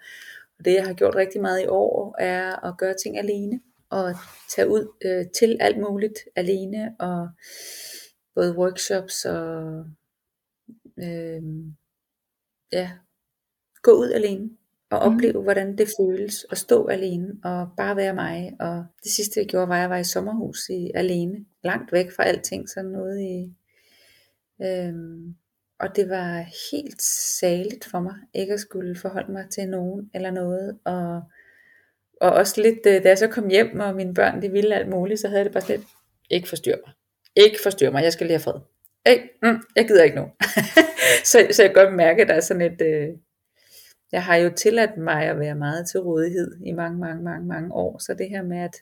og 0.58 0.64
det 0.64 0.74
jeg 0.74 0.86
har 0.86 0.94
gjort 0.94 1.14
rigtig 1.14 1.40
meget 1.40 1.62
i 1.62 1.66
år, 1.66 2.16
er 2.18 2.66
at 2.66 2.78
gøre 2.78 2.94
ting 2.94 3.18
alene. 3.18 3.60
Og 3.90 4.14
tage 4.56 4.68
ud 4.68 4.88
øh, 5.04 5.24
til 5.38 5.56
alt 5.60 5.78
muligt 5.78 6.18
alene, 6.36 6.96
og 6.98 7.28
både 8.34 8.58
workshops 8.58 9.24
og 9.24 9.84
øh, 10.98 11.42
ja, 12.72 12.90
gå 13.82 13.92
ud 13.92 14.10
alene 14.10 14.50
og 14.90 15.08
mm. 15.08 15.14
opleve, 15.14 15.42
hvordan 15.42 15.78
det 15.78 15.88
føles 16.00 16.46
at 16.50 16.58
stå 16.58 16.86
alene 16.86 17.28
og 17.44 17.68
bare 17.76 17.96
være 17.96 18.14
mig. 18.14 18.56
Og 18.60 18.84
det 19.02 19.12
sidste 19.12 19.40
jeg 19.40 19.46
gjorde, 19.46 19.68
var, 19.68 19.74
at 19.74 19.80
jeg 19.80 19.90
var 19.90 19.96
i 19.96 20.04
sommerhus 20.04 20.68
i, 20.68 20.90
alene, 20.94 21.44
langt 21.64 21.92
væk 21.92 22.12
fra 22.12 22.24
alting, 22.24 22.68
sådan 22.68 22.90
noget 22.90 23.20
i... 23.20 23.54
Øhm, 24.62 25.34
og 25.80 25.96
det 25.96 26.08
var 26.08 26.44
helt 26.72 27.02
saligt 27.38 27.84
for 27.84 28.00
mig, 28.00 28.14
ikke 28.34 28.52
at 28.54 28.60
skulle 28.60 28.96
forholde 28.96 29.32
mig 29.32 29.46
til 29.50 29.68
nogen 29.68 30.10
eller 30.14 30.30
noget. 30.30 30.78
Og, 30.84 31.22
og 32.20 32.30
også 32.30 32.60
lidt, 32.62 32.78
øh, 32.86 33.02
da 33.02 33.08
jeg 33.08 33.18
så 33.18 33.28
kom 33.28 33.48
hjem, 33.48 33.80
og 33.80 33.94
mine 33.94 34.14
børn 34.14 34.42
de 34.42 34.50
ville 34.50 34.74
alt 34.74 34.88
muligt, 34.88 35.20
så 35.20 35.28
havde 35.28 35.44
det 35.44 35.52
bare 35.52 35.68
lidt, 35.68 35.82
ikke 36.30 36.48
forstyrre 36.48 36.78
mig. 36.86 36.94
Ikke 37.36 37.58
forstyrre 37.62 37.90
mig, 37.90 38.02
jeg 38.02 38.12
skal 38.12 38.26
lige 38.26 38.34
have 38.34 38.40
fred. 38.40 38.60
Hey, 39.06 39.18
mm, 39.42 39.62
jeg 39.76 39.86
gider 39.86 40.04
ikke 40.04 40.16
nu. 40.16 40.26
så, 41.30 41.46
så 41.50 41.62
jeg 41.62 41.74
kan 41.74 41.84
godt 41.84 41.94
mærke, 41.94 42.22
at 42.22 42.28
der 42.28 42.34
er 42.34 42.40
sådan 42.40 42.72
et, 42.72 42.82
øh, 42.82 43.08
jeg 44.16 44.24
har 44.24 44.36
jo 44.36 44.50
tilladt 44.56 44.96
mig 44.96 45.22
at 45.22 45.38
være 45.38 45.54
meget 45.54 45.88
til 45.88 46.00
rådighed 46.00 46.56
i 46.66 46.72
mange, 46.72 46.98
mange, 46.98 47.22
mange, 47.22 47.46
mange 47.46 47.74
år. 47.74 47.98
Så 47.98 48.14
det 48.14 48.28
her 48.28 48.42
med 48.42 48.58
at, 48.58 48.76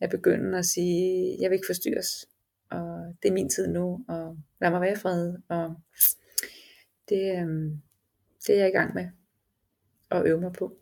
at 0.00 0.10
begynde 0.10 0.58
at 0.58 0.64
sige, 0.64 1.36
jeg 1.40 1.50
vil 1.50 1.56
ikke 1.56 1.66
forstyrres, 1.66 2.26
og 2.70 3.14
det 3.22 3.28
er 3.28 3.32
min 3.32 3.50
tid 3.50 3.68
nu, 3.68 4.04
og 4.08 4.36
lad 4.60 4.70
mig 4.70 4.80
være 4.80 4.92
i 4.92 4.96
fred, 4.96 5.34
og 5.48 5.74
det, 7.08 7.38
øhm, 7.38 7.80
det 8.46 8.54
er 8.54 8.58
jeg 8.58 8.68
i 8.68 8.76
gang 8.78 8.94
med 8.94 9.06
at 10.10 10.26
øve 10.26 10.40
mig 10.40 10.52
på. 10.52 10.64
Og 10.64 10.76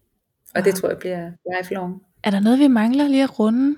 wow. 0.54 0.64
det 0.64 0.74
tror 0.74 0.88
jeg 0.88 0.98
bliver 0.98 1.32
lifelong. 1.56 2.02
Er 2.24 2.30
der 2.30 2.40
noget, 2.40 2.58
vi 2.58 2.66
mangler 2.66 3.08
lige 3.08 3.22
at 3.22 3.38
runde? 3.38 3.76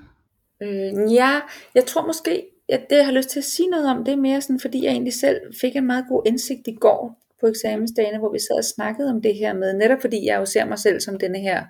Øh, 0.61 1.13
ja, 1.13 1.41
jeg 1.75 1.85
tror 1.85 2.05
måske, 2.05 2.45
at 2.69 2.85
det 2.89 2.95
jeg 2.95 3.05
har 3.05 3.13
lyst 3.13 3.29
til 3.29 3.39
at 3.39 3.45
sige 3.45 3.69
noget 3.69 3.87
om, 3.89 4.03
det 4.05 4.11
er 4.11 4.17
mere 4.17 4.41
sådan, 4.41 4.59
fordi 4.59 4.83
jeg 4.83 4.91
egentlig 4.91 5.13
selv 5.13 5.41
fik 5.61 5.75
en 5.75 5.87
meget 5.87 6.05
god 6.09 6.21
indsigt 6.25 6.67
i 6.67 6.75
går, 6.75 7.24
på 7.45 7.49
eksamensdagene, 7.49 8.19
hvor 8.19 8.31
vi 8.31 8.39
sad 8.39 8.57
og 8.57 8.63
snakkede 8.63 9.09
om 9.09 9.21
det 9.21 9.35
her 9.35 9.53
med, 9.53 9.73
netop 9.73 10.01
fordi 10.01 10.25
jeg 10.25 10.39
jo 10.39 10.45
ser 10.45 10.65
mig 10.65 10.79
selv 10.79 10.99
som 10.99 11.19
denne 11.19 11.39
her 11.39 11.65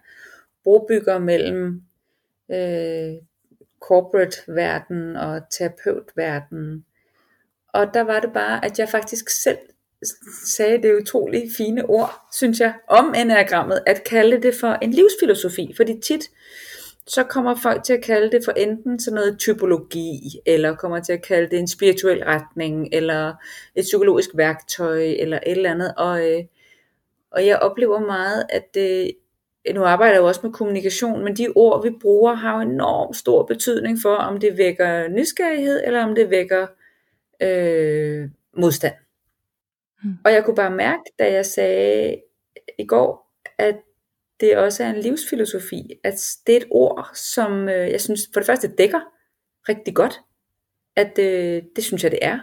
brobygger 0.64 1.20
mellem 1.20 1.82
øh, 2.52 3.14
corporate-verden 3.82 5.16
og 5.16 5.42
terapeut-verden. 5.58 6.86
Og 7.74 7.94
der 7.94 8.02
var 8.02 8.20
det 8.20 8.34
bare, 8.34 8.66
at 8.66 8.80
jeg 8.80 8.90
faktisk 8.90 9.30
selv 9.30 9.58
sagde 10.46 10.82
det 10.82 11.02
utrolig 11.02 11.44
fine 11.58 11.86
ord, 11.86 12.12
synes 12.34 12.60
jeg, 12.60 12.74
om 12.88 13.14
enagrammet, 13.18 13.84
at 13.88 14.04
kalde 14.04 14.42
det 14.42 14.56
for 14.56 14.74
en 14.82 14.92
livsfilosofi. 14.92 15.74
Fordi 15.76 16.00
tit, 16.04 16.30
så 17.08 17.24
kommer 17.24 17.56
folk 17.56 17.84
til 17.84 17.94
at 17.94 18.04
kalde 18.04 18.32
det 18.32 18.46
for 18.46 18.52
enten 18.52 19.00
sådan 19.00 19.16
noget 19.16 19.40
typologi, 19.40 20.40
eller 20.46 20.76
kommer 20.76 21.00
til 21.00 21.14
at 21.14 21.22
kalde 21.22 21.50
det 21.50 21.60
en 21.60 21.68
spirituel 21.68 22.24
retning, 22.24 22.90
eller 22.94 23.34
et 23.76 23.84
psykologisk 23.84 24.30
værktøj, 24.36 25.04
eller 25.04 25.40
et 25.46 25.52
eller 25.52 25.72
andet. 25.72 25.94
Og, 25.98 26.32
øh, 26.32 26.44
og 27.32 27.46
jeg 27.46 27.60
oplever 27.60 28.00
meget, 28.00 28.46
at 28.50 28.74
det, 28.74 29.12
nu 29.74 29.84
arbejder 29.84 30.14
jeg 30.14 30.22
jo 30.22 30.28
også 30.28 30.42
med 30.44 30.54
kommunikation, 30.54 31.24
men 31.24 31.38
de 31.38 31.48
ord, 31.56 31.84
vi 31.84 31.90
bruger, 32.02 32.34
har 32.34 32.56
jo 32.56 32.70
enormt 32.70 33.16
stor 33.16 33.46
betydning 33.46 33.98
for, 34.02 34.16
om 34.16 34.40
det 34.40 34.58
vækker 34.58 35.08
nysgerrighed, 35.08 35.82
eller 35.86 36.04
om 36.04 36.16
det 36.16 36.30
vækker 36.30 36.68
øh, 37.42 38.30
modstand. 38.58 38.94
Mm. 40.04 40.14
Og 40.26 40.34
jeg 40.34 40.46
kunne 40.46 40.56
bare 40.56 40.72
mærke, 40.72 41.04
da 41.20 41.34
jeg 41.34 41.46
sagde 41.46 42.22
i 42.80 42.86
går, 42.86 43.32
at 43.58 43.76
det 44.40 44.58
også 44.58 44.84
er 44.84 44.90
en 44.90 45.02
livsfilosofi, 45.02 46.00
at 46.04 46.14
det 46.48 46.54
er 46.54 46.60
et 46.60 46.68
ord, 46.72 47.10
som 47.14 47.70
øh, 47.70 47.92
jeg 47.92 48.02
synes 48.02 48.30
for 48.34 48.40
det 48.40 48.48
første 48.48 48.68
dækker 48.68 49.00
rigtig 49.70 49.96
godt, 49.96 50.20
at 50.96 51.20
øh, 51.20 51.64
det 51.76 51.84
synes 51.84 52.04
jeg 52.04 52.12
det 52.12 52.20
er 52.22 52.40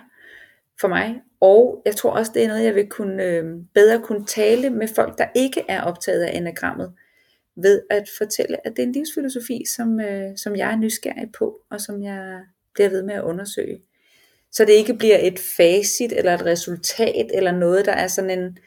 for 0.81 0.89
mig, 0.89 1.21
og 1.41 1.83
jeg 1.87 1.97
tror 1.97 2.11
også 2.11 2.33
det 2.35 2.45
er 2.45 2.49
noget 2.49 2.65
jeg 2.65 2.75
vil 2.75 2.89
kunne 2.89 3.25
øh, 3.25 3.45
bedre 3.75 4.03
kunne 4.03 4.27
tale 4.27 4.71
med 4.71 4.89
folk 4.89 5.19
der 5.19 5.27
ikke 5.35 5.65
er 5.69 5.83
optaget 5.83 6.23
af 6.23 6.37
enagrammet, 6.37 6.93
ved 7.57 7.83
at 7.91 8.09
fortælle 8.19 8.67
at 8.67 8.73
det 8.77 8.83
er 8.83 8.87
en 8.87 8.93
livsfilosofi 8.93 9.65
som, 9.77 10.01
øh, 10.01 10.37
som 10.37 10.57
jeg 10.57 10.73
er 10.73 10.77
nysgerrig 10.77 11.33
på, 11.39 11.61
og 11.71 11.81
som 11.81 12.03
jeg 12.03 12.41
bliver 12.75 12.89
ved 12.89 13.03
med 13.03 13.15
at 13.15 13.23
undersøge. 13.23 13.83
Så 14.53 14.65
det 14.65 14.73
ikke 14.73 14.95
bliver 14.95 15.19
et 15.19 15.39
facit 15.39 16.13
eller 16.13 16.35
et 16.35 16.47
resultat 16.47 17.31
eller 17.35 17.53
noget 17.53 17.87
der 17.87 17.93
er 17.93 18.07
sådan 18.07 18.39
en 18.39 18.59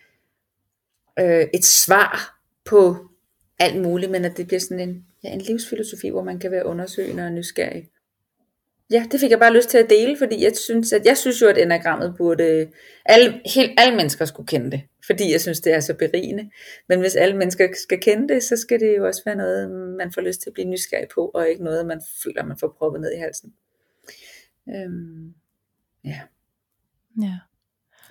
øh, 1.19 1.47
et 1.53 1.65
svar 1.65 2.39
på 2.65 3.09
alt 3.59 3.81
muligt, 3.81 4.11
men 4.11 4.25
at 4.25 4.37
det 4.37 4.47
bliver 4.47 4.59
sådan 4.59 4.89
en, 4.89 5.05
ja, 5.23 5.29
en 5.29 5.41
livsfilosofi, 5.41 6.09
hvor 6.09 6.23
man 6.23 6.39
kan 6.39 6.51
være 6.51 6.65
undersøgende 6.65 7.25
og 7.25 7.31
nysgerrig. 7.31 7.89
Ja, 8.91 9.05
det 9.11 9.19
fik 9.19 9.31
jeg 9.31 9.39
bare 9.39 9.53
lyst 9.53 9.69
til 9.69 9.77
at 9.77 9.89
dele, 9.89 10.17
fordi 10.17 10.43
jeg 10.43 10.55
synes, 10.57 10.93
at 10.93 11.05
jeg 11.05 11.17
synes 11.17 11.41
jo, 11.41 11.47
at 11.47 11.57
enagrammet 11.57 12.13
burde, 12.17 12.67
alle, 13.05 13.41
helt, 13.45 13.71
alle 13.77 13.95
mennesker 13.95 14.25
skulle 14.25 14.47
kende 14.47 14.71
det, 14.71 14.81
fordi 15.05 15.31
jeg 15.31 15.41
synes, 15.41 15.59
det 15.59 15.73
er 15.73 15.79
så 15.79 15.93
berigende. 15.93 16.49
Men 16.89 16.99
hvis 16.99 17.15
alle 17.15 17.37
mennesker 17.37 17.67
skal 17.83 18.01
kende 18.01 18.33
det, 18.33 18.43
så 18.43 18.57
skal 18.57 18.79
det 18.79 18.97
jo 18.97 19.05
også 19.07 19.21
være 19.25 19.35
noget, 19.35 19.71
man 19.71 20.11
får 20.11 20.21
lyst 20.21 20.41
til 20.41 20.49
at 20.49 20.53
blive 20.53 20.67
nysgerrig 20.67 21.07
på, 21.15 21.31
og 21.33 21.49
ikke 21.49 21.63
noget, 21.63 21.85
man 21.85 22.01
føler, 22.23 22.45
man 22.45 22.57
får 22.57 22.75
proppet 22.77 23.01
ned 23.01 23.13
i 23.13 23.19
halsen. 23.19 23.53
Øhm, 24.69 25.33
ja. 26.03 26.21
Ja. 27.21 27.37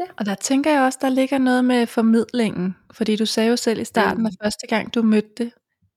Ja. 0.01 0.05
Og 0.17 0.27
der 0.27 0.35
tænker 0.35 0.71
jeg 0.71 0.83
også, 0.83 0.99
der 1.03 1.09
ligger 1.09 1.39
noget 1.39 1.65
med 1.65 1.87
formidlingen, 1.87 2.77
fordi 2.93 3.17
du 3.17 3.27
sagde 3.27 3.51
jo 3.51 3.57
selv 3.57 3.81
i 3.81 3.85
starten, 3.85 4.23
mm. 4.23 4.27
at 4.27 4.33
første 4.43 4.67
gang 4.67 4.95
du 4.95 5.03
mødte 5.03 5.29
det, 5.39 5.53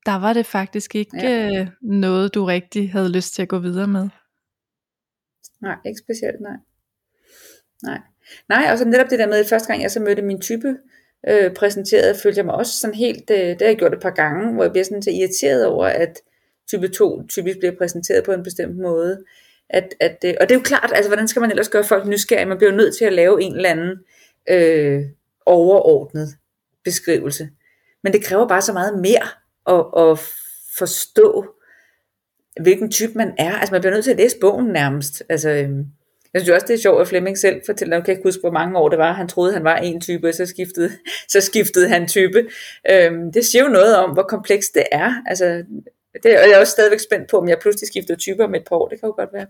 der 0.06 0.16
var 0.16 0.34
det 0.34 0.46
faktisk 0.46 0.96
ikke 0.96 1.18
ja. 1.18 1.60
Øh, 1.62 1.68
noget, 1.82 2.34
du 2.34 2.46
rigtig 2.46 2.92
havde 2.92 3.12
lyst 3.12 3.34
til 3.34 3.42
at 3.42 3.48
gå 3.48 3.60
videre 3.60 3.88
med. 3.88 4.10
Nej, 5.62 5.76
ikke 5.86 6.00
specielt, 6.00 6.42
nej. 6.42 6.58
Nej, 7.84 8.00
nej 8.50 8.72
og 8.72 8.78
så 8.78 8.86
netop 8.86 9.10
det 9.10 9.20
der 9.20 9.28
med, 9.28 9.40
at 9.40 9.50
første 9.50 9.68
gang 9.68 9.82
jeg 9.82 9.92
så 9.92 10.00
mødte 10.00 10.22
min 10.22 10.42
type 10.42 10.78
øh, 11.28 11.54
præsenteret, 11.54 12.18
følte 12.18 12.38
jeg 12.38 12.46
mig 12.46 12.56
også 12.56 12.80
sådan 12.80 12.96
helt, 12.96 13.30
øh, 13.30 13.38
det 13.38 13.62
har 13.62 13.68
jeg 13.68 13.78
gjort 13.78 13.94
et 13.94 14.02
par 14.02 14.10
gange, 14.10 14.54
hvor 14.54 14.64
jeg 14.64 14.72
bliver 14.72 14.86
sådan 14.86 15.02
så 15.02 15.12
irriteret 15.12 15.66
over, 15.66 15.86
at 15.86 16.22
type 16.68 16.88
2 16.88 17.28
typisk 17.28 17.58
bliver 17.58 17.76
præsenteret 17.78 18.24
på 18.24 18.32
en 18.32 18.44
bestemt 18.44 18.78
måde. 18.78 19.24
At, 19.70 19.96
at, 20.00 20.18
øh, 20.26 20.34
og 20.42 20.50
det 20.50 20.56
er 20.56 20.60
jo 20.60 20.64
klart, 20.64 20.92
altså 20.96 21.10
hvordan 21.10 21.28
skal 21.28 21.40
man 21.40 21.50
ellers 21.50 21.70
gøre 21.70 21.84
folk 21.84 22.08
nysgerrige? 22.08 22.46
Man 22.46 22.58
bliver 22.58 22.72
jo 22.72 22.78
nødt 22.78 22.98
til 22.98 23.06
at 23.06 23.14
lave 23.14 23.42
en 23.42 23.56
eller 23.56 23.70
anden 23.70 23.98
øh, 24.50 25.02
overordnet 25.46 26.36
beskrivelse. 26.84 27.50
Men 28.04 28.14
det 28.14 28.24
kræver 28.24 28.48
bare 28.48 28.62
så 28.62 28.74
meget 28.74 29.00
mere 29.00 29.28
at, 29.70 30.10
at 30.10 30.20
forstå, 30.78 31.46
hvilken 32.62 32.92
type 32.92 33.14
man 33.16 33.34
er. 33.38 33.54
Altså 33.54 33.74
man 33.74 33.82
bliver 33.82 33.94
nødt 33.94 34.04
til 34.04 34.12
at 34.12 34.18
læse 34.18 34.38
bogen 34.42 34.66
nærmest. 34.66 35.24
Altså, 35.30 35.50
øh, 35.50 35.70
jeg 36.34 36.42
synes 36.42 36.50
også, 36.50 36.68
det 36.68 36.74
er 36.74 36.78
sjovt, 36.78 37.02
at 37.02 37.08
Flemming 37.08 37.38
selv 37.38 37.62
fortæller, 37.66 37.98
jeg 37.98 38.06
kan 38.06 38.12
ikke 38.12 38.28
huske, 38.28 38.40
hvor 38.40 38.52
mange 38.52 38.78
år 38.78 38.90
det 38.90 39.00
var, 39.00 39.14
han 39.14 39.28
troede, 39.28 39.54
han 39.54 39.64
var 39.64 39.76
en 39.76 40.02
type, 40.02 40.28
og 40.28 40.34
så 40.34 40.46
skiftede, 40.46 40.92
så 41.34 41.42
skiftede 41.42 41.90
han 41.90 42.08
type. 42.08 42.48
Øhm, 42.92 43.32
det 43.32 43.46
siger 43.46 43.64
jo 43.64 43.70
noget 43.70 43.98
om, 43.98 44.12
hvor 44.12 44.24
komplekst 44.24 44.76
det 44.76 44.84
er. 44.92 45.14
Altså, 45.26 45.64
det 46.24 46.32
er 46.34 46.48
jeg 46.48 46.60
også 46.60 46.72
stadigvæk 46.72 47.00
spændt 47.00 47.30
på, 47.30 47.38
om 47.38 47.50
jeg 47.50 47.58
pludselig 47.62 47.88
skifter 47.88 48.16
typer 48.16 48.44
om 48.44 48.56
et 48.56 48.64
par 48.70 48.76
år. 48.76 48.88
Det 48.88 49.00
kan 49.00 49.08
jo 49.08 49.14
godt 49.14 49.34
være. 49.34 49.48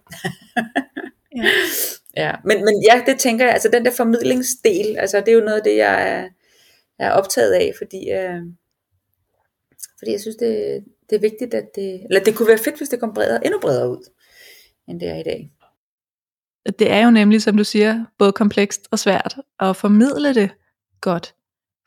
ja. 1.37 1.43
ja. 2.23 2.31
Men, 2.45 2.65
men 2.65 2.83
ja, 2.83 3.03
det 3.05 3.19
tænker 3.19 3.45
jeg, 3.45 3.53
altså 3.53 3.69
den 3.73 3.85
der 3.85 3.91
formidlingsdel, 3.91 4.97
altså 4.97 5.19
det 5.19 5.27
er 5.27 5.33
jo 5.33 5.45
noget 5.45 5.57
af 5.57 5.63
det, 5.63 5.77
jeg 5.77 6.09
er, 6.09 6.29
er 6.99 7.11
optaget 7.11 7.53
af, 7.53 7.73
fordi, 7.77 8.11
øh, 8.11 8.41
fordi 9.99 10.11
jeg 10.11 10.21
synes, 10.21 10.35
det, 10.35 10.83
det 11.09 11.15
er 11.15 11.19
vigtigt, 11.19 11.53
at 11.53 11.65
det, 11.75 12.03
eller 12.03 12.23
det 12.23 12.35
kunne 12.35 12.47
være 12.47 12.57
fedt, 12.57 12.77
hvis 12.77 12.89
det 12.89 12.99
kom 12.99 13.13
bredere, 13.13 13.45
endnu 13.45 13.59
bredere 13.59 13.89
ud, 13.89 14.09
end 14.87 14.99
det 14.99 15.09
er 15.09 15.15
i 15.15 15.23
dag. 15.23 15.51
Det 16.79 16.91
er 16.91 17.03
jo 17.05 17.11
nemlig, 17.11 17.41
som 17.41 17.57
du 17.57 17.63
siger, 17.63 18.05
både 18.17 18.31
komplekst 18.31 18.87
og 18.91 18.99
svært 18.99 19.35
at 19.59 19.75
formidle 19.75 20.33
det 20.33 20.49
godt. 21.01 21.35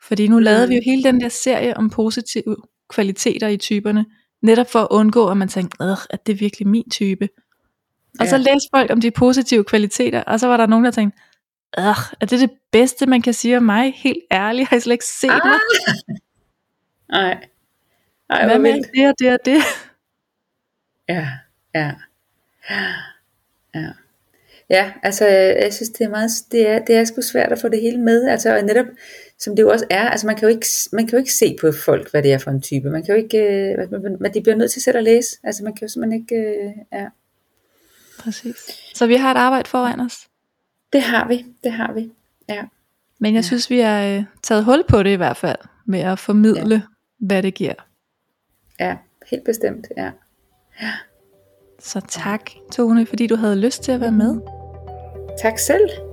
Fordi 0.03 0.27
nu 0.27 0.37
mm. 0.37 0.43
lavede 0.43 0.67
vi 0.67 0.75
jo 0.75 0.81
hele 0.85 1.03
den 1.03 1.21
der 1.21 1.29
serie 1.29 1.77
om 1.77 1.89
positive 1.89 2.57
kvaliteter 2.89 3.47
i 3.47 3.57
typerne, 3.57 4.05
Netop 4.41 4.69
for 4.69 4.79
at 4.79 4.87
undgå, 4.91 5.29
at 5.29 5.37
man 5.37 5.47
tænker, 5.47 6.05
at 6.09 6.27
det 6.27 6.33
er 6.33 6.37
virkelig 6.37 6.67
min 6.67 6.89
type. 6.89 7.29
Og 8.19 8.25
ja. 8.25 8.29
så 8.29 8.37
læste 8.37 8.69
folk 8.75 8.91
om 8.91 9.01
de 9.01 9.11
positive 9.11 9.63
kvaliteter, 9.63 10.23
og 10.23 10.39
så 10.39 10.47
var 10.47 10.57
der 10.57 10.65
nogen, 10.65 10.85
der 10.85 10.91
tænkte, 10.91 11.19
er 11.73 12.15
det 12.21 12.39
det 12.39 12.51
bedste, 12.71 13.05
man 13.05 13.21
kan 13.21 13.33
sige 13.33 13.57
om 13.57 13.63
mig? 13.63 13.93
Helt 13.93 14.23
ærligt, 14.31 14.69
har 14.69 14.75
jeg 14.75 14.81
slet 14.81 14.93
ikke 14.93 15.05
set 15.05 15.29
ah. 15.31 15.41
mig. 15.45 15.59
Nej. 17.09 17.47
Ej, 18.29 18.45
Hvad 18.45 18.59
med 18.59 18.73
det 18.73 19.07
og 19.09 19.15
det 19.19 19.33
og 19.33 19.39
det? 19.45 19.61
Ja, 21.09 21.27
ja. 21.75 21.91
Ja. 23.75 23.91
Ja, 24.71 24.91
altså 25.03 25.27
jeg 25.27 25.73
synes 25.73 25.89
det 25.89 26.05
er 26.05 26.09
meget, 26.09 26.31
det 26.51 26.67
er, 26.67 26.79
det 26.79 26.95
er 26.95 27.03
sgu 27.03 27.21
svært 27.21 27.51
at 27.51 27.59
få 27.59 27.69
det 27.69 27.81
hele 27.81 27.97
med, 27.97 28.27
altså 28.27 28.55
og 28.55 28.63
netop 28.63 28.85
som 29.41 29.55
det 29.55 29.63
jo 29.63 29.69
også 29.69 29.85
er, 29.89 30.09
altså 30.09 30.27
man 30.27 30.35
kan 30.35 30.49
jo 30.49 30.55
ikke, 30.55 30.65
man 30.91 31.07
kan 31.07 31.11
jo 31.11 31.17
ikke 31.17 31.33
se 31.33 31.57
på 31.61 31.71
folk, 31.85 32.11
hvad 32.11 32.23
det 32.23 32.33
er 32.33 32.37
for 32.37 32.51
en 32.51 32.61
type, 32.61 32.89
man 32.89 33.03
kan 33.03 33.15
jo 33.15 33.23
ikke, 33.23 33.37
øh, 33.37 33.91
man, 34.21 34.33
de 34.33 34.41
bliver 34.41 34.55
nødt 34.55 34.71
til 34.71 34.81
selv 34.81 34.97
at 34.97 35.03
læse, 35.03 35.39
altså 35.43 35.63
man 35.63 35.73
kan 35.73 35.87
jo 35.87 35.91
simpelthen 35.91 36.21
ikke, 36.21 36.35
øh, 36.35 36.71
ja. 36.93 37.07
Præcis. 38.19 38.55
Så 38.95 39.07
vi 39.07 39.15
har 39.15 39.31
et 39.31 39.37
arbejde 39.37 39.69
foran 39.69 39.99
os. 39.99 40.27
Det 40.93 41.01
har 41.01 41.27
vi, 41.27 41.45
det 41.63 41.71
har 41.71 41.93
vi, 41.93 42.11
ja. 42.49 42.63
Men 43.19 43.33
jeg 43.33 43.41
ja. 43.41 43.47
synes, 43.47 43.69
vi 43.69 43.79
har 43.79 44.05
øh, 44.05 44.23
taget 44.43 44.63
hul 44.63 44.83
på 44.89 45.03
det 45.03 45.09
i 45.09 45.15
hvert 45.15 45.37
fald, 45.37 45.59
med 45.85 45.99
at 45.99 46.19
formidle, 46.19 46.75
ja. 46.75 46.81
hvad 47.17 47.43
det 47.43 47.53
giver. 47.53 47.87
Ja, 48.79 48.97
helt 49.31 49.43
bestemt, 49.43 49.87
ja. 49.97 50.11
ja. 50.81 50.91
Så 51.79 52.01
tak, 52.07 52.51
Tone, 52.71 53.05
fordi 53.05 53.27
du 53.27 53.35
havde 53.35 53.55
lyst 53.55 53.83
til 53.83 53.91
at 53.91 54.01
være 54.01 54.11
med. 54.11 54.60
Tak 55.41 55.59
selv. 55.59 56.10